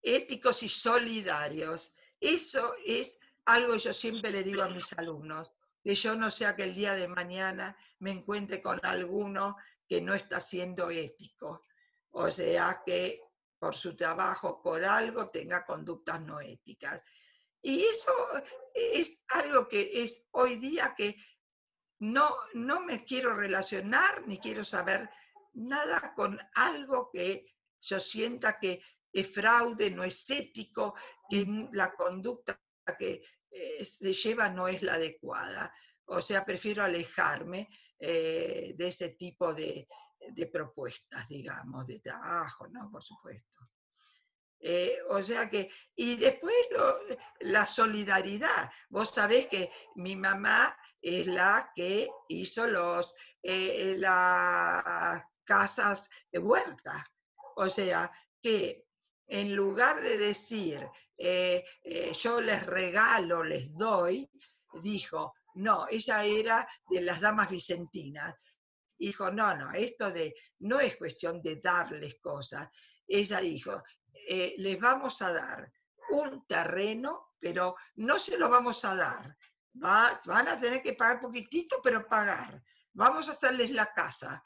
éticos 0.02 0.64
y 0.64 0.68
solidarios, 0.68 1.94
eso 2.18 2.74
es 2.84 3.20
algo 3.44 3.74
que 3.74 3.78
yo 3.78 3.92
siempre 3.92 4.32
le 4.32 4.42
digo 4.42 4.62
a 4.62 4.68
mis 4.68 4.92
alumnos, 4.94 5.55
que 5.86 5.94
yo 5.94 6.16
no 6.16 6.32
sea 6.32 6.56
que 6.56 6.64
el 6.64 6.74
día 6.74 6.96
de 6.96 7.06
mañana 7.06 7.76
me 8.00 8.10
encuentre 8.10 8.60
con 8.60 8.84
alguno 8.84 9.56
que 9.88 10.02
no 10.02 10.14
está 10.14 10.40
siendo 10.40 10.90
ético, 10.90 11.62
o 12.10 12.28
sea 12.28 12.82
que 12.84 13.22
por 13.56 13.72
su 13.72 13.94
trabajo, 13.94 14.60
por 14.60 14.84
algo, 14.84 15.30
tenga 15.30 15.64
conductas 15.64 16.20
no 16.22 16.40
éticas. 16.40 17.04
Y 17.62 17.84
eso 17.84 18.10
es 18.74 19.22
algo 19.28 19.68
que 19.68 20.02
es 20.02 20.26
hoy 20.32 20.56
día 20.56 20.92
que 20.96 21.14
no, 22.00 22.34
no 22.54 22.80
me 22.80 23.04
quiero 23.04 23.36
relacionar 23.36 24.26
ni 24.26 24.38
quiero 24.38 24.64
saber 24.64 25.08
nada 25.54 26.14
con 26.16 26.36
algo 26.54 27.10
que 27.12 27.46
yo 27.78 28.00
sienta 28.00 28.58
que 28.58 28.82
es 29.12 29.32
fraude, 29.32 29.92
no 29.92 30.02
es 30.02 30.28
ético, 30.30 30.96
que 31.30 31.46
la 31.72 31.94
conducta 31.94 32.60
que 32.98 33.22
eh, 33.56 33.84
se 33.84 34.12
lleva 34.12 34.48
no 34.50 34.68
es 34.68 34.82
la 34.82 34.94
adecuada. 34.94 35.72
O 36.06 36.20
sea, 36.20 36.44
prefiero 36.44 36.84
alejarme 36.84 37.68
eh, 37.98 38.74
de 38.76 38.88
ese 38.88 39.10
tipo 39.16 39.54
de, 39.54 39.88
de, 40.30 40.46
propuestas, 40.46 41.28
digamos, 41.28 41.86
de 41.86 42.00
trabajo, 42.00 42.68
¿no? 42.68 42.90
Por 42.90 43.02
supuesto. 43.02 43.58
Eh, 44.60 44.98
o 45.08 45.22
sea 45.22 45.48
que, 45.48 45.70
y 45.94 46.16
después 46.16 46.54
la 47.40 47.66
solidaridad. 47.66 48.70
Vos 48.90 49.14
sabés 49.14 49.46
que 49.46 49.70
mi 49.94 50.16
mamá 50.16 50.76
es 51.00 51.26
la 51.26 51.70
que 51.74 52.10
hizo 52.28 52.66
los, 52.66 53.14
las 53.42 55.24
casas 55.44 56.10
de 56.30 56.38
huerta. 56.38 57.10
O 57.56 57.68
sea 57.68 58.10
que 58.42 58.86
en 59.28 59.56
lugar 59.56 60.00
de 60.02 60.18
decir 60.18 60.86
eh, 61.16 61.64
yo 62.12 62.40
les 62.40 62.64
regalo, 62.66 63.42
les 63.42 63.72
doy, 63.74 64.28
dijo, 64.82 65.34
no, 65.56 65.86
ella 65.90 66.24
era 66.24 66.68
de 66.88 67.00
las 67.00 67.20
damas 67.20 67.48
vicentinas. 67.48 68.34
Dijo, 68.98 69.30
no, 69.30 69.54
no, 69.56 69.72
esto 69.72 70.10
de, 70.10 70.34
no 70.60 70.80
es 70.80 70.96
cuestión 70.96 71.42
de 71.42 71.56
darles 71.56 72.16
cosas. 72.20 72.68
Ella 73.06 73.40
dijo, 73.40 73.82
eh, 74.28 74.54
les 74.58 74.78
vamos 74.78 75.20
a 75.22 75.32
dar 75.32 75.72
un 76.10 76.46
terreno, 76.46 77.32
pero 77.38 77.76
no 77.96 78.18
se 78.18 78.38
lo 78.38 78.48
vamos 78.48 78.84
a 78.84 78.94
dar. 78.94 79.36
van 79.72 80.48
a 80.48 80.58
tener 80.58 80.82
que 80.82 80.94
pagar 80.94 81.20
poquitito, 81.20 81.80
pero 81.82 82.06
pagar. 82.06 82.62
Vamos 82.92 83.28
a 83.28 83.32
hacerles 83.32 83.70
la 83.70 83.92
casa. 83.92 84.42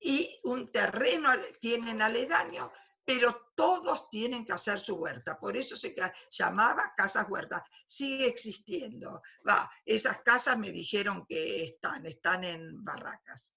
Y 0.00 0.40
un 0.44 0.70
terreno 0.70 1.30
tienen 1.60 2.00
aledaño, 2.00 2.72
pero 3.12 3.50
todos 3.56 4.08
tienen 4.08 4.46
que 4.46 4.52
hacer 4.52 4.78
su 4.78 4.94
huerta. 4.94 5.36
Por 5.36 5.56
eso 5.56 5.74
se 5.74 5.96
llamaba 6.30 6.94
Casas 6.96 7.26
Huerta. 7.28 7.66
Sigue 7.84 8.28
existiendo. 8.28 9.20
Va, 9.46 9.68
esas 9.84 10.22
casas 10.22 10.56
me 10.56 10.70
dijeron 10.70 11.26
que 11.26 11.64
están, 11.64 12.06
están 12.06 12.44
en 12.44 12.84
barracas. 12.84 13.52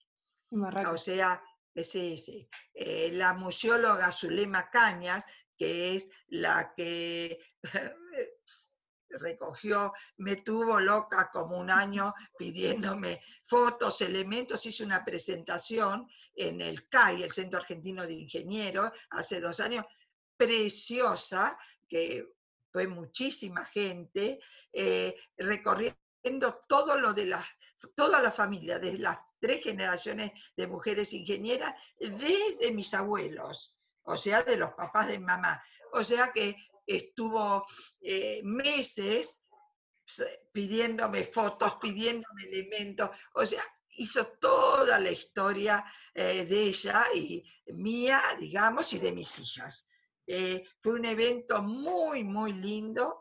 En 0.49 0.61
barracas. 0.61 0.93
O 0.95 0.97
sea, 0.97 1.43
sí, 1.75 2.17
sí. 2.17 2.49
Eh, 2.73 3.11
la 3.13 3.35
museóloga 3.35 4.11
Zulema 4.11 4.71
Cañas 4.71 5.23
que 5.55 5.97
es 5.97 6.09
la 6.29 6.73
que 6.75 7.37
recogió, 9.17 9.93
me 10.17 10.37
tuvo 10.37 10.79
loca 10.79 11.29
como 11.31 11.57
un 11.57 11.69
año 11.69 12.13
pidiéndome 12.37 13.21
fotos, 13.43 14.01
elementos, 14.01 14.65
hice 14.65 14.83
una 14.83 15.03
presentación 15.03 16.07
en 16.35 16.61
el 16.61 16.87
CAI, 16.89 17.23
el 17.23 17.33
Centro 17.33 17.59
Argentino 17.59 18.05
de 18.05 18.13
Ingenieros, 18.13 18.91
hace 19.09 19.39
dos 19.39 19.59
años, 19.59 19.85
preciosa, 20.37 21.57
que 21.87 22.33
fue 22.71 22.87
muchísima 22.87 23.65
gente, 23.65 24.39
eh, 24.71 25.15
recorriendo 25.37 26.61
todo 26.67 26.97
lo 26.97 27.13
de 27.13 27.27
las, 27.27 27.45
toda 27.95 28.21
la 28.21 28.31
familia, 28.31 28.79
desde 28.79 28.97
las 28.97 29.17
tres 29.39 29.63
generaciones 29.63 30.31
de 30.55 30.67
mujeres 30.67 31.13
ingenieras, 31.13 31.75
desde 31.99 32.71
mis 32.71 32.93
abuelos, 32.93 33.77
o 34.03 34.17
sea, 34.17 34.43
de 34.43 34.57
los 34.57 34.71
papás 34.73 35.07
de 35.07 35.19
mamá. 35.19 35.63
O 35.91 36.03
sea 36.03 36.31
que 36.31 36.55
estuvo 36.85 37.65
eh, 38.01 38.41
meses 38.43 39.45
pidiéndome 40.51 41.23
fotos, 41.25 41.75
pidiéndome 41.81 42.43
elementos, 42.43 43.09
o 43.33 43.45
sea, 43.45 43.63
hizo 43.95 44.27
toda 44.39 44.99
la 44.99 45.11
historia 45.11 45.85
eh, 46.13 46.45
de 46.45 46.63
ella 46.63 47.05
y 47.13 47.43
mía, 47.67 48.21
digamos, 48.39 48.91
y 48.93 48.99
de 48.99 49.11
mis 49.11 49.39
hijas. 49.39 49.89
Eh, 50.25 50.63
fue 50.81 50.93
un 50.93 51.05
evento 51.05 51.61
muy, 51.61 52.23
muy 52.23 52.53
lindo, 52.53 53.19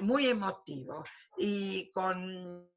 muy 0.00 0.26
emotivo, 0.26 1.04
y 1.36 1.90
con, 1.92 2.68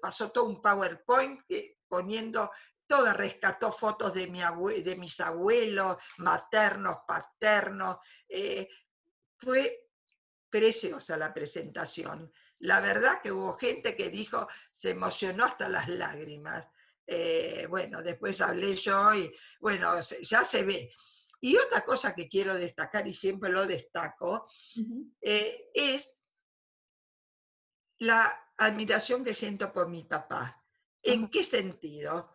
pasó 0.00 0.30
todo 0.30 0.44
un 0.44 0.62
PowerPoint 0.62 1.40
poniendo 1.88 2.50
toda 2.86 3.12
rescató 3.12 3.72
fotos 3.72 4.14
de, 4.14 4.26
mi 4.26 4.40
de 4.82 4.96
mis 4.96 5.20
abuelos, 5.20 5.96
maternos, 6.18 6.98
paternos. 7.06 7.98
Eh, 8.28 8.68
fue 9.36 9.88
preciosa 10.48 11.16
la 11.16 11.34
presentación. 11.34 12.32
La 12.58 12.80
verdad 12.80 13.20
que 13.22 13.32
hubo 13.32 13.56
gente 13.58 13.94
que 13.96 14.08
dijo, 14.08 14.48
se 14.72 14.90
emocionó 14.90 15.44
hasta 15.44 15.68
las 15.68 15.88
lágrimas. 15.88 16.70
Eh, 17.06 17.66
bueno, 17.68 18.02
después 18.02 18.40
hablé 18.40 18.74
yo 18.74 19.14
y 19.14 19.32
bueno, 19.60 20.00
ya 20.22 20.44
se 20.44 20.62
ve. 20.64 20.90
Y 21.40 21.56
otra 21.56 21.84
cosa 21.84 22.14
que 22.14 22.28
quiero 22.28 22.54
destacar, 22.54 23.06
y 23.06 23.12
siempre 23.12 23.50
lo 23.50 23.66
destaco, 23.66 24.48
eh, 25.20 25.70
es 25.74 26.18
la 27.98 28.52
admiración 28.56 29.22
que 29.22 29.34
siento 29.34 29.72
por 29.72 29.88
mi 29.88 30.04
papá. 30.04 30.62
¿En 31.02 31.28
qué 31.28 31.44
sentido? 31.44 32.30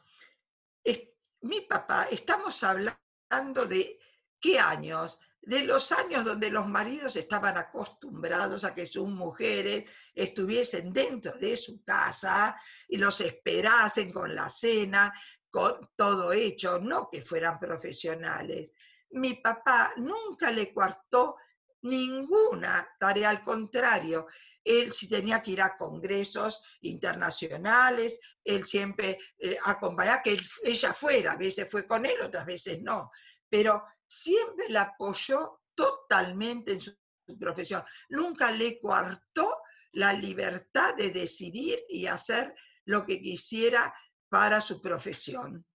Mi 1.41 1.61
papá, 1.61 2.07
estamos 2.11 2.63
hablando 2.63 3.65
de 3.67 3.99
qué 4.39 4.59
años, 4.59 5.19
de 5.41 5.63
los 5.63 5.91
años 5.91 6.23
donde 6.23 6.51
los 6.51 6.67
maridos 6.67 7.15
estaban 7.15 7.57
acostumbrados 7.57 8.63
a 8.63 8.75
que 8.75 8.85
sus 8.85 9.07
mujeres 9.07 9.89
estuviesen 10.13 10.93
dentro 10.93 11.33
de 11.33 11.57
su 11.57 11.83
casa 11.83 12.55
y 12.87 12.97
los 12.97 13.21
esperasen 13.21 14.11
con 14.11 14.35
la 14.35 14.49
cena, 14.49 15.11
con 15.49 15.89
todo 15.95 16.31
hecho, 16.31 16.79
no 16.79 17.09
que 17.09 17.21
fueran 17.21 17.59
profesionales. 17.59 18.75
Mi 19.11 19.33
papá 19.33 19.93
nunca 19.97 20.51
le 20.51 20.71
cuartó 20.71 21.37
ninguna 21.81 22.87
tarea, 22.99 23.31
al 23.31 23.43
contrario, 23.43 24.27
él 24.63 24.91
si 24.91 25.07
tenía 25.09 25.41
que 25.41 25.51
ir 25.51 25.61
a 25.61 25.75
congresos 25.75 26.63
internacionales, 26.81 28.19
él 28.43 28.65
siempre 28.65 29.17
eh, 29.37 29.57
acompañaba 29.65 30.21
que 30.21 30.37
ella 30.63 30.93
fuera, 30.93 31.33
a 31.33 31.37
veces 31.37 31.69
fue 31.69 31.85
con 31.85 32.05
él, 32.05 32.19
otras 32.21 32.45
veces 32.45 32.81
no, 32.81 33.11
pero 33.49 33.83
siempre 34.07 34.69
la 34.69 34.81
apoyó 34.81 35.61
totalmente 35.73 36.73
en 36.73 36.81
su, 36.81 36.95
profesión. 37.39 37.81
Nunca 38.09 38.51
le 38.51 38.77
coartó 38.79 39.61
la 39.93 40.11
libertad 40.11 40.95
de 40.95 41.11
decidir 41.11 41.79
y 41.87 42.05
hacer 42.05 42.53
lo 42.83 43.05
que 43.05 43.21
quisiera 43.21 43.93
para 44.27 44.59
su 44.59 44.81
profesión. 44.81 45.65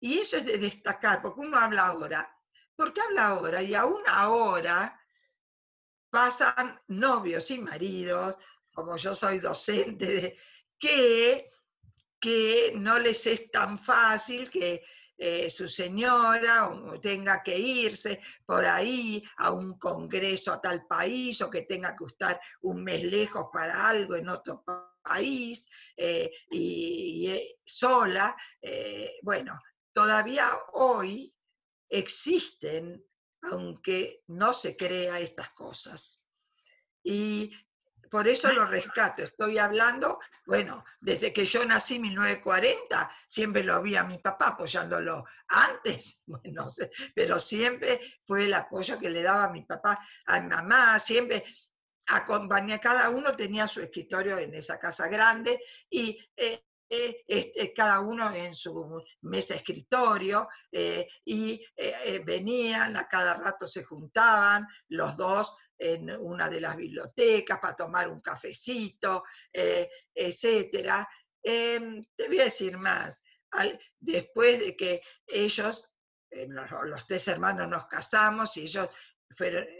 Y 0.00 0.18
eso 0.18 0.38
es 0.38 0.44
de 0.44 0.58
destacar, 0.58 1.22
porque 1.22 1.40
uno 1.40 1.56
habla 1.56 1.86
ahora. 1.86 2.28
¿Por 2.74 2.92
qué 2.92 3.00
habla 3.00 3.28
ahora? 3.28 3.62
Y 3.62 3.76
aún 3.76 4.02
ahora, 4.08 5.00
pasan 6.14 6.78
novios 6.86 7.50
y 7.50 7.58
maridos, 7.58 8.36
como 8.72 8.96
yo 8.96 9.16
soy 9.16 9.40
docente, 9.40 10.38
que, 10.78 11.48
que 12.20 12.72
no 12.76 13.00
les 13.00 13.26
es 13.26 13.50
tan 13.50 13.76
fácil 13.76 14.48
que 14.48 14.80
eh, 15.18 15.50
su 15.50 15.66
señora 15.66 16.70
tenga 17.02 17.42
que 17.42 17.58
irse 17.58 18.20
por 18.46 18.64
ahí 18.64 19.24
a 19.38 19.50
un 19.50 19.76
congreso 19.76 20.52
a 20.52 20.60
tal 20.60 20.86
país 20.86 21.40
o 21.40 21.50
que 21.50 21.62
tenga 21.62 21.96
que 21.96 22.04
estar 22.04 22.40
un 22.62 22.84
mes 22.84 23.02
lejos 23.02 23.46
para 23.52 23.88
algo 23.88 24.14
en 24.14 24.28
otro 24.28 24.62
país 25.02 25.66
eh, 25.96 26.30
y, 26.48 27.26
eh, 27.28 27.56
sola. 27.64 28.36
bueno, 29.22 29.60
todavía 29.92 30.48
hoy 30.74 31.36
existen 31.88 33.04
aunque 33.50 34.22
no 34.28 34.52
se 34.52 34.76
crea 34.76 35.20
estas 35.20 35.50
cosas. 35.50 36.24
Y 37.02 37.52
por 38.10 38.28
eso 38.28 38.52
lo 38.52 38.64
rescato. 38.64 39.22
Estoy 39.22 39.58
hablando, 39.58 40.20
bueno, 40.46 40.84
desde 41.00 41.32
que 41.32 41.44
yo 41.44 41.64
nací 41.64 41.96
en 41.96 42.02
1940, 42.02 43.10
siempre 43.26 43.64
lo 43.64 43.82
vi 43.82 43.96
a 43.96 44.04
mi 44.04 44.18
papá 44.18 44.50
apoyándolo. 44.50 45.24
Antes, 45.48 46.22
bueno, 46.26 46.68
pero 47.14 47.40
siempre 47.40 48.00
fue 48.24 48.44
el 48.44 48.54
apoyo 48.54 48.98
que 48.98 49.10
le 49.10 49.22
daba 49.22 49.44
a 49.44 49.50
mi 49.50 49.62
papá, 49.62 49.98
a 50.26 50.40
mi 50.40 50.48
mamá, 50.48 50.98
siempre. 50.98 51.44
acompaña, 52.06 52.78
cada 52.78 53.08
uno 53.10 53.34
tenía 53.34 53.66
su 53.66 53.80
escritorio 53.80 54.38
en 54.38 54.54
esa 54.54 54.78
casa 54.78 55.08
grande 55.08 55.58
y 55.90 56.18
eh, 56.36 56.62
eh, 56.88 57.24
este, 57.26 57.72
cada 57.72 58.00
uno 58.00 58.32
en 58.34 58.54
su 58.54 59.02
mesa 59.22 59.54
escritorio 59.54 60.48
y 61.24 61.64
venían, 62.24 62.96
a 62.96 63.08
cada 63.08 63.34
rato 63.34 63.66
se 63.66 63.84
juntaban 63.84 64.66
los 64.88 65.16
dos 65.16 65.56
en 65.78 66.10
una 66.10 66.48
de 66.48 66.60
las 66.60 66.76
bibliotecas 66.76 67.58
para 67.58 67.74
tomar 67.74 68.08
un 68.08 68.20
cafecito, 68.20 69.24
etcétera. 69.52 71.08
Em, 71.42 72.04
te 72.16 72.28
voy 72.28 72.40
a 72.40 72.44
decir 72.44 72.76
más, 72.78 73.22
después 74.00 74.60
de 74.60 74.76
que 74.76 75.02
ellos, 75.26 75.92
los, 76.30 77.06
tres 77.06 77.28
hermanos 77.28 77.68
nos 77.68 77.86
casamos 77.86 78.56
y 78.56 78.62
ellos 78.62 78.88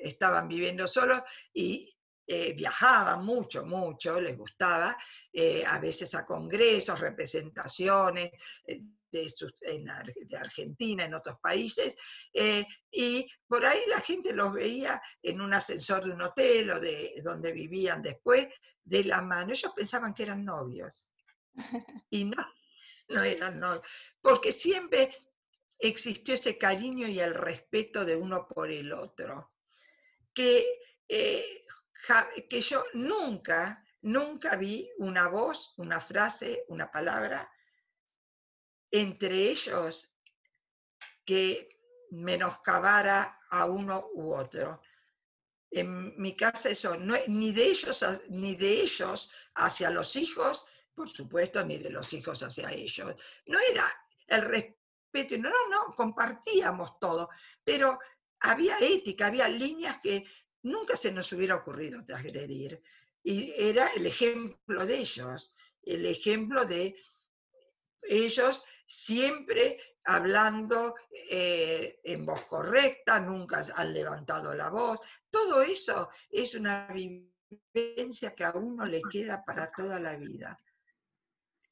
estaban 0.02 0.48
viviendo 0.48 0.86
solos 0.86 1.20
y 1.52 1.93
eh, 2.26 2.54
viajaban 2.54 3.22
mucho, 3.22 3.66
mucho, 3.66 4.18
les 4.18 4.36
gustaba, 4.36 4.96
eh, 5.30 5.62
a 5.66 5.78
veces 5.78 6.14
a 6.14 6.24
congresos, 6.24 6.98
representaciones 6.98 8.30
eh, 8.66 8.80
de, 9.10 9.30
de, 10.26 10.36
Argentina, 10.36 11.04
en 11.04 11.14
otros 11.14 11.38
países, 11.38 11.94
y 12.90 13.28
por 13.46 13.64
ahí 13.64 13.80
la 13.86 14.00
gente 14.00 14.32
los 14.32 14.52
veía 14.54 15.00
en 15.22 15.40
un 15.40 15.52
ascensor 15.52 16.04
de 16.04 16.12
un 16.12 16.22
hotel 16.22 16.70
o 16.70 16.80
de 16.80 17.14
donde 17.22 17.52
vivían 17.52 18.02
después, 18.02 18.48
de 18.82 19.04
la 19.04 19.22
mano. 19.22 19.52
Ellos 19.52 19.72
pensaban 19.76 20.14
que 20.14 20.24
eran 20.24 20.44
novios. 20.44 21.12
Y 22.10 22.24
no, 22.24 22.44
no 23.10 23.22
eran 23.22 23.60
novios, 23.60 23.86
porque 24.20 24.50
siempre 24.50 25.14
existió 25.78 26.34
ese 26.34 26.58
cariño 26.58 27.06
y 27.06 27.20
el 27.20 27.34
respeto 27.34 28.04
de 28.04 28.16
uno 28.16 28.48
por 28.48 28.72
el 28.72 28.92
otro, 28.92 29.52
que 30.32 30.80
que 32.48 32.60
yo 32.60 32.84
nunca, 32.94 33.84
nunca 34.02 34.56
vi 34.56 34.90
una 34.98 35.28
voz, 35.28 35.74
una 35.78 36.00
frase, 36.00 36.64
una 36.68 36.90
palabra 36.90 37.50
entre 38.90 39.50
ellos 39.50 40.14
que 41.24 41.68
menoscabara 42.10 43.38
a 43.50 43.66
uno 43.66 44.10
u 44.14 44.32
otro. 44.32 44.82
En 45.70 46.16
mi 46.20 46.36
casa 46.36 46.70
eso, 46.70 46.96
no, 46.96 47.16
ni, 47.26 47.52
de 47.52 47.64
ellos, 47.64 48.04
ni 48.28 48.54
de 48.54 48.82
ellos 48.82 49.32
hacia 49.56 49.90
los 49.90 50.14
hijos, 50.14 50.66
por 50.94 51.08
supuesto, 51.08 51.64
ni 51.64 51.78
de 51.78 51.90
los 51.90 52.12
hijos 52.12 52.42
hacia 52.42 52.70
ellos. 52.70 53.16
No 53.46 53.58
era 53.58 53.84
el 54.28 54.42
respeto, 54.42 55.36
no, 55.38 55.50
no, 55.50 55.68
no, 55.70 55.94
compartíamos 55.94 57.00
todo, 57.00 57.30
pero 57.64 57.98
había 58.40 58.78
ética, 58.78 59.26
había 59.26 59.48
líneas 59.48 59.98
que 60.00 60.24
nunca 60.64 60.96
se 60.96 61.12
nos 61.12 61.32
hubiera 61.32 61.56
ocurrido 61.56 62.02
agredir. 62.14 62.82
Y 63.22 63.52
era 63.56 63.88
el 63.94 64.06
ejemplo 64.06 64.84
de 64.84 64.98
ellos, 64.98 65.54
el 65.82 66.04
ejemplo 66.06 66.64
de 66.64 66.96
ellos 68.02 68.64
siempre 68.86 69.78
hablando 70.04 70.94
eh, 71.30 72.00
en 72.04 72.26
voz 72.26 72.42
correcta, 72.42 73.20
nunca 73.20 73.64
han 73.74 73.94
levantado 73.94 74.52
la 74.54 74.68
voz. 74.68 74.98
Todo 75.30 75.62
eso 75.62 76.10
es 76.30 76.54
una 76.54 76.88
vivencia 76.88 78.34
que 78.34 78.44
a 78.44 78.52
uno 78.52 78.84
le 78.84 79.00
queda 79.10 79.42
para 79.44 79.66
toda 79.68 79.98
la 79.98 80.16
vida. 80.16 80.58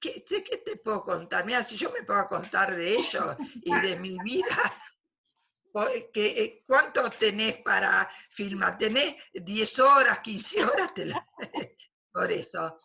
¿Qué, 0.00 0.24
qué 0.24 0.56
te 0.64 0.76
puedo 0.76 1.02
contar? 1.02 1.44
Mira, 1.46 1.62
si 1.62 1.76
yo 1.76 1.92
me 1.92 2.02
puedo 2.02 2.26
contar 2.26 2.74
de 2.74 2.94
ellos 2.94 3.36
y 3.62 3.78
de 3.80 4.00
mi 4.00 4.18
vida, 4.24 4.56
¿Cuánto 5.72 7.08
tenés 7.18 7.56
para 7.58 8.08
filmar? 8.28 8.76
¿Tenés 8.76 9.16
10 9.32 9.78
horas, 9.78 10.18
15 10.20 10.64
horas? 10.64 10.92
Por 12.12 12.30
eso. 12.30 12.78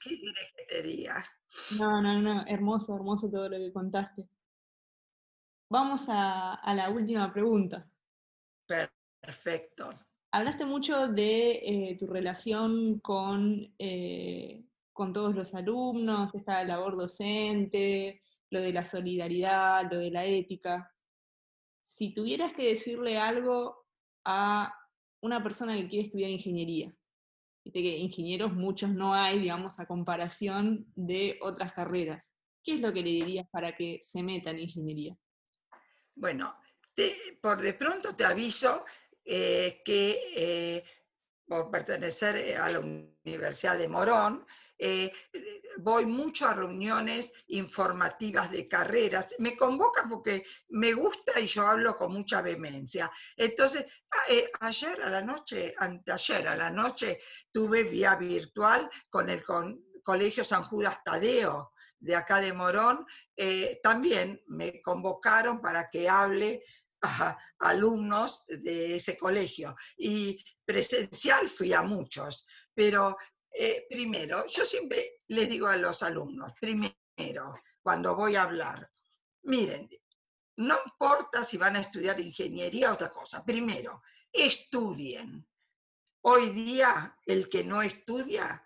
¿Qué 0.00 0.18
quieres 0.18 0.52
que 0.56 0.64
te 0.64 0.82
diga? 0.82 1.24
No, 1.78 2.00
no, 2.00 2.20
no, 2.20 2.46
hermoso, 2.46 2.96
hermoso 2.96 3.30
todo 3.30 3.48
lo 3.50 3.58
que 3.58 3.72
contaste. 3.72 4.28
Vamos 5.70 6.06
a, 6.08 6.60
la 6.74 6.88
última 6.88 7.30
pregunta. 7.32 7.86
Perfecto. 9.20 9.90
Hablaste 10.30 10.64
mucho 10.64 11.08
de 11.08 11.50
eh, 11.50 11.96
tu 11.98 12.06
relación 12.06 13.00
con, 13.00 13.74
eh, 13.78 14.64
con 14.92 15.12
todos 15.12 15.34
los 15.34 15.54
alumnos, 15.54 16.34
esta 16.34 16.64
labor 16.64 16.96
docente, 16.96 18.22
lo 18.50 18.60
de 18.60 18.72
la 18.72 18.84
solidaridad, 18.84 19.90
lo 19.90 19.98
de 19.98 20.10
la 20.10 20.24
ética 20.24 20.94
si 21.88 22.12
tuvieras 22.12 22.52
que 22.52 22.68
decirle 22.68 23.16
algo 23.16 23.86
a 24.26 24.74
una 25.22 25.42
persona 25.42 25.74
que 25.74 25.88
quiere 25.88 26.04
estudiar 26.04 26.30
ingeniería, 26.30 26.92
que 27.64 27.80
ingenieros 27.80 28.52
muchos 28.52 28.90
no 28.90 29.14
hay, 29.14 29.38
digamos, 29.38 29.80
a 29.80 29.86
comparación 29.86 30.86
de 30.94 31.38
otras 31.40 31.72
carreras. 31.72 32.34
¿Qué 32.62 32.74
es 32.74 32.80
lo 32.80 32.92
que 32.92 33.02
le 33.02 33.10
dirías 33.10 33.48
para 33.50 33.74
que 33.74 34.00
se 34.02 34.22
meta 34.22 34.50
en 34.50 34.58
ingeniería? 34.58 35.16
Bueno, 36.14 36.56
por 37.40 37.62
de 37.62 37.72
pronto 37.72 38.14
te 38.14 38.26
aviso 38.26 38.84
eh, 39.24 39.80
que 39.82 40.20
eh, 40.36 40.84
por 41.46 41.70
pertenecer 41.70 42.58
a 42.58 42.68
la 42.68 42.80
Universidad 42.80 43.78
de 43.78 43.88
Morón, 43.88 44.44
eh, 44.78 45.12
voy 45.78 46.06
mucho 46.06 46.46
a 46.46 46.54
reuniones 46.54 47.32
informativas 47.48 48.50
de 48.50 48.68
carreras. 48.68 49.34
Me 49.38 49.56
convocan 49.56 50.08
porque 50.08 50.44
me 50.68 50.92
gusta 50.92 51.40
y 51.40 51.46
yo 51.46 51.66
hablo 51.66 51.96
con 51.96 52.12
mucha 52.12 52.42
vehemencia. 52.42 53.10
Entonces, 53.36 53.84
ah, 54.10 54.22
eh, 54.28 54.50
ayer 54.60 55.02
a 55.02 55.10
la 55.10 55.22
noche, 55.22 55.74
anteayer 55.76 56.48
a 56.48 56.56
la 56.56 56.70
noche, 56.70 57.20
tuve 57.50 57.84
vía 57.84 58.14
virtual 58.16 58.88
con 59.10 59.30
el 59.30 59.42
Colegio 60.02 60.44
San 60.44 60.62
Judas 60.64 61.02
Tadeo 61.04 61.72
de 61.98 62.14
acá 62.14 62.40
de 62.40 62.52
Morón. 62.52 63.04
Eh, 63.36 63.80
también 63.82 64.40
me 64.46 64.80
convocaron 64.82 65.60
para 65.60 65.90
que 65.90 66.08
hable 66.08 66.62
a 67.02 67.38
alumnos 67.60 68.44
de 68.46 68.96
ese 68.96 69.16
colegio. 69.16 69.74
Y 69.96 70.42
presencial 70.64 71.48
fui 71.48 71.72
a 71.72 71.82
muchos, 71.82 72.46
pero 72.74 73.16
eh, 73.50 73.86
primero, 73.88 74.46
yo 74.46 74.64
siempre 74.64 75.20
les 75.28 75.48
digo 75.48 75.66
a 75.66 75.76
los 75.76 76.02
alumnos, 76.02 76.52
primero, 76.60 77.60
cuando 77.82 78.14
voy 78.14 78.36
a 78.36 78.42
hablar, 78.42 78.90
miren, 79.42 79.88
no 80.56 80.76
importa 80.84 81.44
si 81.44 81.56
van 81.56 81.76
a 81.76 81.80
estudiar 81.80 82.18
ingeniería 82.20 82.90
o 82.90 82.94
otra 82.94 83.10
cosa, 83.10 83.44
primero, 83.44 84.02
estudien. 84.32 85.46
Hoy 86.22 86.50
día 86.50 87.16
el 87.24 87.48
que 87.48 87.62
no 87.64 87.80
estudia 87.82 88.64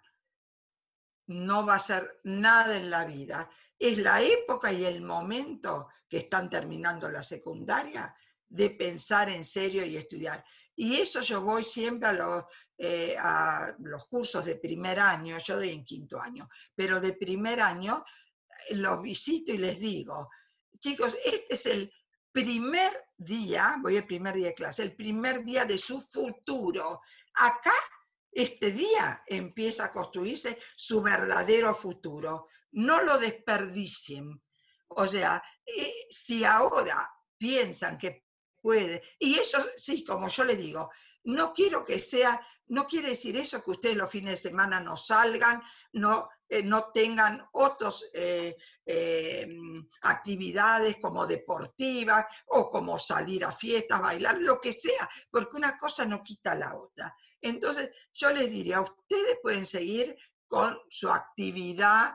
no 1.26 1.64
va 1.64 1.74
a 1.74 1.76
hacer 1.76 2.20
nada 2.24 2.76
en 2.76 2.90
la 2.90 3.04
vida. 3.04 3.48
Es 3.78 3.98
la 3.98 4.22
época 4.22 4.72
y 4.72 4.84
el 4.84 5.02
momento 5.02 5.88
que 6.08 6.18
están 6.18 6.50
terminando 6.50 7.08
la 7.10 7.22
secundaria 7.22 8.14
de 8.48 8.70
pensar 8.70 9.28
en 9.28 9.44
serio 9.44 9.84
y 9.84 9.96
estudiar. 9.96 10.44
Y 10.82 10.96
eso 10.96 11.20
yo 11.20 11.42
voy 11.42 11.62
siempre 11.62 12.08
a 12.08 12.12
los, 12.12 12.42
eh, 12.76 13.14
a 13.16 13.72
los 13.78 14.08
cursos 14.08 14.44
de 14.44 14.56
primer 14.56 14.98
año, 14.98 15.38
yo 15.38 15.54
doy 15.54 15.70
en 15.70 15.84
quinto 15.84 16.20
año, 16.20 16.48
pero 16.74 16.98
de 16.98 17.12
primer 17.12 17.60
año 17.60 18.04
eh, 18.68 18.74
los 18.74 19.00
visito 19.00 19.52
y 19.52 19.58
les 19.58 19.78
digo, 19.78 20.28
chicos, 20.80 21.16
este 21.24 21.54
es 21.54 21.66
el 21.66 21.94
primer 22.32 22.92
día, 23.16 23.76
voy 23.80 23.94
el 23.94 24.08
primer 24.08 24.34
día 24.34 24.48
de 24.48 24.54
clase, 24.54 24.82
el 24.82 24.96
primer 24.96 25.44
día 25.44 25.64
de 25.64 25.78
su 25.78 26.00
futuro. 26.00 27.00
Acá, 27.34 27.74
este 28.32 28.72
día, 28.72 29.22
empieza 29.28 29.84
a 29.84 29.92
construirse 29.92 30.58
su 30.74 31.00
verdadero 31.00 31.76
futuro. 31.76 32.48
No 32.72 33.02
lo 33.02 33.18
desperdicien. 33.18 34.42
O 34.88 35.06
sea, 35.06 35.40
eh, 35.64 36.06
si 36.10 36.44
ahora 36.44 37.08
piensan 37.38 37.96
que 37.98 38.24
puede. 38.62 39.02
Y 39.18 39.34
eso 39.34 39.58
sí, 39.76 40.04
como 40.04 40.28
yo 40.28 40.44
le 40.44 40.56
digo, 40.56 40.90
no 41.24 41.52
quiero 41.52 41.84
que 41.84 42.00
sea, 42.00 42.40
no 42.68 42.86
quiere 42.86 43.10
decir 43.10 43.36
eso 43.36 43.62
que 43.62 43.72
ustedes 43.72 43.96
los 43.96 44.10
fines 44.10 44.32
de 44.32 44.48
semana 44.50 44.80
no 44.80 44.96
salgan, 44.96 45.62
no, 45.92 46.28
eh, 46.48 46.62
no 46.62 46.90
tengan 46.92 47.42
otras 47.52 48.08
eh, 48.14 48.56
eh, 48.86 49.46
actividades 50.02 50.96
como 50.98 51.26
deportivas 51.26 52.26
o 52.46 52.70
como 52.70 52.98
salir 52.98 53.44
a 53.44 53.52
fiestas, 53.52 54.00
bailar, 54.00 54.38
lo 54.38 54.60
que 54.60 54.72
sea, 54.72 55.08
porque 55.30 55.56
una 55.56 55.76
cosa 55.76 56.04
no 56.06 56.22
quita 56.22 56.54
la 56.54 56.76
otra. 56.76 57.14
Entonces, 57.40 57.90
yo 58.12 58.32
les 58.32 58.50
diría, 58.50 58.80
ustedes 58.80 59.38
pueden 59.42 59.66
seguir 59.66 60.16
con 60.46 60.78
su 60.90 61.08
actividad 61.08 62.14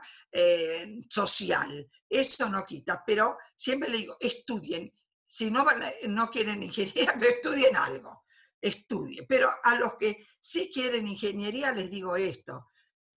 social, 1.10 1.90
eso 2.08 2.48
no 2.48 2.64
quita, 2.64 3.02
pero 3.04 3.36
siempre 3.56 3.88
le 3.88 3.98
digo, 3.98 4.16
estudien, 4.20 4.92
si 5.28 5.50
no, 5.50 5.64
van 5.64 5.84
no 6.08 6.30
quieren 6.30 6.62
ingeniería, 6.62 7.14
pero 7.18 7.30
estudien 7.36 7.76
algo, 7.76 8.24
estudien. 8.60 9.26
Pero 9.28 9.50
a 9.62 9.74
los 9.76 9.94
que 9.94 10.26
sí 10.40 10.70
quieren 10.72 11.06
ingeniería 11.06 11.72
les 11.72 11.90
digo 11.90 12.16
esto. 12.16 12.70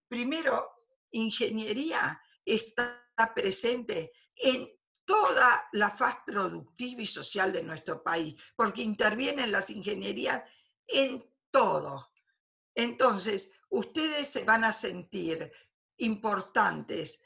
Primero, 0.07 0.75
ingeniería 1.11 2.21
está 2.45 3.07
presente 3.33 4.11
en 4.35 4.69
toda 5.05 5.67
la 5.71 5.89
faz 5.89 6.17
productiva 6.25 7.01
y 7.01 7.05
social 7.05 7.51
de 7.53 7.63
nuestro 7.63 8.03
país, 8.03 8.35
porque 8.55 8.81
intervienen 8.81 9.51
las 9.51 9.69
ingenierías 9.69 10.43
en 10.87 11.25
todo. 11.49 12.11
Entonces, 12.75 13.53
ustedes 13.69 14.27
se 14.27 14.43
van 14.43 14.63
a 14.63 14.73
sentir 14.73 15.51
importantes 15.97 17.23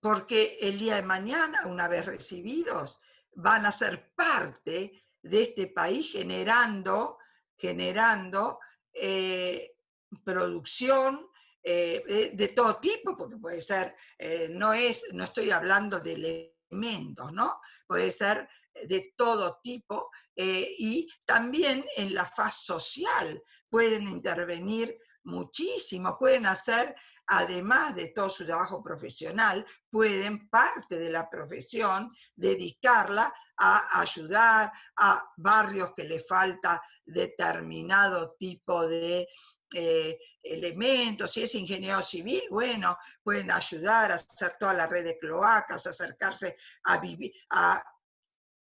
porque 0.00 0.58
el 0.60 0.78
día 0.78 0.96
de 0.96 1.02
mañana, 1.02 1.66
una 1.66 1.86
vez 1.86 2.06
recibidos, 2.06 3.00
van 3.32 3.66
a 3.66 3.72
ser 3.72 4.12
parte 4.14 5.04
de 5.22 5.42
este 5.42 5.68
país 5.68 6.12
generando, 6.12 7.18
generando 7.56 8.58
eh, 8.92 9.76
producción 10.24 11.28
eh, 11.62 12.32
de 12.32 12.48
todo 12.48 12.76
tipo, 12.78 13.14
porque 13.16 13.36
puede 13.36 13.60
ser, 13.60 13.94
eh, 14.18 14.48
no, 14.50 14.72
es, 14.72 15.12
no 15.12 15.24
estoy 15.24 15.50
hablando 15.50 16.00
de 16.00 16.48
elementos, 16.70 17.32
¿no? 17.32 17.60
Puede 17.86 18.10
ser 18.10 18.48
de 18.72 19.12
todo 19.16 19.58
tipo 19.62 20.10
y 20.34 21.06
también 21.26 21.84
en 21.96 22.14
la 22.14 22.24
faz 22.24 22.64
social 22.64 23.42
pueden 23.68 24.08
intervenir 24.08 24.96
muchísimo, 25.24 26.16
pueden 26.18 26.46
hacer, 26.46 26.94
además 27.32 27.94
de 27.94 28.08
todo 28.08 28.28
su 28.28 28.44
trabajo 28.44 28.82
profesional, 28.82 29.64
pueden 29.88 30.48
parte 30.48 30.98
de 30.98 31.10
la 31.10 31.30
profesión 31.30 32.10
dedicarla 32.34 33.32
a 33.56 34.00
ayudar 34.00 34.72
a 34.96 35.24
barrios 35.36 35.92
que 35.94 36.04
le 36.04 36.18
falta 36.18 36.82
determinado 37.04 38.34
tipo 38.36 38.86
de 38.88 39.28
eh, 39.72 40.18
elementos, 40.42 41.30
si 41.30 41.42
es 41.42 41.54
ingeniero 41.54 42.02
civil, 42.02 42.42
bueno, 42.50 42.98
pueden 43.22 43.52
ayudar 43.52 44.10
a 44.10 44.16
hacer 44.16 44.54
toda 44.58 44.74
la 44.74 44.88
red 44.88 45.04
de 45.04 45.18
cloacas, 45.18 45.86
acercarse 45.86 46.56
a, 46.82 46.98
vivir, 46.98 47.32
a 47.50 47.80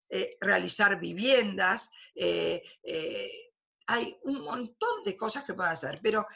eh, 0.10 0.36
realizar 0.41 0.99
viviendas, 0.99 1.91
eh, 2.14 2.62
hay 3.92 4.16
un 4.24 4.42
montón 4.44 5.04
de 5.04 5.18
cosas 5.18 5.44
que 5.44 5.56
pueden 5.56 5.74
hacer, 5.74 6.00
pero 6.02 6.28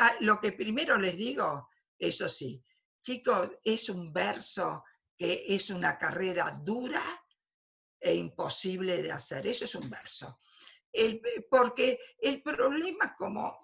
ah, 0.00 0.16
lo 0.20 0.40
que 0.40 0.50
primero 0.50 0.98
les 0.98 1.16
digo, 1.16 1.68
eso 1.96 2.28
sí, 2.28 2.60
chicos, 3.00 3.50
es 3.62 3.88
un 3.88 4.12
verso 4.12 4.82
que 5.16 5.44
es 5.46 5.70
una 5.70 5.96
carrera 5.96 6.50
dura 6.64 7.02
e 8.00 8.16
imposible 8.16 9.00
de 9.00 9.12
hacer, 9.12 9.46
eso 9.46 9.64
es 9.64 9.74
un 9.76 9.88
verso. 9.88 10.40
porque 11.48 12.00
el 12.18 12.42
problema 12.42 13.14
como 13.16 13.60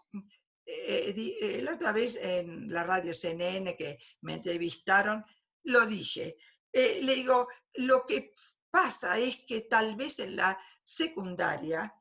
eh, 0.64 1.12
eh, 1.41 1.62
la 1.62 1.75
otra 1.75 1.93
vez 1.93 2.14
en 2.16 2.73
la 2.73 2.85
radio 2.85 3.12
CNN 3.12 3.77
que 3.77 3.99
me 4.21 4.35
entrevistaron, 4.35 5.25
lo 5.64 5.87
dije. 5.87 6.37
Eh, 6.73 7.01
le 7.03 7.16
digo, 7.16 7.49
lo 7.75 8.07
que 8.07 8.33
pasa 8.71 9.19
es 9.19 9.39
que 9.45 9.62
tal 9.62 9.97
vez 9.97 10.21
en 10.21 10.37
la 10.37 10.57
secundaria 10.85 11.93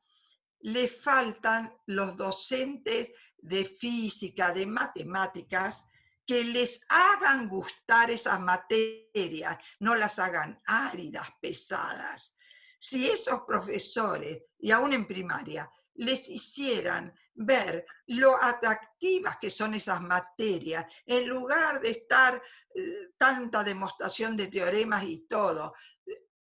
le 0.60 0.88
faltan 0.88 1.72
los 1.86 2.16
docentes 2.16 3.12
de 3.38 3.64
física, 3.64 4.52
de 4.52 4.66
matemáticas, 4.66 5.86
que 6.26 6.44
les 6.44 6.84
hagan 6.90 7.48
gustar 7.48 8.10
esas 8.10 8.38
materias, 8.40 9.56
no 9.80 9.94
las 9.94 10.18
hagan 10.18 10.60
áridas, 10.66 11.26
pesadas. 11.40 12.36
Si 12.78 13.08
esos 13.08 13.40
profesores, 13.46 14.42
y 14.58 14.70
aún 14.70 14.92
en 14.92 15.06
primaria, 15.06 15.70
les 15.94 16.28
hicieran 16.28 17.12
ver 17.34 17.86
lo 18.06 18.36
atractivas 18.42 19.38
que 19.38 19.48
son 19.48 19.74
esas 19.74 20.02
materias, 20.02 20.84
en 21.06 21.28
lugar 21.28 21.80
de 21.80 21.90
estar 21.90 22.42
eh, 22.74 23.10
tanta 23.16 23.64
demostración 23.64 24.36
de 24.36 24.48
teoremas 24.48 25.04
y 25.04 25.20
todo, 25.20 25.74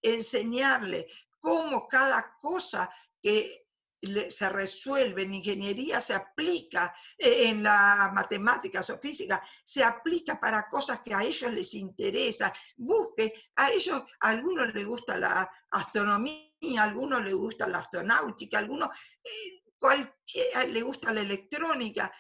enseñarle 0.02 1.08
cómo 1.40 1.88
cada 1.88 2.36
cosa 2.42 2.90
que 3.22 3.67
se 4.02 4.50
resuelve 4.50 5.24
en 5.24 5.34
ingeniería 5.34 6.02
se 6.02 6.14
aplica 6.14 6.94
eh, 7.18 7.50
en 7.50 7.64
la 7.64 8.12
matemáticas 8.14 8.90
o 8.90 9.00
física, 9.00 9.42
se 9.64 9.84
aplica 9.84 10.40
para 10.40 10.70
cosas 10.70 11.02
que 11.02 11.14
a 11.14 11.24
ellos 11.24 11.52
les 11.52 11.74
interesa. 11.74 12.54
Busque, 12.76 13.34
a 13.56 13.72
ellos, 13.72 14.04
a 14.20 14.30
algunos 14.30 14.74
les 14.74 14.86
gusta 14.86 15.18
la 15.18 15.50
astronomía, 15.72 16.52
a 16.80 16.84
algunos 16.84 17.24
les 17.24 17.34
gusta 17.34 17.68
la 17.68 17.80
astronáutica, 17.80 18.58
a 18.58 18.62
algunos 18.62 18.90
eh, 19.24 19.64
cualquiera 19.80 20.66
le 20.66 20.82
gusta 20.82 21.14
la 21.14 21.22
electrónica, 21.22 22.12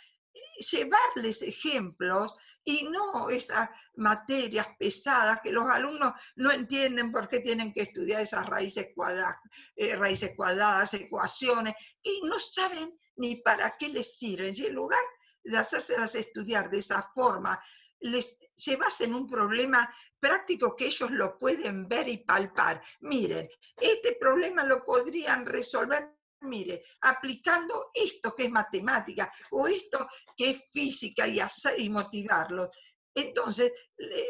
llevarles 0.71 1.41
ejemplos 1.41 2.35
y 2.67 2.83
no 2.83 3.29
esas 3.29 3.69
materias 3.95 4.67
pesadas 4.77 5.39
que 5.41 5.53
los 5.53 5.69
alumnos 5.69 6.11
no 6.35 6.51
entienden 6.51 7.13
por 7.13 7.29
qué 7.29 7.39
tienen 7.39 7.71
que 7.73 7.83
estudiar 7.83 8.21
esas 8.21 8.45
raíces 8.45 8.89
cuadradas, 8.93 9.37
eh, 9.77 9.95
raíces 9.95 10.35
cuadradas 10.35 10.93
ecuaciones, 10.93 11.75
y 12.03 12.23
no 12.25 12.37
saben 12.37 12.99
ni 13.15 13.37
para 13.37 13.77
qué 13.77 13.87
les 13.87 14.17
sirven. 14.17 14.53
Si 14.53 14.65
en 14.65 14.75
lugar 14.75 14.99
de 15.45 15.57
hacérselas 15.57 16.15
estudiar 16.15 16.69
de 16.69 16.79
esa 16.79 17.01
forma, 17.01 17.57
les, 18.01 18.37
se 18.57 18.75
basa 18.75 19.05
en 19.05 19.15
un 19.15 19.29
problema 19.29 19.89
práctico 20.19 20.75
que 20.75 20.87
ellos 20.87 21.09
lo 21.11 21.37
pueden 21.37 21.87
ver 21.87 22.09
y 22.09 22.17
palpar. 22.17 22.83
Miren, 22.99 23.47
este 23.79 24.17
problema 24.19 24.65
lo 24.65 24.83
podrían 24.83 25.45
resolver 25.45 26.16
mire, 26.41 26.83
aplicando 27.01 27.91
esto 27.93 28.35
que 28.35 28.45
es 28.45 28.51
matemática 28.51 29.31
o 29.51 29.67
esto 29.67 30.07
que 30.35 30.51
es 30.51 30.71
física 30.71 31.27
y, 31.27 31.39
hacer, 31.39 31.77
motivarlos. 31.89 32.69
Entonces, 33.15 33.71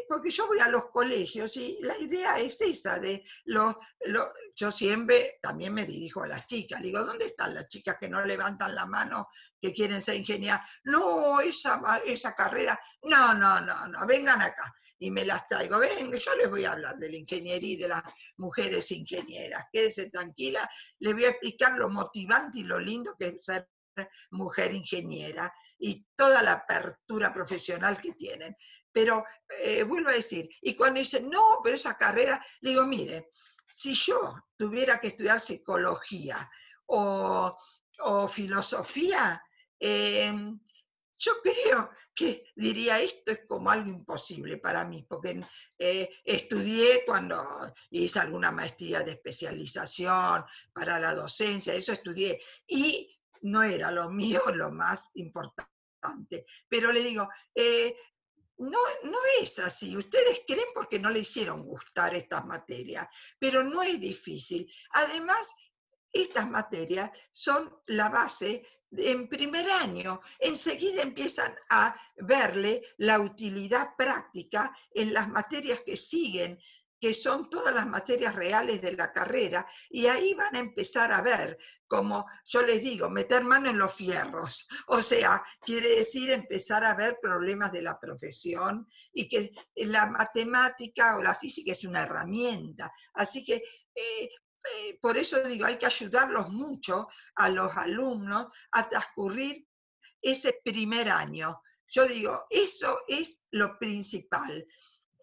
porque 0.08 0.30
yo 0.30 0.46
voy 0.46 0.60
a 0.60 0.68
los 0.68 0.88
colegios 0.88 1.54
y 1.58 1.78
la 1.82 1.98
idea 1.98 2.38
es 2.38 2.58
esa 2.62 2.98
de 2.98 3.22
los, 3.44 3.76
yo 4.56 4.70
siempre 4.70 5.38
también 5.42 5.74
me 5.74 5.84
dirijo 5.84 6.22
a 6.22 6.28
las 6.28 6.46
chicas, 6.46 6.80
digo, 6.80 7.04
¿dónde 7.04 7.26
están 7.26 7.52
las 7.52 7.68
chicas 7.68 7.98
que 8.00 8.08
no 8.08 8.24
levantan 8.24 8.74
la 8.74 8.86
mano 8.86 9.28
que 9.60 9.74
quieren 9.74 10.00
ser 10.00 10.14
ingenieras? 10.14 10.62
No, 10.84 11.38
esa, 11.40 11.82
esa 12.06 12.34
carrera, 12.34 12.80
no, 13.02 13.34
no, 13.34 13.60
no, 13.60 13.88
no, 13.88 14.06
vengan 14.06 14.40
acá 14.40 14.74
y 14.98 15.10
me 15.10 15.24
las 15.24 15.46
traigo. 15.46 15.78
Ven, 15.78 16.12
yo 16.12 16.34
les 16.36 16.50
voy 16.50 16.64
a 16.64 16.72
hablar 16.72 16.96
de 16.96 17.10
la 17.10 17.16
ingeniería 17.16 17.74
y 17.74 17.76
de 17.76 17.88
las 17.88 18.02
mujeres 18.36 18.90
ingenieras. 18.90 19.66
Quédese 19.72 20.10
tranquila, 20.10 20.68
les 20.98 21.14
voy 21.14 21.24
a 21.24 21.30
explicar 21.30 21.76
lo 21.76 21.88
motivante 21.88 22.60
y 22.60 22.64
lo 22.64 22.78
lindo 22.78 23.14
que 23.18 23.28
es 23.28 23.44
ser 23.44 23.68
mujer 24.30 24.72
ingeniera 24.72 25.52
y 25.78 26.06
toda 26.14 26.42
la 26.42 26.52
apertura 26.52 27.32
profesional 27.32 28.00
que 28.00 28.12
tienen. 28.12 28.56
Pero 28.92 29.24
eh, 29.60 29.82
vuelvo 29.82 30.10
a 30.10 30.14
decir, 30.14 30.48
y 30.62 30.74
cuando 30.74 31.00
dicen, 31.00 31.28
no, 31.28 31.60
pero 31.62 31.76
esa 31.76 31.96
carrera, 31.96 32.44
le 32.60 32.70
digo, 32.70 32.86
mire, 32.86 33.28
si 33.66 33.94
yo 33.94 34.34
tuviera 34.56 35.00
que 35.00 35.08
estudiar 35.08 35.40
psicología 35.40 36.48
o, 36.86 37.56
filosofía, 38.28 39.42
eh, 39.80 40.32
yo 41.18 41.32
creo 41.42 41.90
que 42.14 42.44
diría 42.56 43.00
esto 43.00 43.32
es 43.32 43.40
como 43.46 43.70
algo 43.70 43.90
imposible 43.90 44.56
para 44.58 44.84
mí, 44.84 45.04
porque 45.08 45.40
eh, 45.78 46.10
estudié 46.24 47.04
cuando 47.04 47.72
hice 47.90 48.18
alguna 48.18 48.50
maestría 48.50 49.02
de 49.02 49.12
especialización 49.12 50.44
para 50.72 50.98
la 50.98 51.14
docencia, 51.14 51.74
eso 51.74 51.92
estudié, 51.92 52.40
y 52.66 53.16
no 53.42 53.62
era 53.62 53.90
lo 53.90 54.10
mío 54.10 54.40
lo 54.54 54.70
más 54.72 55.10
importante. 55.14 56.46
Pero 56.68 56.92
le 56.92 57.02
digo, 57.02 57.28
eh, 57.54 57.96
no, 58.58 58.78
no 59.04 59.18
es 59.40 59.58
así. 59.58 59.96
Ustedes 59.96 60.42
creen 60.46 60.66
porque 60.74 60.98
no 60.98 61.10
le 61.10 61.20
hicieron 61.20 61.62
gustar 61.62 62.14
estas 62.14 62.44
materias, 62.44 63.06
pero 63.38 63.62
no 63.62 63.82
es 63.82 64.00
difícil. 64.00 64.70
Además, 64.90 65.52
estas 66.12 66.48
materias 66.50 67.10
son 67.30 67.72
la 67.86 68.08
base 68.08 68.66
en 68.90 69.28
primer 69.28 69.68
año, 69.70 70.20
enseguida 70.38 71.02
empiezan 71.02 71.54
a 71.70 71.94
verle 72.16 72.82
la 72.96 73.20
utilidad 73.20 73.94
práctica 73.96 74.76
en 74.92 75.12
las 75.12 75.28
materias 75.28 75.82
que 75.84 75.96
siguen, 75.96 76.58
que 77.00 77.14
son 77.14 77.48
todas 77.48 77.74
las 77.74 77.86
materias 77.86 78.34
reales 78.34 78.82
de 78.82 78.92
la 78.92 79.12
carrera, 79.12 79.66
y 79.88 80.06
ahí 80.06 80.34
van 80.34 80.56
a 80.56 80.58
empezar 80.58 81.12
a 81.12 81.22
ver, 81.22 81.56
como 81.86 82.26
yo 82.44 82.62
les 82.62 82.82
digo, 82.82 83.08
meter 83.08 83.44
mano 83.44 83.70
en 83.70 83.78
los 83.78 83.94
fierros. 83.94 84.68
O 84.88 85.00
sea, 85.00 85.42
quiere 85.60 85.90
decir 85.90 86.30
empezar 86.30 86.84
a 86.84 86.94
ver 86.94 87.18
problemas 87.22 87.72
de 87.72 87.82
la 87.82 87.98
profesión 88.00 88.88
y 89.12 89.28
que 89.28 89.52
la 89.76 90.06
matemática 90.06 91.16
o 91.16 91.22
la 91.22 91.34
física 91.34 91.72
es 91.72 91.84
una 91.84 92.02
herramienta. 92.02 92.92
Así 93.14 93.44
que 93.44 93.62
eh, 93.94 94.30
eh, 94.64 94.98
por 95.00 95.16
eso 95.16 95.42
digo, 95.42 95.66
hay 95.66 95.78
que 95.78 95.86
ayudarlos 95.86 96.50
mucho 96.50 97.08
a 97.36 97.48
los 97.48 97.76
alumnos 97.76 98.46
a 98.72 98.88
transcurrir 98.88 99.66
ese 100.20 100.60
primer 100.64 101.08
año. 101.08 101.62
Yo 101.86 102.06
digo, 102.06 102.42
eso 102.50 102.98
es 103.08 103.44
lo 103.50 103.78
principal. 103.78 104.66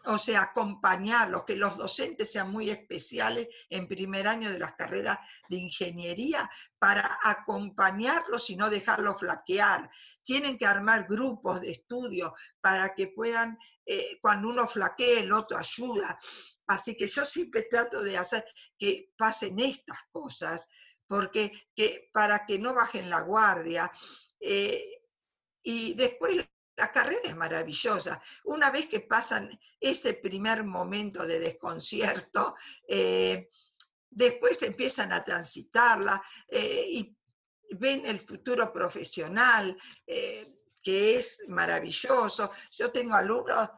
O 0.08 0.18
sea, 0.20 0.44
acompañarlos, 0.44 1.46
que 1.46 1.56
los 1.56 1.78
docentes 1.78 2.32
sean 2.32 2.52
muy 2.52 2.70
especiales 2.70 3.48
en 3.70 3.88
primer 3.88 4.28
año 4.28 4.52
de 4.52 4.60
las 4.60 4.76
carreras 4.76 5.18
de 5.50 5.58
ingeniería 5.58 6.50
para 6.78 7.18
acompañarlos 7.24 8.50
y 8.52 8.56
no 8.56 8.70
dejarlos 8.70 9.20
flaquear. 9.20 9.90
Tienen 10.24 10.60
que 10.60 10.68
armar 10.68 11.08
grupos 11.08 11.62
de 11.62 11.72
estudio 11.72 12.36
para 12.62 12.94
que 12.94 13.08
puedan, 13.08 13.58
eh, 13.86 14.20
cuando 14.22 14.50
uno 14.50 14.68
flaquee, 14.68 15.22
el 15.22 15.32
otro 15.32 15.58
ayuda. 15.58 16.20
Así 16.68 16.96
que 16.96 17.08
yo 17.08 17.24
siempre 17.26 17.64
trato 17.64 18.02
de 18.02 18.18
hacer 18.18 18.46
que 18.78 19.12
pasen 19.18 19.60
estas 19.60 20.00
cosas, 20.12 20.68
porque 21.08 21.52
que, 21.76 22.10
para 22.12 22.46
que 22.46 22.58
no 22.58 22.74
bajen 22.74 23.10
la 23.10 23.22
guardia, 23.22 23.92
Eh, 24.48 25.02
y 25.64 25.96
después 25.96 26.36
la 26.76 26.92
carrera 26.92 27.30
es 27.30 27.36
maravillosa. 27.36 28.22
Una 28.44 28.70
vez 28.70 28.88
que 28.88 29.00
pasan 29.00 29.50
ese 29.80 30.14
primer 30.14 30.64
momento 30.64 31.26
de 31.26 31.40
desconcierto, 31.40 32.56
eh, 32.88 33.50
después 34.12 34.62
empiezan 34.62 35.12
a 35.14 35.24
transitarla 35.24 36.22
eh, 36.48 36.86
y 36.92 37.18
ven 37.72 38.06
el 38.06 38.20
futuro 38.20 38.72
profesional, 38.72 39.76
que 40.84 41.18
es 41.18 41.46
maravilloso. 41.48 42.52
Yo 42.78 42.92
tengo 42.92 43.16
alumnos 43.16 43.70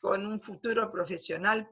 con 0.00 0.26
un 0.26 0.40
futuro 0.40 0.90
profesional 0.90 1.68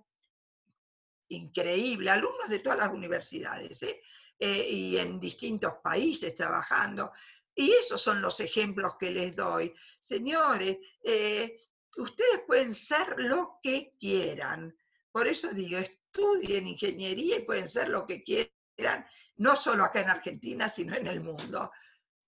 increíble, 1.28 2.10
alumnos 2.10 2.48
de 2.48 2.60
todas 2.60 2.78
las 2.78 2.92
universidades 2.92 3.82
¿eh? 3.82 4.02
Eh, 4.38 4.68
y 4.70 4.98
en 4.98 5.18
distintos 5.18 5.74
países 5.82 6.34
trabajando. 6.34 7.12
Y 7.54 7.72
esos 7.72 8.00
son 8.00 8.20
los 8.20 8.38
ejemplos 8.40 8.96
que 9.00 9.10
les 9.10 9.34
doy. 9.34 9.74
Señores, 10.00 10.78
eh, 11.02 11.62
ustedes 11.96 12.42
pueden 12.46 12.74
ser 12.74 13.14
lo 13.16 13.58
que 13.62 13.94
quieran. 13.98 14.76
Por 15.10 15.26
eso 15.26 15.48
digo, 15.52 15.78
estudien 15.78 16.66
ingeniería 16.66 17.36
y 17.36 17.44
pueden 17.44 17.68
ser 17.68 17.88
lo 17.88 18.06
que 18.06 18.22
quieran, 18.22 19.06
no 19.36 19.56
solo 19.56 19.84
acá 19.84 20.00
en 20.00 20.10
Argentina, 20.10 20.68
sino 20.68 20.94
en 20.94 21.06
el 21.06 21.20
mundo. 21.20 21.70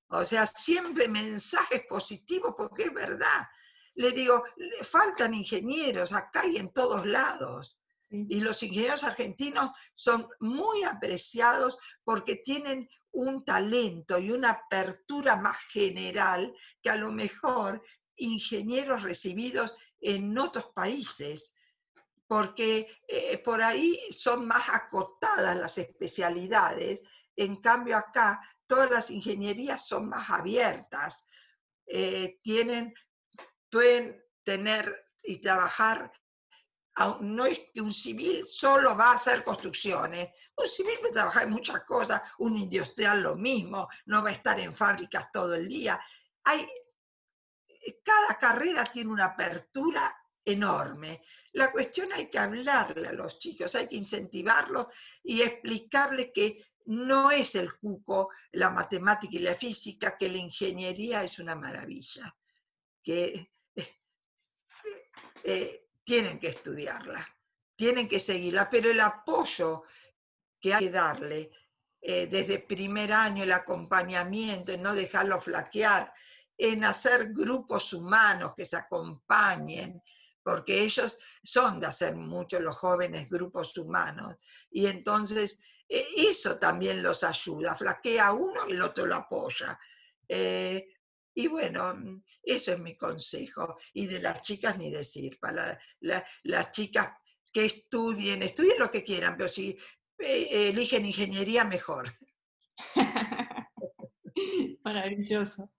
O 0.09 0.25
sea, 0.25 0.47
siempre 0.47 1.09
mensajes 1.09 1.83
positivos, 1.87 2.55
porque 2.57 2.85
es 2.85 2.95
verdad. 2.95 3.47
Le 3.95 4.13
digo, 4.13 4.45
faltan 4.83 5.35
ingenieros 5.35 6.13
acá 6.15 6.47
y 6.47 6.57
en 6.57 6.73
todos 6.73 7.05
lados. 7.05 7.81
Y 8.11 8.41
los 8.41 8.63
ingenieros 8.63 9.05
argentinos 9.05 9.71
son 9.93 10.29
muy 10.41 10.83
apreciados 10.83 11.79
porque 12.05 12.37
tienen 12.37 12.89
un 13.13 13.45
talento 13.45 14.19
y 14.19 14.31
una 14.31 14.51
apertura 14.51 15.37
más 15.37 15.59
general 15.71 16.55
que 16.83 16.91
a 16.91 16.97
lo 16.97 17.13
mejor 17.13 17.83
ingenieros 18.17 19.03
recibidos 19.03 19.75
en 20.01 20.37
otros 20.39 20.71
países, 20.75 21.55
porque 22.27 22.87
eh, 23.07 23.39
por 23.39 23.63
ahí 23.63 23.99
son 24.11 24.47
más 24.47 24.69
acotadas 24.69 25.57
las 25.57 25.79
especialidades, 25.79 27.03
en 27.37 27.57
cambio 27.57 27.97
acá 27.97 28.41
todas 28.67 28.91
las 28.91 29.11
ingenierías 29.11 29.87
son 29.87 30.09
más 30.09 30.29
abiertas, 30.31 31.27
eh, 31.87 32.39
tienen, 32.43 32.95
pueden 33.71 34.23
tener 34.45 35.07
y 35.23 35.41
trabajar 35.41 36.13
no 37.21 37.47
es 37.47 37.61
que 37.73 37.81
un 37.81 37.93
civil 37.93 38.45
solo 38.45 38.97
va 38.97 39.11
a 39.11 39.15
hacer 39.15 39.45
construcciones. 39.45 40.31
Un 40.57 40.67
civil 40.67 40.95
puede 41.01 41.15
trabajar 41.15 41.45
en 41.45 41.51
muchas 41.51 41.85
cosas, 41.85 42.23
un 42.39 42.57
industrial 42.57 43.23
lo 43.23 43.37
mismo, 43.37 43.89
no 44.07 44.23
va 44.23 44.31
a 44.31 44.33
estar 44.33 44.59
en 44.59 44.75
fábricas 44.75 45.31
todo 45.33 45.55
el 45.55 45.69
día. 45.69 46.01
Hay, 46.45 46.69
cada 48.03 48.37
carrera 48.39 48.85
tiene 48.85 49.13
una 49.13 49.27
apertura 49.27 50.15
enorme. 50.45 51.23
La 51.53 51.71
cuestión 51.71 52.13
hay 52.13 52.29
que 52.31 52.39
hablarle 52.39 53.09
a 53.09 53.13
los 53.13 53.39
chicos, 53.39 53.75
hay 53.75 53.89
que 53.89 53.97
incentivarlos 53.97 54.87
y 55.23 55.43
explicarles 55.43 56.31
que 56.35 56.65
no 56.87 57.31
es 57.31 57.55
el 57.55 57.75
cuco 57.75 58.31
la 58.53 58.71
matemática 58.71 59.37
y 59.37 59.41
la 59.41 59.55
física, 59.55 60.17
que 60.17 60.31
la 60.31 60.39
ingeniería 60.39 61.23
es 61.23 61.39
una 61.39 61.55
maravilla, 61.55 62.35
que 63.03 63.53
eh, 65.45 65.88
tienen 66.09 66.41
que 66.41 66.49
estudiarla, 66.49 67.29
tienen 67.77 68.09
que 68.09 68.19
seguirla, 68.19 68.71
pero 68.71 68.91
el 68.91 68.99
apoyo 68.99 69.83
que 70.59 70.73
hay 70.73 70.87
que 70.87 70.91
darle 70.91 71.51
eh, 72.01 72.27
desde 72.27 72.61
primer 72.61 73.13
año, 73.13 73.43
el 73.43 73.53
acompañamiento, 73.53 74.73
en 74.73 74.83
no 74.83 74.95
dejarlo 74.95 75.39
flaquear, 75.39 76.11
en 76.57 76.83
hacer 76.85 77.35
grupos 77.35 77.93
humanos 77.93 78.55
que 78.57 78.65
se 78.65 78.79
acompañen, 78.79 80.03
porque 80.43 80.81
ellos 80.81 81.19
son 81.43 81.79
de 81.79 81.89
hacer 81.89 82.17
mucho 82.17 82.59
los 82.59 82.79
jóvenes 82.79 83.29
grupos 83.29 83.77
humanos. 83.77 84.37
Y 84.71 84.87
entonces 84.87 85.61
eh, 85.87 86.07
eso 86.17 86.59
también 86.59 87.03
los 87.03 87.23
ayuda, 87.23 87.75
flaquea 87.75 88.33
uno 88.33 88.67
y 88.67 88.73
el 88.73 88.81
otro 88.81 89.05
lo 89.05 89.17
apoya. 89.17 89.79
Eh, 90.27 90.89
y 91.35 91.47
bueno, 91.47 91.95
mm, 91.95 92.23
eso 92.43 92.73
es 92.73 92.81
mi 92.81 92.97
consejo. 92.97 93.77
Y 93.93 94.07
de 94.07 94.21
las 94.21 94.43
chicas 94.43 94.77
ni 94.79 94.91
decir, 94.91 95.39
para 95.41 95.79
las 96.01 96.73
chicas 96.73 97.13
que 97.53 97.65
estudien, 97.65 98.43
estudien 98.43 98.79
lo 98.79 98.91
que 98.91 99.05
quieran, 99.05 99.37
pero 99.37 99.49
si 99.49 99.79
eh, 100.19 100.69
eligen 100.71 101.07
ingeniería, 101.07 101.65
mejor. 101.65 102.09
Maravilloso. 104.85 105.71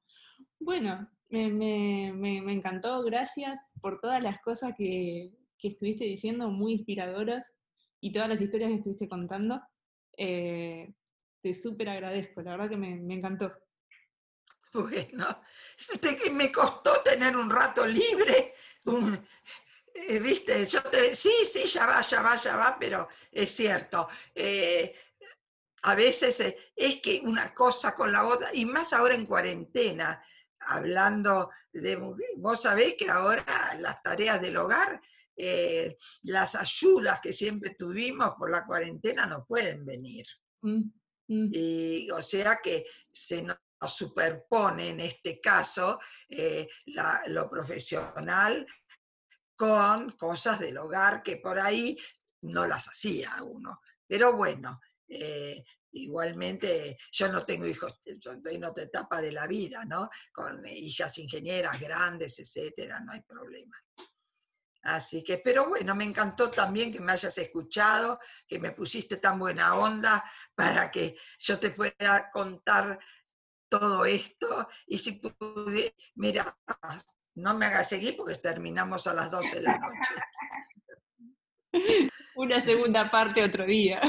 Bueno, 0.59 1.09
me, 1.29 2.53
encantó, 2.53 3.03
gracias 3.03 3.71
por 3.81 3.99
todas 3.99 4.21
las 4.23 4.41
cosas 4.41 4.73
que, 4.77 5.33
estuviste 5.61 6.05
diciendo, 6.05 6.49
muy 6.49 6.73
inspiradoras, 6.73 7.53
y 8.01 8.13
todas 8.13 8.29
las 8.29 8.41
historias 8.41 8.69
que 8.69 8.75
estuviste 8.77 9.09
contando. 9.09 9.61
Eh, 10.17 10.93
te 11.41 11.53
súper 11.53 11.89
agradezco, 11.89 12.41
la 12.41 12.51
verdad 12.51 12.69
que 12.69 12.77
me 12.77 13.13
encantó. 13.13 13.51
Bueno, 14.73 15.41
me 16.31 16.51
costó 16.51 17.01
tener 17.01 17.35
un 17.35 17.49
rato 17.49 17.85
libre, 17.87 18.53
eh, 19.95 20.19
¿viste? 20.19 20.65
Yo 20.65 20.83
te, 20.83 21.15
sí, 21.15 21.31
sí, 21.43 21.65
ya 21.65 21.87
va, 21.87 22.01
ya 22.01 22.21
va, 22.21 22.35
ya 22.35 22.55
va, 22.55 22.77
pero 22.79 23.07
es 23.31 23.49
cierto. 23.49 24.07
Eh, 24.35 24.93
a 25.83 25.95
veces 25.95 26.39
eh, 26.41 26.57
es 26.75 27.01
que 27.01 27.21
una 27.23 27.53
cosa 27.53 27.95
con 27.95 28.11
la 28.11 28.27
otra, 28.27 28.49
y 28.53 28.65
más 28.65 28.93
ahora 28.93 29.15
en 29.15 29.25
cuarentena, 29.25 30.23
hablando 30.59 31.49
de 31.73 31.95
vos 32.37 32.61
sabés 32.61 32.95
que 32.95 33.09
ahora 33.09 33.75
las 33.79 34.03
tareas 34.03 34.41
del 34.41 34.57
hogar, 34.57 35.01
las 36.23 36.55
ayudas 36.55 37.21
que 37.21 37.31
siempre 37.31 37.73
tuvimos 37.75 38.31
por 38.37 38.51
la 38.51 38.65
cuarentena 38.65 39.25
no 39.25 39.45
pueden 39.45 39.85
venir. 39.85 40.25
Mm, 40.61 40.89
mm. 41.29 41.49
Y 41.53 42.11
o 42.11 42.21
sea 42.21 42.59
que 42.61 42.85
se 43.11 43.41
nos 43.43 43.57
superpone 43.87 44.89
en 44.89 44.99
este 44.99 45.39
caso 45.39 45.99
eh, 46.27 46.67
lo 47.27 47.49
profesional 47.49 48.67
con 49.55 50.11
cosas 50.11 50.59
del 50.59 50.77
hogar 50.77 51.23
que 51.23 51.37
por 51.37 51.59
ahí 51.59 51.97
no 52.41 52.67
las 52.67 52.87
hacía 52.87 53.41
uno. 53.43 53.81
Pero 54.07 54.33
bueno, 54.35 54.79
eh, 55.07 55.63
igualmente 55.91 56.97
yo 57.11 57.31
no 57.31 57.45
tengo 57.45 57.65
hijos, 57.65 57.99
yo 58.17 58.33
estoy 58.33 58.55
en 58.55 58.63
otra 58.63 58.83
etapa 58.83 59.21
de 59.21 59.31
la 59.31 59.47
vida, 59.47 59.83
¿no? 59.85 60.09
Con 60.31 60.65
hijas 60.65 61.17
ingenieras 61.17 61.79
grandes, 61.79 62.39
etcétera, 62.39 62.99
no 62.99 63.11
hay 63.11 63.21
problema. 63.21 63.75
Así 64.81 65.23
que, 65.23 65.39
pero 65.39 65.67
bueno, 65.67 65.93
me 65.93 66.05
encantó 66.05 66.49
también 66.49 66.91
que 66.91 67.01
me 67.01 67.11
hayas 67.11 67.37
escuchado, 67.37 68.19
que 68.47 68.59
me 68.59 68.71
pusiste 68.71 69.17
tan 69.17 69.37
buena 69.37 69.75
onda 69.75 70.23
para 70.55 70.89
que 70.89 71.17
yo 71.37 71.59
te 71.59 71.71
pueda 71.71 72.31
contar 72.31 72.97
todo 73.67 74.05
esto 74.05 74.67
y 74.87 74.97
si 74.97 75.13
pude, 75.13 75.95
mira, 76.15 76.57
no 77.35 77.57
me 77.57 77.65
hagas 77.65 77.89
seguir 77.89 78.15
porque 78.17 78.35
terminamos 78.35 79.05
a 79.07 79.13
las 79.13 79.29
12 79.29 79.55
de 79.55 79.61
la 79.61 79.77
noche. 79.77 80.13
Una 82.35 82.59
segunda 82.59 83.11
parte 83.11 83.43
otro 83.43 83.65
día. 83.65 84.01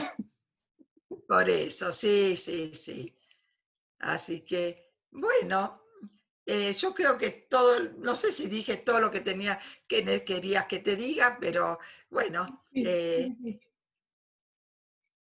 Por 1.27 1.49
eso, 1.51 1.93
sí, 1.93 2.37
sí, 2.37 2.73
sí. 2.75 3.17
Así 3.99 4.45
que, 4.45 4.95
bueno, 5.11 5.80
eh, 6.47 6.73
yo 6.73 6.95
creo 6.95 7.19
que 7.19 7.31
todo, 7.31 7.93
no 7.99 8.15
sé 8.15 8.33
si 8.33 8.49
dije 8.49 8.77
todo 8.79 9.01
lo 9.01 9.11
que 9.11 9.21
tenía, 9.21 9.61
que 9.87 10.25
querías 10.25 10.67
que 10.67 10.81
te 10.81 10.97
diga, 10.97 11.39
pero 11.41 11.79
bueno. 12.09 12.67
Eh, 12.75 13.29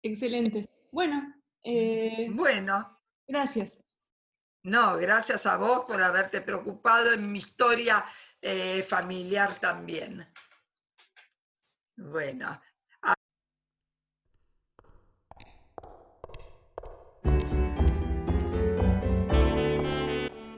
Excelente. 0.03 0.69
Bueno. 0.91 1.35
Eh, 1.63 2.29
bueno. 2.31 3.01
Gracias. 3.27 3.81
No, 4.65 4.97
gracias 4.97 5.47
a 5.47 5.57
vos 5.57 5.85
por 5.87 6.03
haberte 6.03 6.41
preocupado 6.41 7.13
en 7.13 7.31
mi 7.31 7.39
historia 7.39 8.05
familiar 8.89 9.55
también. 9.61 10.27
Bueno. 11.97 12.61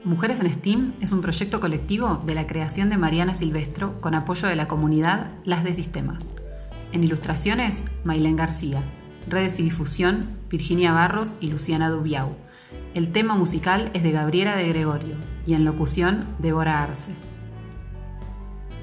Mujeres 0.05 0.39
en 0.39 0.51
STEAM 0.51 0.93
es 1.01 1.11
un 1.11 1.21
proyecto 1.21 1.59
colectivo 1.59 2.21
de 2.27 2.35
la 2.35 2.45
creación 2.45 2.91
de 2.91 2.97
Mariana 2.97 3.33
Silvestro 3.33 3.99
con 4.01 4.13
apoyo 4.13 4.47
de 4.47 4.55
la 4.55 4.67
comunidad 4.67 5.31
Las 5.45 5.63
de 5.63 5.73
Sistemas. 5.73 6.29
En 6.91 7.03
ilustraciones, 7.03 7.81
Mailén 8.03 8.35
García. 8.35 8.83
Redes 9.27 9.59
y 9.59 9.63
difusión, 9.63 10.37
Virginia 10.47 10.91
Barros 10.91 11.37
y 11.39 11.47
Luciana 11.47 11.89
Dubiau. 11.89 12.35
El 12.93 13.11
tema 13.11 13.33
musical 13.33 13.89
es 13.95 14.03
de 14.03 14.11
Gabriela 14.11 14.55
de 14.55 14.69
Gregorio 14.69 15.15
y 15.47 15.55
en 15.55 15.65
locución 15.65 16.25
Débora 16.37 16.83
Arce. 16.83 17.15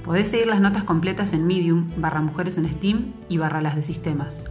Podés 0.05 0.27
seguir 0.27 0.49
las 0.49 0.61
notas 0.61 0.83
completas 0.83 1.35
en 1.35 1.47
Medium, 1.47 1.89
barra 1.99 2.21
Mujeres 2.21 2.59
en 2.59 2.69
Steam 2.69 3.13
y 3.29 3.39
barra 3.39 3.63
las 3.63 3.77
de 3.77 3.85
Sistemas. 3.85 4.43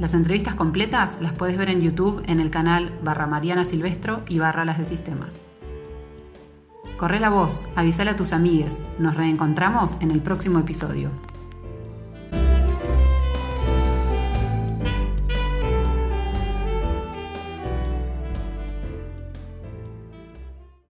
Las 0.00 0.14
entrevistas 0.14 0.56
completas 0.56 1.18
las 1.20 1.32
puedes 1.34 1.56
ver 1.56 1.70
en 1.70 1.80
YouTube 1.80 2.24
en 2.26 2.40
el 2.40 2.50
canal 2.50 2.98
barra 3.04 3.28
Mariana 3.28 3.64
Silvestro 3.64 4.24
y 4.26 4.40
barra 4.40 4.64
las 4.64 4.78
de 4.78 4.84
Sistemas. 4.84 5.47
Corre 6.98 7.20
la 7.20 7.30
voz, 7.30 7.62
avísale 7.76 8.10
a 8.10 8.16
tus 8.16 8.32
amigues. 8.32 8.82
Nos 8.98 9.14
reencontramos 9.14 9.98
en 10.00 10.10
el 10.10 10.20
próximo 10.20 10.58
episodio. 10.58 11.10